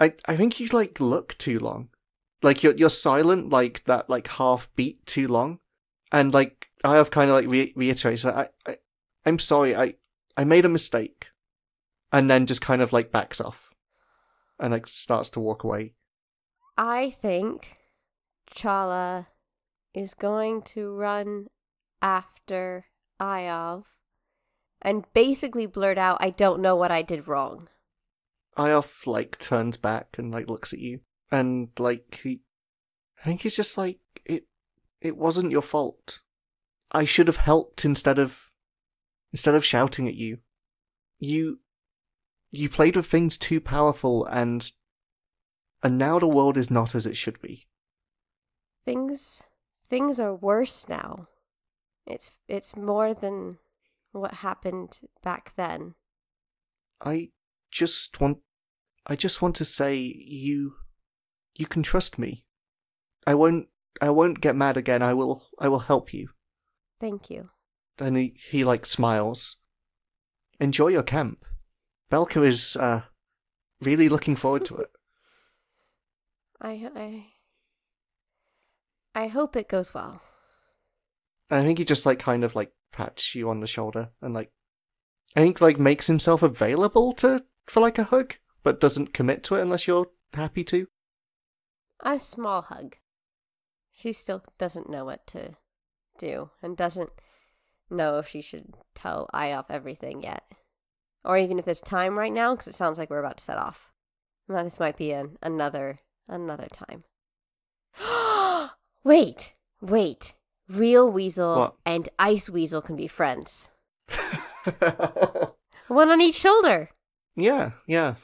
I 0.00 0.14
I 0.26 0.36
think 0.36 0.58
you 0.58 0.66
like 0.68 0.98
look 1.00 1.36
too 1.38 1.58
long. 1.60 1.90
Like 2.42 2.62
you're 2.62 2.74
you're 2.76 2.90
silent 2.90 3.50
like 3.50 3.84
that 3.84 4.10
like 4.10 4.26
half 4.26 4.68
beat 4.74 5.04
too 5.06 5.28
long. 5.28 5.60
And 6.10 6.32
like 6.34 6.68
I 6.82 6.94
have 6.96 7.10
kind 7.10 7.30
of 7.30 7.36
like 7.36 7.46
re- 7.46 7.72
reiterates 7.76 8.22
that 8.22 8.36
I, 8.36 8.48
I 8.70 8.78
I'm 9.26 9.38
sorry, 9.38 9.76
I 9.76 9.94
I 10.36 10.44
made 10.44 10.64
a 10.64 10.68
mistake. 10.70 11.26
And 12.12 12.30
then 12.30 12.46
just 12.46 12.60
kind 12.62 12.80
of 12.80 12.92
like 12.92 13.12
backs 13.12 13.40
off. 13.40 13.70
And 14.58 14.72
like 14.72 14.86
starts 14.86 15.30
to 15.30 15.40
walk 15.40 15.62
away. 15.64 15.92
I 16.76 17.10
think 17.10 17.76
Charla 18.52 19.26
is 19.92 20.14
going 20.14 20.62
to 20.62 20.92
run 20.92 21.46
after 22.02 22.86
Ayov 23.20 23.84
and 24.82 25.04
basically 25.14 25.66
blurt 25.66 25.98
out, 25.98 26.18
I 26.20 26.30
don't 26.30 26.60
know 26.60 26.76
what 26.76 26.90
I 26.90 27.02
did 27.02 27.26
wrong. 27.28 27.68
Ayov, 28.56 29.06
like 29.06 29.38
turns 29.38 29.76
back 29.76 30.16
and 30.18 30.30
like 30.30 30.48
looks 30.48 30.72
at 30.72 30.78
you. 30.78 31.00
And 31.30 31.68
like 31.78 32.20
he 32.22 32.42
I 33.20 33.24
think 33.24 33.42
he's 33.42 33.56
just 33.56 33.78
like 33.78 34.00
it 34.24 34.44
it 35.00 35.16
wasn't 35.16 35.50
your 35.50 35.62
fault. 35.62 36.20
I 36.92 37.04
should 37.04 37.26
have 37.26 37.38
helped 37.38 37.84
instead 37.84 38.18
of 38.18 38.50
instead 39.32 39.54
of 39.54 39.64
shouting 39.64 40.06
at 40.06 40.14
you. 40.14 40.38
You 41.18 41.60
you 42.50 42.68
played 42.68 42.96
with 42.96 43.06
things 43.06 43.38
too 43.38 43.60
powerful 43.60 44.26
and 44.26 44.70
and 45.84 45.98
now 45.98 46.18
the 46.18 46.26
world 46.26 46.56
is 46.56 46.70
not 46.70 46.94
as 46.94 47.04
it 47.04 47.16
should 47.16 47.40
be. 47.42 47.66
Things 48.86 49.42
things 49.88 50.18
are 50.18 50.34
worse 50.34 50.88
now. 50.88 51.28
It's 52.06 52.30
it's 52.48 52.74
more 52.74 53.12
than 53.14 53.58
what 54.12 54.34
happened 54.34 55.00
back 55.22 55.54
then. 55.56 55.94
I 57.04 57.28
just 57.70 58.20
want 58.20 58.38
I 59.06 59.14
just 59.14 59.42
want 59.42 59.56
to 59.56 59.64
say 59.64 59.96
you 59.96 60.76
you 61.54 61.66
can 61.66 61.82
trust 61.82 62.18
me. 62.18 62.46
I 63.26 63.34
won't 63.34 63.66
I 64.00 64.10
won't 64.10 64.40
get 64.40 64.56
mad 64.56 64.78
again. 64.78 65.02
I 65.02 65.12
will 65.12 65.46
I 65.58 65.68
will 65.68 65.80
help 65.80 66.14
you. 66.14 66.28
Thank 66.98 67.28
you. 67.28 67.50
And 67.98 68.16
he, 68.16 68.36
he 68.50 68.64
like 68.64 68.86
smiles. 68.86 69.58
Enjoy 70.58 70.88
your 70.88 71.02
camp. 71.02 71.44
Belka 72.10 72.44
is 72.44 72.76
uh 72.76 73.02
really 73.82 74.08
looking 74.08 74.36
forward 74.36 74.64
to 74.66 74.76
it. 74.76 74.90
I 76.60 76.88
I 76.94 77.26
I 79.14 79.28
hope 79.28 79.56
it 79.56 79.68
goes 79.68 79.94
well. 79.94 80.22
I 81.50 81.62
think 81.62 81.78
he 81.78 81.84
just 81.84 82.06
like 82.06 82.18
kind 82.18 82.44
of 82.44 82.54
like 82.54 82.72
pats 82.92 83.34
you 83.34 83.48
on 83.48 83.60
the 83.60 83.66
shoulder 83.66 84.10
and 84.22 84.34
like 84.34 84.50
I 85.36 85.40
think 85.40 85.60
like 85.60 85.78
makes 85.78 86.06
himself 86.06 86.42
available 86.42 87.12
to 87.14 87.44
for 87.66 87.80
like 87.80 87.98
a 87.98 88.04
hug, 88.04 88.34
but 88.62 88.80
doesn't 88.80 89.14
commit 89.14 89.42
to 89.44 89.56
it 89.56 89.62
unless 89.62 89.86
you're 89.86 90.10
happy 90.32 90.64
to. 90.64 90.86
A 92.00 92.20
small 92.20 92.62
hug. 92.62 92.96
She 93.92 94.12
still 94.12 94.42
doesn't 94.58 94.90
know 94.90 95.04
what 95.04 95.26
to 95.28 95.54
do 96.18 96.50
and 96.62 96.76
doesn't 96.76 97.10
know 97.90 98.18
if 98.18 98.28
she 98.28 98.42
should 98.42 98.74
tell 98.94 99.28
Iov 99.32 99.66
everything 99.70 100.22
yet. 100.22 100.42
Or 101.24 101.38
even 101.38 101.58
if 101.58 101.64
there's 101.64 101.80
time 101.80 102.18
right 102.18 102.32
now, 102.32 102.54
because 102.54 102.68
it 102.68 102.74
sounds 102.74 102.98
like 102.98 103.08
we're 103.08 103.20
about 103.20 103.38
to 103.38 103.44
set 103.44 103.56
off. 103.56 103.92
Well, 104.46 104.64
this 104.64 104.80
might 104.80 104.96
be 104.96 105.12
an, 105.12 105.38
another 105.42 106.00
another 106.28 106.68
time. 106.72 107.04
wait, 109.04 109.52
wait. 109.80 110.34
Real 110.68 111.08
Weasel 111.10 111.56
What? 111.56 111.74
and 111.84 112.08
Ice 112.18 112.48
Weasel 112.48 112.80
can 112.82 112.96
be 112.96 113.06
friends. 113.06 113.68
One 115.88 116.10
on 116.10 116.20
each 116.20 116.36
shoulder. 116.36 116.90
yeah, 117.36 117.72
yeah. 117.86 118.14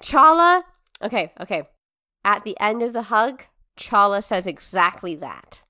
Charla. 0.00 0.62
Okay, 1.02 1.32
okay. 1.40 1.64
At 2.24 2.44
the 2.44 2.56
end 2.60 2.82
of 2.82 2.92
the 2.92 3.02
hug, 3.04 3.44
Charla 3.76 4.22
says 4.22 4.46
exactly 4.46 5.14
that. 5.16 5.64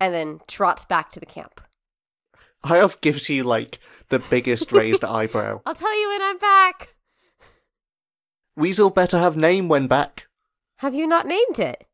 And 0.00 0.14
then 0.14 0.40
trots 0.48 0.84
back 0.84 1.12
to 1.12 1.20
the 1.20 1.26
camp. 1.26 1.60
Iof 2.64 3.00
gives 3.00 3.28
you 3.28 3.44
like 3.44 3.78
the 4.08 4.18
biggest 4.18 4.72
raised 4.72 5.04
eyebrow. 5.04 5.60
I'll 5.66 5.74
tell 5.74 5.98
you 6.00 6.08
when 6.08 6.22
I'm 6.22 6.38
back. 6.38 6.94
Weasel 8.56 8.90
better 8.90 9.18
have 9.18 9.36
name 9.36 9.68
when 9.68 9.86
back. 9.86 10.26
Have 10.78 10.94
you 10.94 11.06
not 11.06 11.26
named 11.26 11.58
it? 11.58 11.86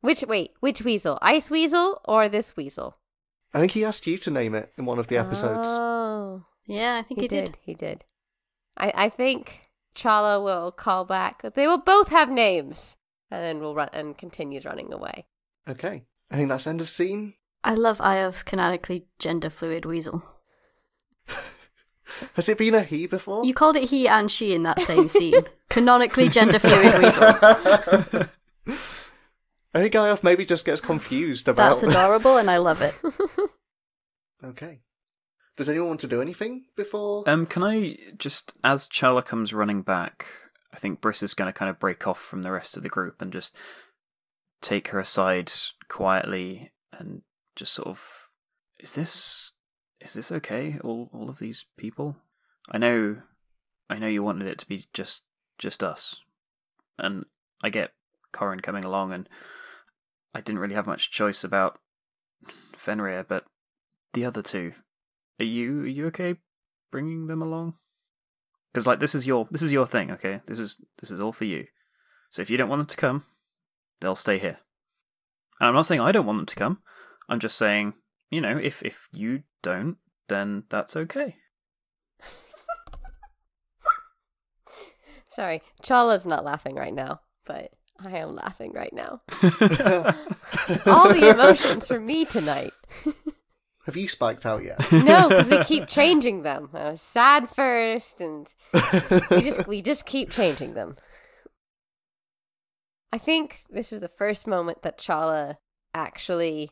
Which, 0.00 0.22
wait, 0.26 0.52
which 0.60 0.82
weasel? 0.82 1.18
Ice 1.20 1.50
Weasel 1.50 2.00
or 2.04 2.28
this 2.28 2.56
weasel? 2.56 2.96
I 3.52 3.60
think 3.60 3.72
he 3.72 3.84
asked 3.84 4.06
you 4.06 4.16
to 4.18 4.30
name 4.30 4.54
it 4.54 4.72
in 4.78 4.86
one 4.86 4.98
of 4.98 5.08
the 5.08 5.16
episodes. 5.16 5.68
Oh. 5.70 6.44
Yeah, 6.66 6.96
I 6.96 7.02
think 7.02 7.20
He 7.20 7.24
he, 7.24 7.28
did. 7.28 7.58
He 7.60 7.74
did. 7.74 8.04
I, 8.76 8.92
I 8.94 9.08
think 9.08 9.60
Charla 9.94 10.42
will 10.42 10.70
call 10.70 11.04
back. 11.04 11.42
They 11.54 11.66
will 11.66 11.80
both 11.80 12.08
have 12.10 12.30
names. 12.30 12.96
And 13.30 13.42
then 13.42 13.60
we'll 13.60 13.74
run 13.74 13.90
and 13.92 14.16
continues 14.16 14.64
running 14.64 14.92
away. 14.92 15.26
Okay. 15.68 16.04
I 16.30 16.36
think 16.36 16.48
that's 16.48 16.66
end 16.66 16.80
of 16.80 16.88
scene. 16.88 17.34
I 17.62 17.74
love 17.74 17.98
Iov's 17.98 18.42
canonically 18.42 19.06
gender 19.18 19.50
fluid 19.50 19.84
weasel. 19.84 20.22
Has 22.34 22.48
it 22.48 22.58
been 22.58 22.74
a 22.74 22.82
he 22.82 23.06
before? 23.06 23.44
You 23.44 23.54
called 23.54 23.76
it 23.76 23.90
he 23.90 24.08
and 24.08 24.30
she 24.30 24.54
in 24.54 24.62
that 24.64 24.80
same 24.80 25.08
scene. 25.08 25.44
canonically 25.68 26.28
gender 26.28 26.58
fluid 26.58 26.98
weasel. 26.98 28.28
I 29.72 29.82
think 29.82 29.94
Iof 29.94 30.22
maybe 30.24 30.44
just 30.44 30.64
gets 30.64 30.80
confused 30.80 31.48
about. 31.48 31.80
That's 31.80 31.82
adorable 31.94 32.36
and 32.36 32.50
I 32.50 32.56
love 32.56 32.82
it. 32.82 32.94
okay. 34.44 34.80
Does 35.56 35.68
anyone 35.68 35.88
want 35.88 36.00
to 36.00 36.08
do 36.08 36.22
anything 36.22 36.64
before? 36.76 37.28
Um, 37.28 37.46
can 37.46 37.62
I 37.62 37.96
just, 38.16 38.54
as 38.64 38.88
Charla 38.88 39.24
comes 39.24 39.52
running 39.52 39.82
back, 39.82 40.26
I 40.72 40.78
think 40.78 41.00
Briss 41.00 41.22
is 41.22 41.34
going 41.34 41.52
to 41.52 41.56
kind 41.56 41.70
of 41.70 41.78
break 41.78 42.06
off 42.06 42.18
from 42.18 42.42
the 42.42 42.50
rest 42.50 42.76
of 42.76 42.82
the 42.82 42.88
group 42.88 43.20
and 43.20 43.32
just 43.32 43.54
take 44.62 44.88
her 44.88 44.98
aside 44.98 45.52
quietly 45.88 46.72
and 46.92 47.22
just 47.56 47.74
sort 47.74 47.88
of, 47.88 48.28
is 48.80 48.94
this, 48.94 49.52
is 50.00 50.14
this 50.14 50.32
okay? 50.32 50.78
All, 50.82 51.10
all 51.12 51.28
of 51.28 51.38
these 51.38 51.66
people. 51.76 52.16
I 52.70 52.78
know, 52.78 53.18
I 53.88 53.98
know 53.98 54.06
you 54.06 54.22
wanted 54.22 54.48
it 54.48 54.58
to 54.58 54.66
be 54.66 54.86
just, 54.92 55.24
just 55.58 55.82
us, 55.82 56.20
and 56.98 57.24
I 57.62 57.70
get 57.70 57.92
Corin 58.32 58.60
coming 58.60 58.84
along, 58.84 59.12
and 59.12 59.28
I 60.34 60.40
didn't 60.40 60.60
really 60.60 60.74
have 60.74 60.86
much 60.86 61.10
choice 61.10 61.42
about 61.44 61.78
Fenrir, 62.76 63.24
but 63.28 63.44
the 64.12 64.24
other 64.24 64.42
two, 64.42 64.72
are 65.38 65.44
you, 65.44 65.82
are 65.82 65.86
you 65.86 66.06
okay 66.06 66.36
bringing 66.90 67.26
them 67.26 67.42
along? 67.42 67.74
Because 68.72 68.86
like 68.86 69.00
this 69.00 69.14
is 69.14 69.26
your 69.26 69.48
this 69.50 69.62
is 69.62 69.72
your 69.72 69.86
thing, 69.86 70.10
okay? 70.12 70.42
This 70.46 70.58
is 70.58 70.80
this 71.00 71.10
is 71.10 71.18
all 71.18 71.32
for 71.32 71.44
you. 71.44 71.66
So 72.30 72.40
if 72.40 72.50
you 72.50 72.56
don't 72.56 72.68
want 72.68 72.80
them 72.80 72.86
to 72.86 72.96
come, 72.96 73.24
they'll 74.00 74.14
stay 74.14 74.38
here. 74.38 74.58
And 75.58 75.68
I'm 75.68 75.74
not 75.74 75.86
saying 75.86 76.00
I 76.00 76.12
don't 76.12 76.26
want 76.26 76.38
them 76.38 76.46
to 76.46 76.54
come. 76.54 76.78
I'm 77.28 77.40
just 77.40 77.58
saying, 77.58 77.94
you 78.30 78.40
know, 78.40 78.56
if 78.56 78.82
if 78.84 79.08
you 79.12 79.42
don't, 79.62 79.96
then 80.28 80.64
that's 80.68 80.96
okay. 80.96 81.36
Sorry, 85.28 85.62
Charla's 85.82 86.26
not 86.26 86.44
laughing 86.44 86.74
right 86.74 86.94
now, 86.94 87.20
but 87.44 87.70
I 88.04 88.18
am 88.18 88.34
laughing 88.36 88.72
right 88.72 88.92
now. 88.92 89.22
All 90.86 91.08
the 91.12 91.32
emotions 91.34 91.86
for 91.86 92.00
me 92.00 92.24
tonight. 92.24 92.72
Have 93.86 93.96
you 93.96 94.08
spiked 94.08 94.46
out 94.46 94.62
yet? 94.62 94.80
No, 94.92 95.28
because 95.28 95.48
we 95.48 95.64
keep 95.64 95.88
changing 95.88 96.42
them. 96.42 96.70
I 96.74 96.90
was 96.90 97.00
sad 97.00 97.48
first, 97.50 98.20
and 98.20 98.46
we 99.30 99.42
just 99.42 99.66
we 99.66 99.82
just 99.82 100.06
keep 100.06 100.30
changing 100.30 100.74
them. 100.74 100.96
I 103.12 103.18
think 103.18 103.64
this 103.70 103.92
is 103.92 104.00
the 104.00 104.08
first 104.08 104.46
moment 104.46 104.82
that 104.82 104.98
Charla 104.98 105.56
actually 105.94 106.70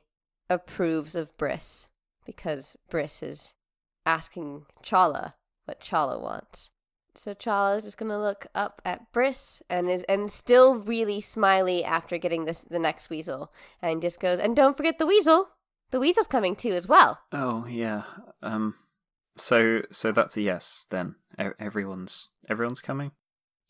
approves 0.49 1.15
of 1.15 1.37
Briss 1.37 1.89
because 2.29 2.77
Briss 2.91 3.23
is 3.23 3.55
asking 4.05 4.67
Charla 4.85 5.33
what 5.65 5.81
Charla 5.81 6.21
wants. 6.21 6.71
So 7.15 7.33
Charla 7.33 7.79
is 7.79 7.85
just 7.85 7.97
gonna 7.97 8.21
look 8.21 8.47
up 8.55 8.83
at 8.85 9.11
Briss 9.13 9.63
and 9.71 9.89
is 9.89 10.05
and 10.11 10.31
still 10.31 10.75
really 10.75 11.23
smiley 11.23 11.83
after 11.83 12.19
getting 12.19 12.45
this 12.45 12.61
the 12.61 12.79
next 12.79 13.09
weasel 13.09 13.51
and 13.81 14.03
just 14.03 14.21
goes 14.21 14.39
and 14.39 14.55
don't 14.55 14.77
forget 14.77 14.99
the 14.99 15.07
weasel. 15.07 15.49
The 15.91 15.99
weasel's 15.99 16.27
coming 16.27 16.55
too 16.55 16.73
as 16.73 16.87
well. 16.87 17.21
Oh 17.33 17.65
yeah. 17.67 18.03
Um. 18.43 18.75
So 19.37 19.83
so 19.91 20.13
that's 20.13 20.37
a 20.37 20.43
yes 20.43 20.87
then. 20.91 21.15
E- 21.41 21.57
everyone's 21.59 22.29
everyone's 22.49 22.83
coming. 22.83 23.13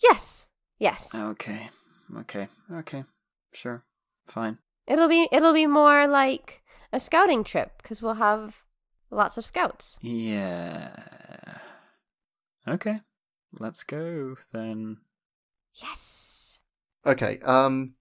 Yes, 0.03 0.49
yes. 0.81 1.15
Okay. 1.15 1.71
Okay. 2.19 2.49
Okay. 2.73 3.05
Sure. 3.53 3.85
Fine. 4.27 4.59
It'll 4.89 5.09
be 5.09 5.29
it'll 5.31 5.55
be 5.55 5.67
more 5.69 6.09
like 6.09 6.63
a 6.93 7.01
scouting 7.01 7.45
trip 7.45 7.73
because 7.83 8.01
we'll 8.03 8.15
have 8.15 8.63
lots 9.11 9.37
of 9.37 9.45
scouts. 9.45 9.99
Yeah. 10.01 11.59
Okay. 12.67 13.01
Let's 13.59 13.83
go 13.83 14.37
then. 14.53 14.99
Yes. 15.75 16.59
Okay. 17.07 17.39
Um. 17.45 17.95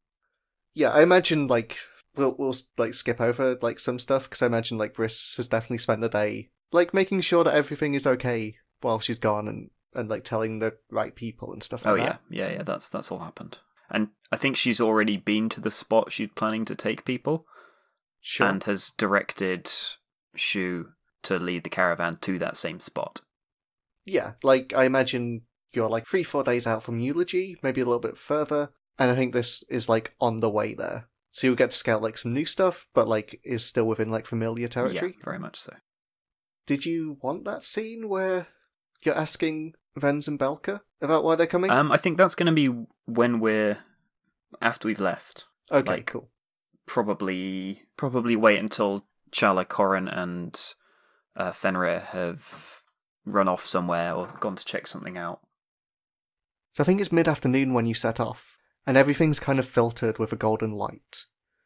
Yeah, 0.74 0.92
I 0.92 1.02
imagine 1.02 1.48
like 1.48 1.78
we'll 2.16 2.36
we'll 2.38 2.56
like 2.78 2.94
skip 2.94 3.22
over 3.22 3.58
like 3.62 3.80
some 3.80 4.00
stuff 4.00 4.24
because 4.30 4.42
I 4.42 4.48
imagine 4.48 4.78
like 4.78 4.94
Briss 4.94 5.36
has 5.38 5.48
definitely 5.48 5.78
spent 5.80 6.02
the 6.02 6.10
day 6.10 6.50
like 6.72 6.94
making 6.94 7.22
sure 7.22 7.44
that 7.44 7.56
everything 7.56 7.94
is 7.94 8.06
okay 8.06 8.58
while 8.82 9.00
she's 9.00 9.20
gone 9.20 9.48
and 9.48 9.70
and 9.96 10.10
like 10.10 10.24
telling 10.24 10.60
the 10.60 10.76
right 10.92 11.16
people 11.16 11.54
and 11.54 11.64
stuff 11.64 11.86
like 11.86 11.94
Oh 11.94 11.98
that. 11.98 12.22
yeah, 12.30 12.48
yeah, 12.48 12.54
yeah. 12.58 12.64
That's 12.64 12.90
that's 12.90 13.12
all 13.12 13.20
happened. 13.20 13.60
And 13.90 14.10
I 14.32 14.38
think 14.38 14.58
she's 14.58 14.82
already 14.82 15.16
been 15.18 15.48
to 15.50 15.62
the 15.62 15.72
spot 15.72 16.12
she's 16.12 16.30
planning 16.36 16.66
to 16.66 16.76
take 16.76 17.06
people, 17.06 17.46
Sure. 18.30 18.48
and 18.48 18.62
has 18.66 18.92
directed 18.92 19.72
Shu 20.36 20.90
to 21.24 21.38
lead 21.38 21.64
the 21.64 21.70
caravan 21.70 22.18
to 22.24 22.38
that 22.40 22.58
same 22.58 22.82
spot. 22.82 23.22
Yeah, 24.04 24.34
like 24.44 24.74
I 24.76 24.84
imagine 24.84 25.44
you're 25.74 25.88
like 25.88 26.06
three, 26.06 26.26
four 26.26 26.44
days 26.44 26.68
out 26.68 26.84
from 26.84 27.00
eulogy, 27.00 27.56
maybe 27.64 27.80
a 27.80 27.86
little 27.86 28.02
bit 28.02 28.18
further, 28.18 28.72
and 29.00 29.10
I 29.10 29.16
think 29.16 29.32
this 29.34 29.64
is 29.70 29.88
like 29.88 30.14
on 30.20 30.38
the 30.38 30.50
way 30.50 30.74
there. 30.74 31.08
So 31.32 31.48
you'll 31.48 31.56
get 31.56 31.72
to 31.72 31.78
scout 31.78 32.02
like 32.02 32.18
some 32.18 32.34
new 32.34 32.44
stuff, 32.44 32.86
but 32.94 33.08
like 33.08 33.40
is 33.46 33.64
still 33.66 33.88
within 33.88 34.10
like 34.10 34.26
familiar 34.28 34.68
territory. 34.68 35.16
Yeah, 35.18 35.24
very 35.24 35.40
much 35.40 35.58
so. 35.58 35.76
Did 36.66 36.86
you 36.86 37.18
want 37.22 37.46
that 37.46 37.64
scene 37.64 38.10
where 38.10 38.48
you're 39.04 39.18
asking 39.18 39.72
Vens 39.96 40.28
and 40.28 40.38
Belka 40.38 40.82
about 41.02 41.24
why 41.24 41.36
they're 41.36 41.48
coming? 41.48 41.72
Um, 41.72 41.94
I 41.94 41.98
think 41.98 42.18
that's 42.18 42.36
going 42.36 42.48
to 42.48 42.52
be 42.52 42.68
when 43.06 43.40
we're 43.40 43.78
after 44.62 44.90
we've 44.90 45.00
left. 45.00 45.46
okay, 45.72 45.90
like- 45.92 46.08
cool. 46.08 46.30
Probably, 46.88 47.84
probably 47.96 48.36
wait 48.36 48.60
until 48.60 49.06
Charla, 49.32 49.68
Corin, 49.68 50.08
and 50.08 50.60
uh, 51.36 51.52
Fenrir 51.52 52.00
have 52.00 52.82
run 53.26 53.48
off 53.48 53.66
somewhere 53.66 54.14
or 54.14 54.28
gone 54.40 54.56
to 54.56 54.66
check 54.66 54.88
something 54.88 55.18
out. 55.18 55.42
So 56.74 56.84
I 56.84 56.86
think 56.86 57.02
it's 57.02 57.12
mid 57.12 57.28
afternoon 57.28 57.74
when 57.74 57.86
you 57.86 57.94
set 57.94 58.20
off, 58.20 58.58
and 58.86 58.98
everything's 58.98 59.40
kind 59.40 59.60
of 59.60 59.68
filtered 59.68 60.18
with 60.18 60.32
a 60.32 60.38
golden 60.38 60.72
light. 60.72 61.26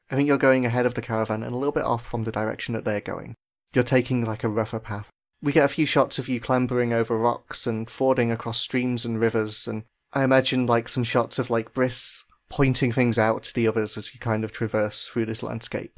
I 0.09 0.15
think 0.15 0.27
you're 0.27 0.37
going 0.37 0.65
ahead 0.65 0.85
of 0.85 0.93
the 0.95 1.01
caravan 1.01 1.43
and 1.43 1.53
a 1.53 1.57
little 1.57 1.71
bit 1.71 1.85
off 1.85 2.05
from 2.05 2.23
the 2.23 2.31
direction 2.31 2.73
that 2.73 2.83
they're 2.83 2.99
going. 2.99 3.35
You're 3.73 3.83
taking 3.83 4.25
like 4.25 4.43
a 4.43 4.49
rougher 4.49 4.79
path. 4.79 5.09
We 5.41 5.53
get 5.53 5.65
a 5.65 5.69
few 5.69 5.85
shots 5.85 6.19
of 6.19 6.27
you 6.27 6.39
clambering 6.39 6.93
over 6.93 7.17
rocks 7.17 7.65
and 7.65 7.89
fording 7.89 8.31
across 8.31 8.59
streams 8.59 9.05
and 9.05 9.19
rivers, 9.19 9.67
and 9.67 9.83
I 10.13 10.23
imagine 10.23 10.65
like 10.65 10.89
some 10.89 11.03
shots 11.03 11.39
of 11.39 11.49
like 11.49 11.73
Briss 11.73 12.25
pointing 12.51 12.91
things 12.91 13.17
out 13.17 13.43
to 13.43 13.53
the 13.55 13.65
others 13.65 13.97
as 13.97 14.13
you 14.13 14.19
kind 14.19 14.43
of 14.43 14.51
traverse 14.51 15.07
through 15.07 15.25
this 15.25 15.41
landscape. 15.41 15.97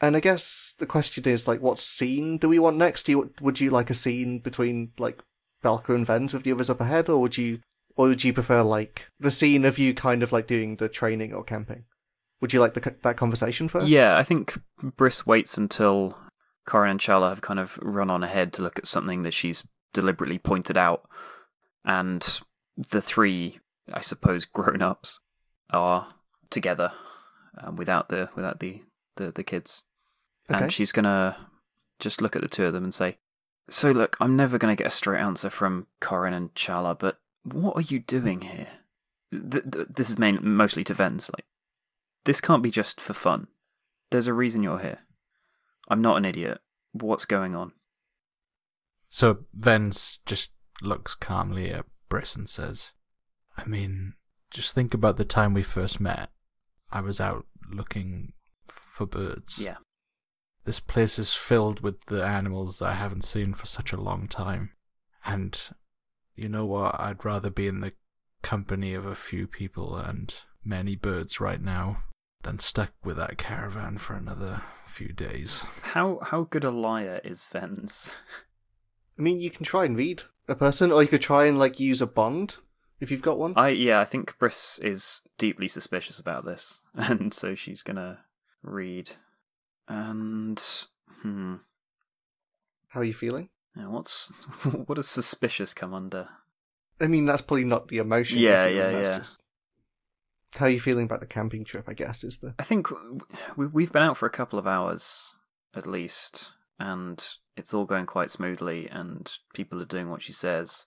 And 0.00 0.16
I 0.16 0.20
guess 0.20 0.74
the 0.78 0.86
question 0.86 1.24
is 1.24 1.48
like, 1.48 1.60
what 1.60 1.80
scene 1.80 2.38
do 2.38 2.48
we 2.48 2.60
want 2.60 2.76
next? 2.76 3.02
Do 3.04 3.12
you, 3.12 3.34
would 3.40 3.60
you 3.60 3.70
like 3.70 3.90
a 3.90 3.94
scene 3.94 4.38
between 4.38 4.92
like 4.96 5.22
Belka 5.62 5.94
and 5.94 6.06
Vens 6.06 6.32
with 6.32 6.44
the 6.44 6.52
others 6.52 6.70
up 6.70 6.80
ahead, 6.80 7.08
or 7.08 7.20
would 7.20 7.36
you 7.36 7.60
or 7.96 8.08
would 8.08 8.22
you 8.22 8.32
prefer 8.32 8.62
like 8.62 9.08
the 9.18 9.30
scene 9.30 9.64
of 9.64 9.78
you 9.78 9.92
kind 9.92 10.22
of 10.22 10.32
like 10.32 10.46
doing 10.46 10.76
the 10.76 10.88
training 10.88 11.34
or 11.34 11.42
camping? 11.42 11.84
Would 12.40 12.52
you 12.52 12.60
like 12.60 12.74
the, 12.74 12.94
that 13.02 13.16
conversation 13.16 13.68
first? 13.68 13.88
Yeah, 13.88 14.16
I 14.16 14.22
think 14.22 14.60
Briss 14.96 15.26
waits 15.26 15.58
until 15.58 16.16
Corin 16.64 16.92
and 16.92 17.00
Charla 17.00 17.28
have 17.28 17.42
kind 17.42 17.58
of 17.58 17.78
run 17.82 18.08
on 18.08 18.22
ahead 18.22 18.52
to 18.54 18.62
look 18.62 18.78
at 18.78 18.86
something 18.86 19.24
that 19.24 19.34
she's 19.34 19.64
deliberately 19.92 20.38
pointed 20.38 20.76
out, 20.76 21.08
and 21.84 22.40
the 22.76 23.02
three, 23.02 23.58
I 23.92 24.00
suppose, 24.00 24.44
grown-ups 24.52 25.20
are 25.72 26.14
together 26.50 26.92
um, 27.62 27.76
without 27.76 28.08
the 28.08 28.28
without 28.34 28.60
the 28.60 28.82
the, 29.16 29.30
the 29.32 29.44
kids, 29.44 29.84
Okay. 30.50 30.64
and 30.64 30.72
she's 30.72 30.92
gonna 30.92 31.36
just 31.98 32.20
look 32.22 32.34
at 32.36 32.42
the 32.42 32.48
two 32.48 32.64
of 32.66 32.72
them 32.72 32.84
and 32.84 32.94
say, 32.94 33.18
"So 33.68 33.90
look, 33.92 34.16
I'm 34.20 34.36
never 34.36 34.58
gonna 34.58 34.76
get 34.76 34.86
a 34.86 34.90
straight 34.90 35.20
answer 35.20 35.50
from 35.50 35.86
Corin 36.00 36.34
and 36.34 36.54
Charla, 36.54 36.98
but 36.98 37.20
what 37.44 37.76
are 37.76 37.82
you 37.82 37.98
doing 37.98 38.42
here? 38.42 38.68
Th- 39.32 39.64
th- 39.70 39.88
this 39.96 40.10
is 40.10 40.18
main 40.18 40.38
mostly 40.42 40.84
to 40.84 40.94
Vens. 40.94 41.30
Like, 41.36 41.44
this 42.24 42.40
can't 42.40 42.62
be 42.62 42.70
just 42.70 43.00
for 43.00 43.12
fun. 43.14 43.48
There's 44.10 44.26
a 44.26 44.34
reason 44.34 44.62
you're 44.62 44.78
here. 44.78 44.98
I'm 45.88 46.00
not 46.02 46.16
an 46.18 46.24
idiot. 46.24 46.60
What's 46.92 47.24
going 47.24 47.54
on? 47.56 47.72
So 49.08 49.38
Vens 49.54 50.20
just 50.26 50.52
looks 50.80 51.14
calmly 51.14 51.70
at 51.70 51.86
Briss 52.08 52.36
and 52.36 52.48
says, 52.48 52.92
I 53.56 53.64
mean, 53.64 54.14
just 54.52 54.74
think 54.74 54.94
about 54.94 55.16
the 55.16 55.24
time 55.24 55.54
we 55.54 55.62
first 55.62 56.00
met. 56.00 56.30
I 56.90 57.00
was 57.00 57.20
out 57.20 57.46
looking 57.70 58.34
for 58.68 59.06
birds. 59.06 59.58
Yeah. 59.58 59.76
This 60.64 60.78
place 60.78 61.18
is 61.18 61.34
filled 61.34 61.80
with 61.80 62.04
the 62.06 62.24
animals 62.24 62.78
that 62.78 62.88
I 62.88 62.94
haven't 62.94 63.24
seen 63.24 63.54
for 63.54 63.66
such 63.66 63.92
a 63.92 64.00
long 64.00 64.28
time. 64.28 64.72
And 65.24 65.60
you 66.36 66.48
know 66.48 66.66
what? 66.66 67.00
I'd 67.00 67.24
rather 67.24 67.50
be 67.50 67.66
in 67.66 67.80
the 67.80 67.94
company 68.42 68.94
of 68.94 69.06
a 69.06 69.14
few 69.14 69.46
people 69.46 69.96
and 69.96 70.34
many 70.64 70.96
birds 70.96 71.40
right 71.40 71.60
now 71.60 72.04
than 72.42 72.58
stuck 72.58 72.92
with 73.04 73.16
that 73.16 73.38
caravan 73.38 73.98
for 73.98 74.14
another 74.14 74.62
few 74.86 75.08
days. 75.08 75.64
How 75.82 76.18
how 76.22 76.42
good 76.44 76.64
a 76.64 76.70
liar 76.70 77.20
is 77.24 77.46
Vens? 77.46 78.16
I 79.18 79.22
mean, 79.22 79.40
you 79.40 79.50
can 79.50 79.64
try 79.64 79.84
and 79.84 79.96
read 79.96 80.22
a 80.48 80.54
person, 80.54 80.90
or 80.90 81.02
you 81.02 81.08
could 81.08 81.22
try 81.22 81.46
and 81.46 81.58
like 81.58 81.80
use 81.80 82.02
a 82.02 82.06
bond 82.06 82.56
if 83.02 83.10
you've 83.10 83.20
got 83.20 83.38
one. 83.38 83.52
I 83.56 83.70
yeah, 83.70 84.00
I 84.00 84.04
think 84.04 84.38
Briss 84.38 84.78
is 84.78 85.22
deeply 85.36 85.68
suspicious 85.68 86.20
about 86.20 86.44
this, 86.44 86.80
and 86.94 87.34
so 87.34 87.54
she's 87.54 87.82
gonna 87.82 88.20
read. 88.62 89.12
And 89.88 90.62
hmm, 91.20 91.56
How 92.88 93.00
are 93.00 93.04
you 93.04 93.12
feeling? 93.12 93.50
now 93.74 93.90
what's 93.90 94.28
what 94.86 94.94
does 94.94 95.08
suspicious 95.08 95.74
come 95.74 95.92
under? 95.92 96.28
I 97.00 97.08
mean, 97.08 97.26
that's 97.26 97.42
probably 97.42 97.64
not 97.64 97.88
the 97.88 97.98
emotion. 97.98 98.38
Yeah, 98.38 98.66
feeling, 98.66 98.94
yeah, 98.94 99.00
yeah. 99.00 99.18
Just... 99.18 99.42
How 100.54 100.66
are 100.66 100.70
you 100.70 100.80
feeling 100.80 101.06
about 101.06 101.20
the 101.20 101.26
camping 101.26 101.64
trip? 101.64 101.86
I 101.88 101.94
guess 101.94 102.22
is 102.22 102.38
the 102.38 102.54
I 102.58 102.62
think 102.62 102.88
we 103.56 103.66
we've 103.66 103.92
been 103.92 104.02
out 104.02 104.16
for 104.16 104.26
a 104.26 104.30
couple 104.30 104.58
of 104.58 104.66
hours 104.66 105.34
at 105.74 105.86
least, 105.86 106.52
and 106.78 107.24
it's 107.56 107.74
all 107.74 107.84
going 107.84 108.06
quite 108.06 108.30
smoothly, 108.30 108.88
and 108.88 109.30
people 109.54 109.82
are 109.82 109.86
doing 109.86 110.08
what 110.08 110.22
she 110.22 110.32
says, 110.32 110.86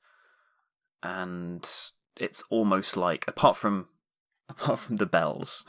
and 1.03 1.67
it's 2.17 2.43
almost 2.49 2.97
like 2.97 3.25
apart 3.27 3.57
from 3.57 3.87
apart 4.49 4.79
from 4.79 4.97
the 4.97 5.05
bells, 5.05 5.63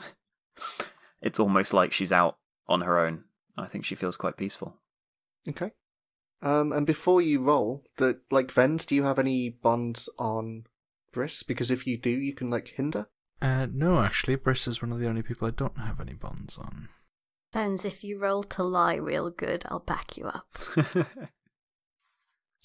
it's 1.21 1.39
almost 1.39 1.73
like 1.73 1.91
she's 1.91 2.11
out 2.11 2.37
on 2.67 2.81
her 2.81 2.99
own. 2.99 3.23
I 3.57 3.67
think 3.67 3.85
she 3.85 3.95
feels 3.95 4.17
quite 4.17 4.37
peaceful. 4.37 4.77
okay. 5.49 5.71
Um, 6.41 6.71
and 6.71 6.85
before 6.85 7.19
you 7.19 7.41
roll, 7.41 7.83
the 7.97 8.19
like 8.29 8.51
Vens, 8.51 8.85
do 8.85 8.93
you 8.93 9.03
have 9.03 9.17
any 9.17 9.49
bonds 9.49 10.07
on 10.19 10.65
Briss? 11.11 11.41
Because 11.41 11.71
if 11.71 11.87
you 11.87 11.97
do, 11.97 12.11
you 12.11 12.33
can 12.33 12.51
like 12.51 12.67
hinder. 12.69 13.07
Uh, 13.41 13.67
no, 13.71 13.99
actually, 13.99 14.35
Briss 14.35 14.67
is 14.67 14.81
one 14.81 14.91
of 14.91 14.99
the 14.99 15.07
only 15.07 15.23
people 15.23 15.47
I 15.47 15.51
don't 15.51 15.77
have 15.77 15.99
any 15.99 16.13
bonds 16.13 16.57
on. 16.57 16.89
Vens, 17.53 17.85
if 17.85 18.03
you 18.03 18.19
roll 18.19 18.43
to 18.43 18.63
lie 18.63 18.95
real 18.95 19.29
good, 19.29 19.63
I'll 19.67 19.79
back 19.79 20.17
you 20.17 20.25
up. 20.25 20.47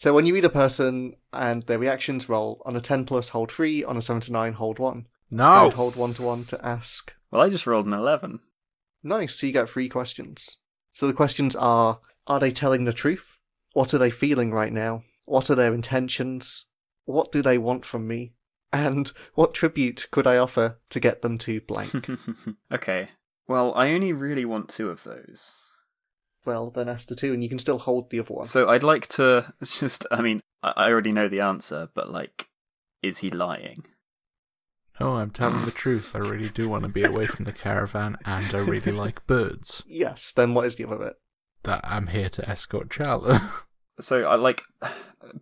So 0.03 0.12
when 0.12 0.26
you 0.26 0.34
read 0.34 0.44
a 0.44 0.50
person 0.50 1.14
and 1.32 1.62
their 1.62 1.78
reactions 1.78 2.28
roll 2.28 2.61
on 2.66 2.74
a 2.74 2.80
ten 2.80 3.05
plus, 3.05 3.28
hold 3.28 3.53
three. 3.53 3.84
On 3.84 3.96
a 3.96 4.03
seven 4.03 4.20
to 4.22 4.32
nine, 4.32 4.55
hold 4.55 4.80
one. 4.80 5.07
No! 5.30 5.44
Scout, 5.44 5.74
hold 5.74 5.94
one 5.94 6.11
to 6.11 6.22
one 6.24 6.42
to 6.48 6.59
ask. 6.66 7.14
well, 7.30 7.40
I 7.40 7.48
just 7.48 7.68
rolled 7.68 7.86
an 7.86 7.92
eleven. 7.92 8.40
Nice. 9.05 9.36
So 9.36 9.46
you 9.46 9.53
get 9.53 9.70
three 9.70 9.88
questions. 9.88 10.57
So 10.92 11.07
the 11.07 11.12
questions 11.12 11.55
are: 11.55 12.00
Are 12.26 12.40
they 12.40 12.50
telling 12.50 12.84
the 12.84 12.92
truth? 12.92 13.38
What 13.74 13.94
are 13.94 13.98
they 13.98 14.11
feeling 14.11 14.50
right 14.50 14.72
now? 14.72 15.05
What 15.24 15.50
are 15.50 15.55
their 15.55 15.72
intentions? 15.72 16.66
What 17.05 17.30
do 17.30 17.40
they 17.40 17.57
want 17.57 17.86
from 17.86 18.09
me? 18.09 18.34
And 18.72 19.12
what 19.34 19.55
tribute 19.55 20.09
could 20.11 20.26
I 20.26 20.36
offer 20.36 20.80
to 20.90 20.98
get 20.98 21.22
them 21.22 21.38
to 21.38 21.61
blank? 21.61 22.11
okay. 22.72 23.11
Well, 23.46 23.72
I 23.76 23.92
only 23.92 24.12
really 24.12 24.46
want 24.46 24.68
two 24.68 24.90
of 24.90 25.05
those. 25.05 25.72
Well, 26.45 26.70
then 26.70 26.88
ask 26.88 27.09
the 27.09 27.14
two, 27.16 27.32
and 27.32 27.43
you 27.43 27.49
can 27.49 27.59
still 27.59 27.78
hold 27.78 28.11
the 28.11 28.20
other 28.20 28.34
one. 28.34 28.45
So 28.45 28.68
I'd 28.68 28.82
like 28.82 29.07
to. 29.09 29.53
It's 29.61 29.78
just. 29.80 30.07
I 30.11 30.20
mean, 30.22 30.40
I 30.62 30.72
I 30.76 30.88
already 30.90 31.12
know 31.12 31.28
the 31.28 31.40
answer, 31.40 31.88
but 31.95 32.11
like, 32.11 32.49
is 33.03 33.18
he 33.18 33.30
lying? 33.30 33.84
No, 35.01 35.16
I'm 35.16 35.30
telling 35.30 35.64
the 35.64 35.70
truth. 35.70 36.14
I 36.14 36.18
really 36.18 36.51
do 36.51 36.68
want 36.68 36.82
to 36.82 36.88
be 36.88 37.03
away 37.03 37.26
from 37.26 37.45
the 37.45 37.53
caravan, 37.53 38.18
and 38.24 38.55
I 38.55 38.59
really 38.59 38.93
like 39.05 39.26
birds. 39.26 39.82
Yes, 39.86 40.32
then 40.32 40.55
what 40.55 40.66
is 40.66 40.76
the 40.76 40.84
other 40.86 40.99
bit? 40.99 41.14
That 41.64 41.80
I'm 41.84 42.09
here 42.09 42.28
to 42.28 42.49
escort 42.49 42.88
Charla. 42.90 43.43
So 44.01 44.22
I 44.24 44.36
like 44.36 44.62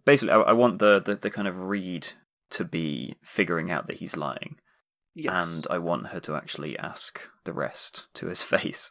basically 0.04 0.32
I, 0.34 0.40
I 0.40 0.52
want 0.52 0.80
the, 0.80 1.00
the 1.00 1.14
the 1.14 1.30
kind 1.30 1.46
of 1.46 1.60
read 1.60 2.08
to 2.50 2.64
be 2.64 3.14
figuring 3.22 3.70
out 3.70 3.86
that 3.86 3.98
he's 3.98 4.16
lying, 4.16 4.56
Yes. 5.14 5.54
and 5.56 5.66
I 5.70 5.78
want 5.78 6.08
her 6.08 6.18
to 6.20 6.34
actually 6.34 6.76
ask 6.76 7.20
the 7.44 7.52
rest 7.52 8.08
to 8.14 8.26
his 8.26 8.42
face. 8.54 8.90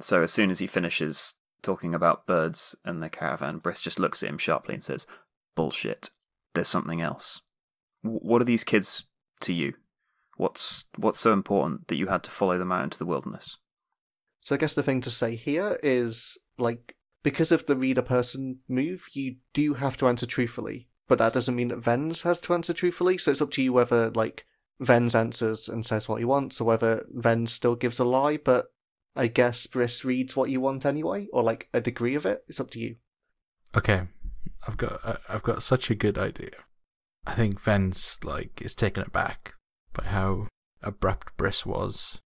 So 0.00 0.22
as 0.22 0.32
soon 0.32 0.50
as 0.50 0.58
he 0.58 0.66
finishes 0.66 1.34
talking 1.62 1.94
about 1.94 2.26
birds 2.26 2.74
and 2.84 3.02
the 3.02 3.08
caravan, 3.08 3.58
Briss 3.58 3.80
just 3.80 3.98
looks 3.98 4.22
at 4.22 4.28
him 4.28 4.38
sharply 4.38 4.74
and 4.74 4.82
says, 4.82 5.06
"Bullshit. 5.54 6.10
There's 6.54 6.68
something 6.68 7.00
else. 7.00 7.40
What 8.02 8.42
are 8.42 8.46
these 8.46 8.64
kids 8.64 9.04
to 9.40 9.52
you? 9.52 9.74
What's 10.36 10.86
what's 10.96 11.20
so 11.20 11.32
important 11.32 11.88
that 11.88 11.96
you 11.96 12.06
had 12.06 12.24
to 12.24 12.30
follow 12.30 12.58
them 12.58 12.72
out 12.72 12.84
into 12.84 12.98
the 12.98 13.06
wilderness?" 13.06 13.58
So 14.40 14.54
I 14.54 14.58
guess 14.58 14.74
the 14.74 14.82
thing 14.82 15.00
to 15.02 15.10
say 15.10 15.36
here 15.36 15.78
is 15.82 16.36
like 16.58 16.96
because 17.22 17.52
of 17.52 17.66
the 17.66 17.76
reader 17.76 18.02
person 18.02 18.60
move, 18.68 19.06
you 19.12 19.36
do 19.52 19.74
have 19.74 19.96
to 19.98 20.08
answer 20.08 20.26
truthfully, 20.26 20.88
but 21.06 21.18
that 21.18 21.32
doesn't 21.32 21.54
mean 21.54 21.68
that 21.68 21.78
Vens 21.78 22.22
has 22.22 22.40
to 22.40 22.54
answer 22.54 22.72
truthfully. 22.72 23.18
So 23.18 23.30
it's 23.30 23.42
up 23.42 23.52
to 23.52 23.62
you 23.62 23.72
whether 23.72 24.10
like 24.10 24.44
Vens 24.80 25.14
answers 25.14 25.68
and 25.68 25.86
says 25.86 26.08
what 26.08 26.18
he 26.18 26.24
wants, 26.24 26.60
or 26.60 26.64
whether 26.64 27.06
Vens 27.10 27.52
still 27.52 27.76
gives 27.76 28.00
a 28.00 28.04
lie. 28.04 28.36
But 28.36 28.72
I 29.14 29.26
guess 29.26 29.66
Briss 29.66 30.04
reads 30.04 30.36
what 30.36 30.50
you 30.50 30.60
want 30.60 30.86
anyway, 30.86 31.28
or 31.32 31.42
like 31.42 31.68
a 31.74 31.80
degree 31.80 32.14
of 32.14 32.24
it. 32.26 32.44
It's 32.48 32.60
up 32.60 32.70
to 32.70 32.80
you. 32.80 32.96
okay, 33.74 34.02
I've 34.66 34.76
got 34.76 35.00
I- 35.04 35.18
I've 35.28 35.42
got 35.42 35.62
such 35.62 35.90
a 35.90 35.94
good 35.94 36.18
idea. 36.18 36.50
I 37.26 37.34
think 37.34 37.60
Vens 37.60 38.18
like 38.24 38.60
is 38.62 38.74
taken 38.74 39.02
aback 39.04 39.54
by 39.92 40.04
how 40.04 40.48
abrupt 40.82 41.36
Briss 41.36 41.64
was, 41.66 42.18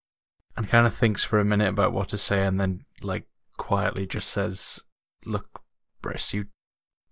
and 0.56 0.68
kind 0.68 0.86
of 0.86 0.94
thinks 0.94 1.22
for 1.24 1.38
a 1.38 1.44
minute 1.44 1.68
about 1.68 1.92
what 1.92 2.08
to 2.10 2.18
say, 2.18 2.44
and 2.46 2.58
then 2.60 2.84
like 3.02 3.26
quietly 3.56 4.06
just 4.06 4.28
says, 4.28 4.80
"Look, 5.24 5.62
Briss, 6.02 6.32
you 6.34 6.46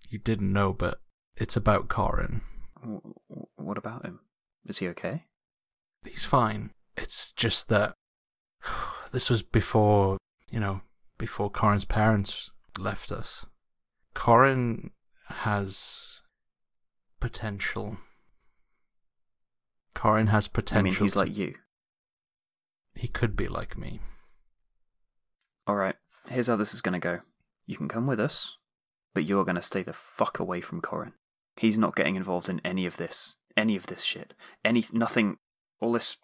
you 0.08 0.18
didn't 0.18 0.52
know, 0.52 0.72
but 0.72 1.00
it's 1.36 1.56
about 1.56 1.88
Corin. 1.88 2.42
W- 2.80 3.00
w- 3.28 3.46
What 3.56 3.78
about 3.78 4.04
him? 4.04 4.20
Is 4.66 4.78
he 4.78 4.88
okay? 4.88 5.24
He's 6.04 6.24
fine. 6.24 6.72
It's 6.96 7.32
just 7.32 7.68
that 7.68 7.94
this 9.14 9.30
was 9.30 9.42
before 9.42 10.18
you 10.50 10.60
know 10.60 10.80
before 11.16 11.48
Corin's 11.48 11.84
parents 11.84 12.50
left 12.78 13.12
us. 13.12 13.46
Corin 14.12 14.90
has 15.28 16.22
potential. 17.20 17.96
Corin 19.94 20.26
has 20.26 20.48
potential. 20.48 20.80
I 20.80 20.82
mean, 20.82 20.94
he's 20.94 21.12
to- 21.12 21.18
like 21.18 21.36
you. 21.36 21.54
he 22.94 23.08
could 23.08 23.36
be 23.36 23.48
like 23.48 23.78
me. 23.78 24.00
All 25.66 25.76
right, 25.76 25.96
here's 26.28 26.48
how 26.48 26.56
this 26.56 26.74
is 26.74 26.82
going 26.82 26.92
to 26.92 26.98
go. 26.98 27.20
You 27.66 27.76
can 27.76 27.88
come 27.88 28.06
with 28.06 28.20
us, 28.20 28.58
but 29.14 29.24
you're 29.24 29.44
going 29.44 29.54
to 29.54 29.62
stay 29.62 29.82
the 29.82 29.92
fuck 29.94 30.38
away 30.38 30.60
from 30.60 30.80
Corin. 30.82 31.14
He's 31.56 31.78
not 31.78 31.96
getting 31.96 32.16
involved 32.16 32.48
in 32.48 32.60
any 32.64 32.84
of 32.84 32.96
this, 32.96 33.36
any 33.56 33.76
of 33.76 33.86
this 33.86 34.02
shit, 34.02 34.34
any 34.64 34.84
nothing, 34.92 35.38
all 35.80 35.92
this 35.92 36.18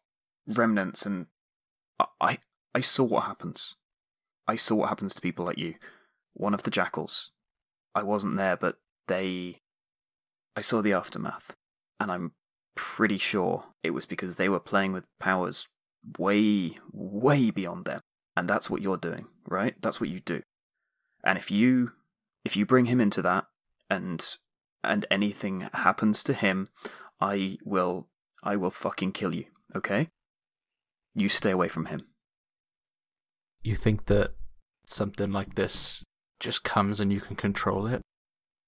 remnants, 0.47 1.07
and 1.07 1.27
I, 1.99 2.07
I, 2.21 2.39
I 2.75 2.81
saw 2.81 3.05
what 3.05 3.25
happens. 3.25 3.77
I 4.47 4.57
saw 4.57 4.77
what 4.77 4.89
happens 4.89 5.15
to 5.15 5.21
people 5.21 5.45
like 5.45 5.59
you. 5.59 5.75
One 6.35 6.55
of 6.55 6.63
the 6.63 6.71
jackals. 6.71 7.33
I 7.95 8.03
wasn't 8.03 8.37
there, 8.37 8.57
but 8.57 8.79
they. 9.09 9.61
I 10.57 10.61
saw 10.61 10.83
the 10.83 10.93
aftermath, 10.93 11.57
and 11.99 12.11
I'm 12.11 12.33
pretty 12.75 13.19
sure 13.19 13.67
it 13.83 13.91
was 13.91 14.07
because 14.07 14.37
they 14.37 14.49
were 14.49 14.61
playing 14.61 14.93
with 14.93 15.05
powers 15.19 15.69
way, 16.19 16.79
way 16.93 17.51
beyond 17.51 17.85
them. 17.85 18.01
And 18.37 18.49
that's 18.49 18.71
what 18.71 18.83
you're 18.83 18.97
doing, 18.97 19.27
right? 19.47 19.75
That's 19.81 20.01
what 20.01 20.11
you 20.11 20.21
do. 20.21 20.43
And 21.25 21.37
if 21.37 21.51
you 21.51 21.93
if 22.45 22.57
you 22.57 22.65
bring 22.65 22.87
him 22.87 23.01
into 23.01 23.23
that 23.23 23.47
and 23.89 24.37
and 24.83 25.05
anything 25.11 25.69
happens 25.73 26.23
to 26.25 26.33
him, 26.33 26.69
I 27.21 27.59
will 27.65 28.09
I 28.43 28.57
will 28.57 28.71
fucking 28.71 29.13
kill 29.13 29.35
you, 29.35 29.47
okay? 29.77 30.09
You 31.15 31.29
stay 31.29 31.51
away 31.51 31.69
from 31.69 31.87
him. 31.87 32.07
You 33.63 33.77
think 33.77 34.07
that 34.07 34.33
something 34.87 35.31
like 35.33 35.55
this 35.55 36.03
just 36.39 36.65
comes 36.65 37.01
and 37.01 37.13
you 37.13 37.21
can 37.21 37.37
control 37.37 37.87
it? 37.87 38.03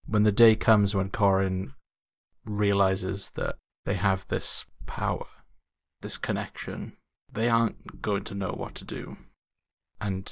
When 0.07 0.25
the 0.25 0.33
day 0.33 0.57
comes 0.57 0.95
when 0.95 1.11
Corin 1.11 1.73
realizes 2.45 3.31
that 3.35 3.57
they 3.85 3.95
have 3.95 4.27
this 4.29 4.65
power, 4.87 5.27
this 6.01 6.19
connection, 6.19 6.97
they 7.33 7.49
aren't 7.49 8.03
going 8.03 8.25
to 8.25 8.35
know 8.35 8.53
what 8.53 8.75
to 8.77 8.85
do. 8.85 9.17
And 10.01 10.31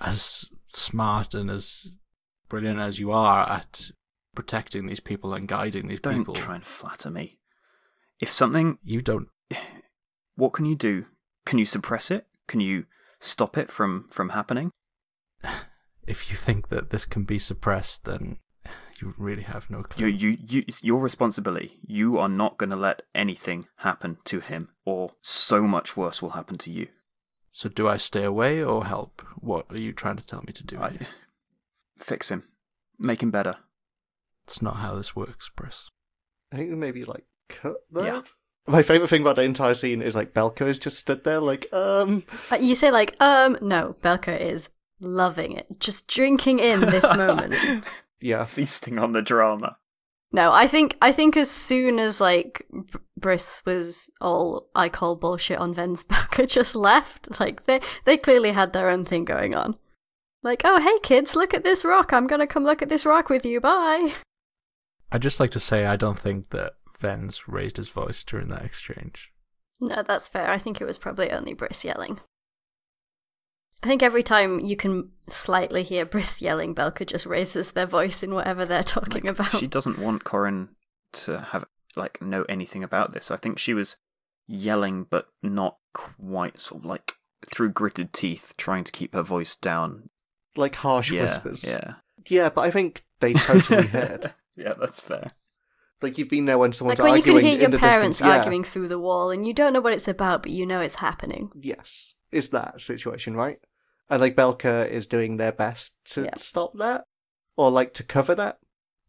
as 0.00 0.50
smart 0.66 1.34
and 1.34 1.50
as 1.50 1.98
brilliant 2.48 2.80
as 2.80 2.98
you 2.98 3.12
are 3.12 3.48
at 3.48 3.90
protecting 4.34 4.86
these 4.86 5.00
people 5.00 5.34
and 5.34 5.46
guiding 5.46 5.88
these 5.88 6.00
Don't 6.00 6.18
people, 6.18 6.34
try 6.34 6.56
and 6.56 6.66
flatter 6.66 7.10
me. 7.10 7.38
If 8.20 8.30
something 8.30 8.78
you 8.82 9.02
don't. 9.02 9.28
what 10.34 10.52
can 10.52 10.64
you 10.64 10.74
do? 10.74 11.06
Can 11.44 11.58
you 11.58 11.64
suppress 11.64 12.10
it? 12.10 12.26
Can 12.48 12.60
you 12.60 12.86
stop 13.22 13.56
it 13.56 13.70
from 13.70 14.08
from 14.10 14.30
happening? 14.30 14.70
If 16.04 16.28
you 16.28 16.36
think 16.36 16.68
that 16.68 16.90
this 16.90 17.04
can 17.04 17.22
be 17.22 17.38
suppressed, 17.38 18.06
then 18.06 18.40
you 19.00 19.14
really 19.16 19.44
have 19.44 19.70
no 19.70 19.84
clue. 19.84 20.08
You, 20.08 20.30
you, 20.30 20.38
you, 20.44 20.64
it's 20.66 20.82
your 20.82 20.98
responsibility. 20.98 21.78
You 21.86 22.18
are 22.18 22.28
not 22.28 22.58
going 22.58 22.70
to 22.70 22.76
let 22.76 23.02
anything 23.14 23.68
happen 23.76 24.18
to 24.24 24.40
him, 24.40 24.70
or 24.84 25.12
so 25.20 25.62
much 25.62 25.96
worse 25.96 26.20
will 26.20 26.30
happen 26.30 26.58
to 26.58 26.72
you. 26.72 26.88
So 27.52 27.68
do 27.68 27.86
I 27.86 27.98
stay 27.98 28.24
away 28.24 28.64
or 28.64 28.86
help? 28.86 29.22
What 29.36 29.66
are 29.70 29.78
you 29.78 29.92
trying 29.92 30.16
to 30.16 30.26
tell 30.26 30.42
me 30.44 30.52
to 30.54 30.64
do? 30.64 30.76
I, 30.78 30.98
fix 31.96 32.30
him, 32.30 32.48
make 32.98 33.22
him 33.22 33.30
better. 33.30 33.58
It's 34.44 34.60
not 34.60 34.78
how 34.78 34.96
this 34.96 35.14
works, 35.14 35.50
Briss. 35.54 35.88
I 36.52 36.56
think 36.56 36.70
we 36.70 36.76
maybe 36.76 37.04
like 37.04 37.26
cut 37.48 37.76
there. 37.92 38.06
Yeah. 38.06 38.22
My 38.66 38.82
favorite 38.82 39.08
thing 39.08 39.22
about 39.22 39.36
the 39.36 39.42
entire 39.42 39.74
scene 39.74 40.02
is 40.02 40.14
like 40.14 40.34
Belka 40.34 40.66
is 40.68 40.78
just 40.78 40.98
stood 40.98 41.24
there 41.24 41.40
like 41.40 41.66
um 41.72 42.22
Uh, 42.50 42.56
You 42.56 42.74
say 42.74 42.90
like, 42.90 43.16
um, 43.20 43.58
no, 43.60 43.96
Belka 44.02 44.38
is 44.40 44.68
loving 45.00 45.52
it, 45.56 45.66
just 45.80 46.06
drinking 46.06 46.60
in 46.60 46.80
this 46.80 47.04
moment. 47.16 47.54
yeah. 48.20 48.44
Feasting 48.46 48.98
on 48.98 49.12
the 49.12 49.22
drama. 49.22 49.76
No, 50.34 50.50
I 50.52 50.66
think 50.66 50.96
I 51.02 51.12
think 51.12 51.36
as 51.36 51.50
soon 51.50 51.98
as 51.98 52.20
like 52.20 52.64
Br- 52.70 52.98
Briss 53.18 53.62
was 53.66 54.10
all 54.20 54.68
I 54.74 54.88
call 54.88 55.16
bullshit 55.16 55.58
on 55.58 55.74
Ven's 55.74 56.04
Belka 56.04 56.46
just 56.48 56.74
left, 56.74 57.38
like 57.40 57.64
they 57.66 57.80
they 58.04 58.16
clearly 58.16 58.52
had 58.52 58.72
their 58.72 58.88
own 58.88 59.04
thing 59.04 59.24
going 59.24 59.54
on. 59.54 59.76
Like, 60.44 60.62
oh 60.64 60.80
hey 60.80 60.98
kids, 61.02 61.36
look 61.36 61.52
at 61.52 61.64
this 61.64 61.84
rock. 61.84 62.12
I'm 62.12 62.26
gonna 62.26 62.46
come 62.46 62.64
look 62.64 62.80
at 62.80 62.88
this 62.88 63.04
rock 63.04 63.28
with 63.28 63.44
you. 63.44 63.60
Bye. 63.60 64.14
I'd 65.10 65.20
just 65.22 65.38
like 65.40 65.50
to 65.50 65.60
say 65.60 65.84
I 65.84 65.96
don't 65.96 66.18
think 66.18 66.48
that 66.50 66.72
Vens 67.02 67.46
raised 67.46 67.76
his 67.76 67.88
voice 67.88 68.24
during 68.24 68.48
that 68.48 68.64
exchange. 68.64 69.30
No, 69.80 70.02
that's 70.02 70.28
fair. 70.28 70.48
I 70.48 70.56
think 70.58 70.80
it 70.80 70.84
was 70.86 70.96
probably 70.96 71.30
only 71.30 71.52
Briss 71.52 71.84
yelling. 71.84 72.20
I 73.82 73.88
think 73.88 74.02
every 74.02 74.22
time 74.22 74.60
you 74.60 74.76
can 74.76 75.10
slightly 75.28 75.82
hear 75.82 76.06
Briss 76.06 76.40
yelling, 76.40 76.74
Belka 76.74 77.04
just 77.04 77.26
raises 77.26 77.72
their 77.72 77.86
voice 77.86 78.22
in 78.22 78.32
whatever 78.32 78.64
they're 78.64 78.84
talking 78.84 79.24
Like, 79.24 79.32
about. 79.38 79.58
She 79.58 79.66
doesn't 79.66 79.98
want 79.98 80.22
Corin 80.24 80.68
to 81.14 81.40
have 81.50 81.64
like 81.96 82.22
know 82.22 82.44
anything 82.48 82.84
about 82.84 83.12
this. 83.12 83.30
I 83.30 83.36
think 83.36 83.58
she 83.58 83.74
was 83.74 83.96
yelling, 84.46 85.06
but 85.10 85.26
not 85.42 85.78
quite 85.92 86.60
sort 86.60 86.82
of 86.82 86.84
like 86.86 87.14
through 87.52 87.70
gritted 87.70 88.12
teeth, 88.12 88.54
trying 88.56 88.84
to 88.84 88.92
keep 88.92 89.14
her 89.14 89.22
voice 89.22 89.56
down. 89.56 90.10
Like 90.56 90.76
harsh 90.76 91.10
yeah, 91.10 91.22
whispers. 91.22 91.64
Yeah, 91.68 91.94
Yeah, 92.28 92.50
but 92.50 92.60
I 92.62 92.70
think 92.70 93.04
they 93.18 93.32
totally 93.32 93.86
heard. 93.88 94.32
yeah, 94.54 94.74
that's 94.78 95.00
fair. 95.00 95.26
Like 96.02 96.18
you've 96.18 96.28
been 96.28 96.44
there 96.46 96.58
when 96.58 96.72
someone's 96.72 96.98
like 96.98 97.08
when 97.10 97.16
you 97.16 97.22
can 97.22 97.34
arguing 97.34 97.58
hear 97.60 97.70
your 97.70 97.78
parents 97.78 98.18
distance. 98.18 98.20
Yeah. 98.20 98.38
arguing 98.38 98.64
through 98.64 98.88
the 98.88 98.98
wall 98.98 99.30
and 99.30 99.46
you 99.46 99.52
don't 99.54 99.72
know 99.72 99.80
what 99.80 99.92
it's 99.92 100.08
about, 100.08 100.42
but 100.42 100.52
you 100.52 100.66
know 100.66 100.80
it's 100.80 100.96
happening. 100.96 101.50
Yes, 101.60 102.14
it's 102.30 102.48
that 102.48 102.80
situation, 102.80 103.34
right? 103.36 103.58
And 104.10 104.20
like 104.20 104.34
Belka 104.36 104.88
is 104.88 105.06
doing 105.06 105.36
their 105.36 105.52
best 105.52 106.04
to 106.14 106.24
Yeah. 106.24 106.34
stop 106.36 106.76
that, 106.78 107.04
or 107.56 107.70
like 107.70 107.94
to 107.94 108.02
cover 108.02 108.34
that. 108.34 108.58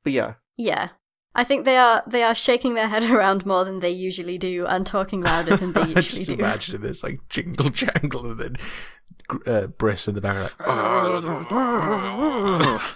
But 0.04 0.14
yeah, 0.14 0.34
Yeah. 0.58 0.90
I 1.36 1.44
think 1.44 1.66
they 1.66 1.78
are 1.78 2.04
they 2.06 2.22
are 2.22 2.36
shaking 2.36 2.76
their 2.76 2.90
head 2.90 3.04
around 3.10 3.44
more 3.46 3.66
than 3.66 3.80
they 3.80 3.90
usually 3.90 4.38
do 4.38 4.68
and 4.68 4.86
talking 4.86 5.22
louder 5.22 5.58
than 5.58 5.74
they 5.74 5.82
I 5.82 5.86
usually 5.88 6.04
just 6.26 6.28
do. 6.28 6.34
imagine 6.36 6.82
this 6.82 7.02
like 7.04 7.22
jingle 7.28 7.70
jangle 7.82 8.30
and 8.32 8.40
then 8.40 8.56
uh, 9.48 9.66
Briss 9.68 10.08
in 10.08 10.14
the 10.14 10.22
back 10.22 10.42
like, 10.44 10.54
ah, 10.68 11.46
ah, 11.50 12.78
ah, 12.78 12.96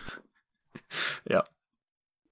yeah. 1.29 1.41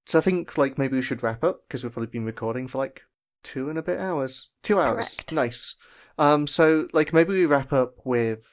So 0.05 0.19
I 0.19 0.21
think 0.21 0.57
like 0.57 0.77
maybe 0.77 0.95
we 0.95 1.01
should 1.01 1.23
wrap 1.23 1.43
up 1.43 1.61
because 1.67 1.83
we've 1.83 1.93
probably 1.93 2.11
been 2.11 2.25
recording 2.25 2.67
for 2.67 2.77
like 2.77 3.03
two 3.43 3.69
and 3.69 3.77
a 3.77 3.83
bit 3.83 3.99
hours. 3.99 4.49
Two 4.63 4.79
hours, 4.79 5.15
Correct. 5.15 5.33
nice. 5.33 5.75
Um, 6.17 6.47
so 6.47 6.87
like 6.93 7.13
maybe 7.13 7.33
we 7.33 7.45
wrap 7.45 7.73
up 7.73 7.95
with 8.03 8.47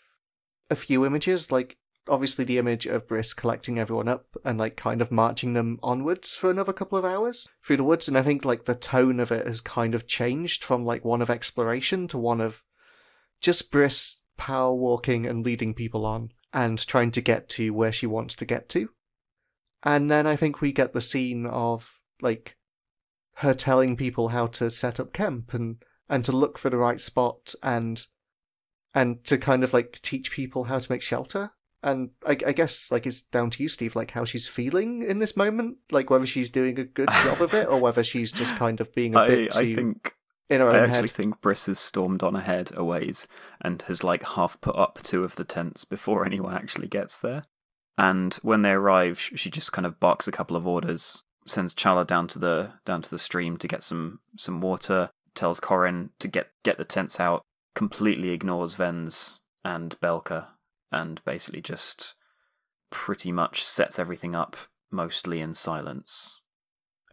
a 0.71 0.77
few 0.77 1.05
images. 1.05 1.53
Like 1.53 1.77
obviously 2.09 2.45
the 2.45 2.59
image 2.59 2.87
of 2.87 3.07
Briss 3.07 3.33
collecting 3.33 3.79
everyone 3.79 4.09
up 4.09 4.27
and 4.45 4.59
like 4.59 4.77
kind 4.77 5.01
of 5.01 5.13
marching 5.13 5.53
them 5.53 5.79
onwards 5.83 6.35
for 6.35 6.51
another 6.51 6.73
couple 6.73 6.99
of 6.99 7.05
hours 7.05 7.49
through 7.65 7.77
the 7.77 7.85
woods. 7.85 8.09
And 8.09 8.19
I 8.19 8.23
think 8.23 8.45
like 8.45 8.65
the 8.65 8.75
tone 8.75 9.21
of 9.21 9.31
it 9.31 9.47
has 9.47 9.61
kind 9.61 9.95
of 9.95 10.07
changed 10.07 10.65
from 10.65 10.85
like 10.85 11.05
one 11.05 11.23
of 11.23 11.31
exploration 11.31 12.09
to 12.09 12.19
one 12.19 12.41
of 12.41 12.63
just 13.41 13.71
Briss 13.71 14.21
power 14.37 14.75
walking 14.75 15.27
and 15.27 15.45
leading 15.45 15.75
people 15.75 16.05
on 16.05 16.31
and 16.53 16.85
trying 16.87 17.11
to 17.13 17.21
get 17.21 17.49
to 17.51 17.71
where 17.73 17.93
she 17.93 18.07
wants 18.07 18.35
to 18.37 18.45
get 18.45 18.69
to. 18.71 18.89
And 19.83 20.11
then 20.11 20.27
I 20.27 20.37
think 20.37 20.61
we 20.61 20.73
get 20.73 20.93
the 20.93 21.01
scene 21.01 21.47
of 21.47 21.91
like 22.21 22.57
her 23.37 23.55
telling 23.55 23.97
people 23.97 24.29
how 24.29 24.47
to 24.47 24.71
set 24.71 25.01
up 25.01 25.13
camp 25.13 25.55
and 25.55 25.83
and 26.09 26.25
to 26.25 26.33
look 26.33 26.59
for 26.59 26.71
the 26.71 26.77
right 26.77 27.01
spot 27.01 27.55
and 27.63 28.07
and 28.95 29.25
to 29.25 29.39
kind 29.39 29.65
of 29.65 29.73
like 29.73 30.01
teach 30.03 30.31
people 30.31 30.65
how 30.65 30.79
to 30.79 30.93
make 30.93 31.03
shelter. 31.03 31.53
And 31.83 32.11
I, 32.25 32.37
I 32.47 32.53
guess 32.53 32.93
like 32.93 33.07
it's 33.07 33.23
down 33.23 33.51
to 33.51 33.63
you, 33.63 33.69
Steve, 33.69 33.97
like 33.97 34.13
how 34.13 34.25
she's 34.25 34.47
feeling 34.47 35.03
in 35.03 35.19
this 35.19 35.37
moment, 35.37 35.79
like 35.91 36.11
whether 36.11 36.27
she's 36.27 36.51
doing 36.51 36.79
a 36.79 36.85
good 36.85 37.09
job 37.09 37.41
of 37.41 37.55
it 37.55 37.67
or 37.67 37.81
whether 37.81 38.05
she's 38.05 38.31
just 38.31 38.55
kind 38.57 38.81
of 38.81 38.95
being 38.95 39.15
a 39.15 39.21
I, 39.21 39.29
bit 39.29 39.53
too 39.53 39.59
I 39.59 39.75
think 39.75 40.15
in 40.49 40.61
her 40.61 40.71
I 40.71 40.81
own 40.81 40.91
actually 40.91 41.09
head. 41.09 41.11
think 41.11 41.41
Briss 41.41 41.67
has 41.67 41.81
stormed 41.81 42.23
on 42.23 42.37
ahead 42.37 42.71
a 42.77 42.85
ways 42.85 43.27
and 43.61 43.83
has 43.83 44.05
like 44.05 44.23
half 44.23 44.61
put 44.61 44.77
up 44.77 45.01
two 45.03 45.25
of 45.25 45.35
the 45.35 45.45
tents 45.45 45.85
before 45.85 46.25
anyone 46.27 46.55
actually 46.55 46.89
gets 46.89 47.19
there. 47.19 47.45
And 47.99 48.35
when 48.43 48.63
they 48.63 48.71
arrive, 48.71 49.19
she 49.19 49.51
just 49.51 49.73
kind 49.73 49.87
of 49.87 50.01
barks 50.01 50.27
a 50.27 50.33
couple 50.33 50.57
of 50.57 50.67
orders, 50.67 51.25
sends 51.47 51.75
Charla 51.75 52.07
down 52.07 52.27
to 52.29 52.39
the 52.39 52.73
down 52.85 53.03
to 53.03 53.11
the 53.11 53.19
stream 53.19 53.57
to 53.59 53.69
get 53.69 53.83
some 53.83 54.21
some 54.37 54.61
water, 54.61 55.11
tells 55.35 55.61
Corin 55.61 56.11
to 56.19 56.29
get 56.29 56.49
get 56.63 56.79
the 56.79 56.85
tents 56.85 57.21
out, 57.21 57.43
completely 57.75 58.31
ignores 58.31 58.75
Vens 58.75 59.41
and 59.65 59.99
Belka, 60.01 60.49
and 60.91 61.23
basically 61.25 61.61
just 61.61 62.15
pretty 62.91 63.33
much 63.33 63.63
sets 63.63 63.99
everything 63.99 64.35
up 64.35 64.57
mostly 64.91 65.41
in 65.41 65.55
silence. 65.55 66.43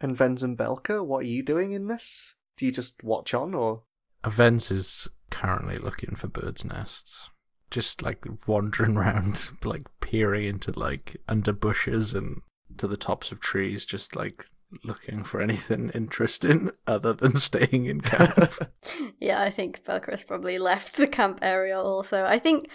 And 0.00 0.16
Vens 0.16 0.42
and 0.42 0.56
Belka, 0.56 1.04
what 1.04 1.24
are 1.24 1.28
you 1.28 1.42
doing 1.42 1.72
in 1.72 1.88
this? 1.88 2.36
Do 2.56 2.66
you 2.66 2.72
just 2.72 3.02
watch 3.02 3.34
on 3.34 3.54
or 3.54 3.82
Events 4.24 4.70
is 4.70 5.08
currently 5.30 5.78
looking 5.78 6.14
for 6.14 6.28
birds' 6.28 6.64
nests. 6.64 7.30
Just 7.70 8.02
like 8.02 8.24
wandering 8.46 8.96
around, 8.96 9.50
like 9.64 9.86
peering 10.00 10.46
into 10.46 10.78
like 10.78 11.16
under 11.28 11.52
bushes 11.52 12.14
and 12.14 12.42
to 12.78 12.86
the 12.86 12.96
tops 12.96 13.30
of 13.30 13.40
trees, 13.40 13.86
just 13.86 14.16
like 14.16 14.46
looking 14.84 15.24
for 15.24 15.40
anything 15.40 15.90
interesting 15.94 16.70
other 16.86 17.12
than 17.12 17.36
staying 17.36 17.86
in 17.86 18.00
camp. 18.00 18.54
Yeah, 19.18 19.42
I 19.42 19.50
think 19.50 19.84
Belka's 19.84 20.24
probably 20.24 20.58
left 20.58 20.96
the 20.96 21.06
camp 21.06 21.40
area 21.42 21.78
also. 21.78 22.24
I 22.24 22.38
think 22.38 22.70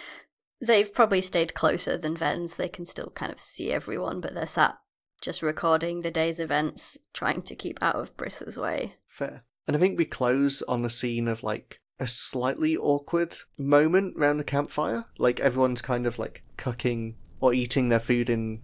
they've 0.60 0.92
probably 0.92 1.20
stayed 1.20 1.54
closer 1.54 1.98
than 1.98 2.16
Vens. 2.16 2.54
They 2.54 2.68
can 2.68 2.86
still 2.86 3.10
kind 3.10 3.32
of 3.32 3.40
see 3.40 3.72
everyone, 3.72 4.20
but 4.20 4.32
they're 4.34 4.46
sat 4.46 4.78
just 5.20 5.42
recording 5.42 6.02
the 6.02 6.10
day's 6.10 6.38
events, 6.38 6.98
trying 7.12 7.42
to 7.42 7.56
keep 7.56 7.78
out 7.82 7.96
of 7.96 8.16
Briss's 8.16 8.56
way. 8.56 8.94
fair? 9.08 9.44
And 9.66 9.76
I 9.76 9.80
think 9.80 9.98
we 9.98 10.04
close 10.04 10.62
on 10.62 10.84
a 10.84 10.90
scene 10.90 11.26
of 11.26 11.42
like 11.42 11.80
a 11.98 12.06
slightly 12.06 12.76
awkward 12.76 13.36
moment 13.58 14.16
round 14.16 14.38
the 14.38 14.44
campfire. 14.44 15.04
Like 15.18 15.40
everyone's 15.40 15.82
kind 15.82 16.06
of 16.06 16.18
like 16.18 16.42
cooking 16.56 17.16
or 17.40 17.54
eating 17.54 17.88
their 17.88 18.00
food 18.00 18.28
in 18.28 18.60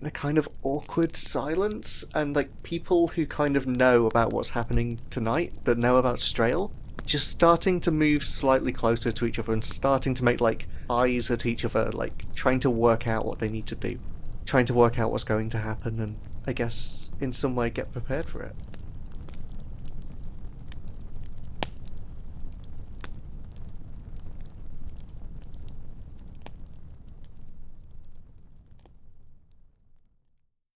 in 0.00 0.06
a 0.06 0.10
kind 0.10 0.38
of 0.38 0.48
awkward 0.62 1.16
silence. 1.16 2.04
And 2.14 2.34
like 2.34 2.62
people 2.62 3.08
who 3.08 3.26
kind 3.26 3.56
of 3.56 3.66
know 3.66 4.06
about 4.06 4.32
what's 4.32 4.50
happening 4.50 5.00
tonight 5.10 5.52
that 5.64 5.78
know 5.78 5.96
about 5.96 6.18
Strail 6.18 6.70
just 7.04 7.28
starting 7.28 7.80
to 7.80 7.90
move 7.90 8.24
slightly 8.24 8.72
closer 8.72 9.10
to 9.10 9.26
each 9.26 9.38
other 9.38 9.52
and 9.52 9.64
starting 9.64 10.14
to 10.14 10.24
make 10.24 10.40
like 10.40 10.68
eyes 10.88 11.30
at 11.30 11.46
each 11.46 11.64
other 11.64 11.90
like 11.92 12.32
trying 12.34 12.60
to 12.60 12.70
work 12.70 13.08
out 13.08 13.26
what 13.26 13.38
they 13.38 13.48
need 13.48 13.66
to 13.66 13.74
do. 13.74 13.98
Trying 14.46 14.66
to 14.66 14.74
work 14.74 14.98
out 14.98 15.10
what's 15.10 15.24
going 15.24 15.50
to 15.50 15.58
happen 15.58 16.00
and 16.00 16.16
i 16.46 16.52
guess 16.52 17.10
in 17.20 17.32
some 17.32 17.54
way 17.54 17.70
get 17.70 17.92
prepared 17.92 18.26
for 18.26 18.42
it 18.42 18.54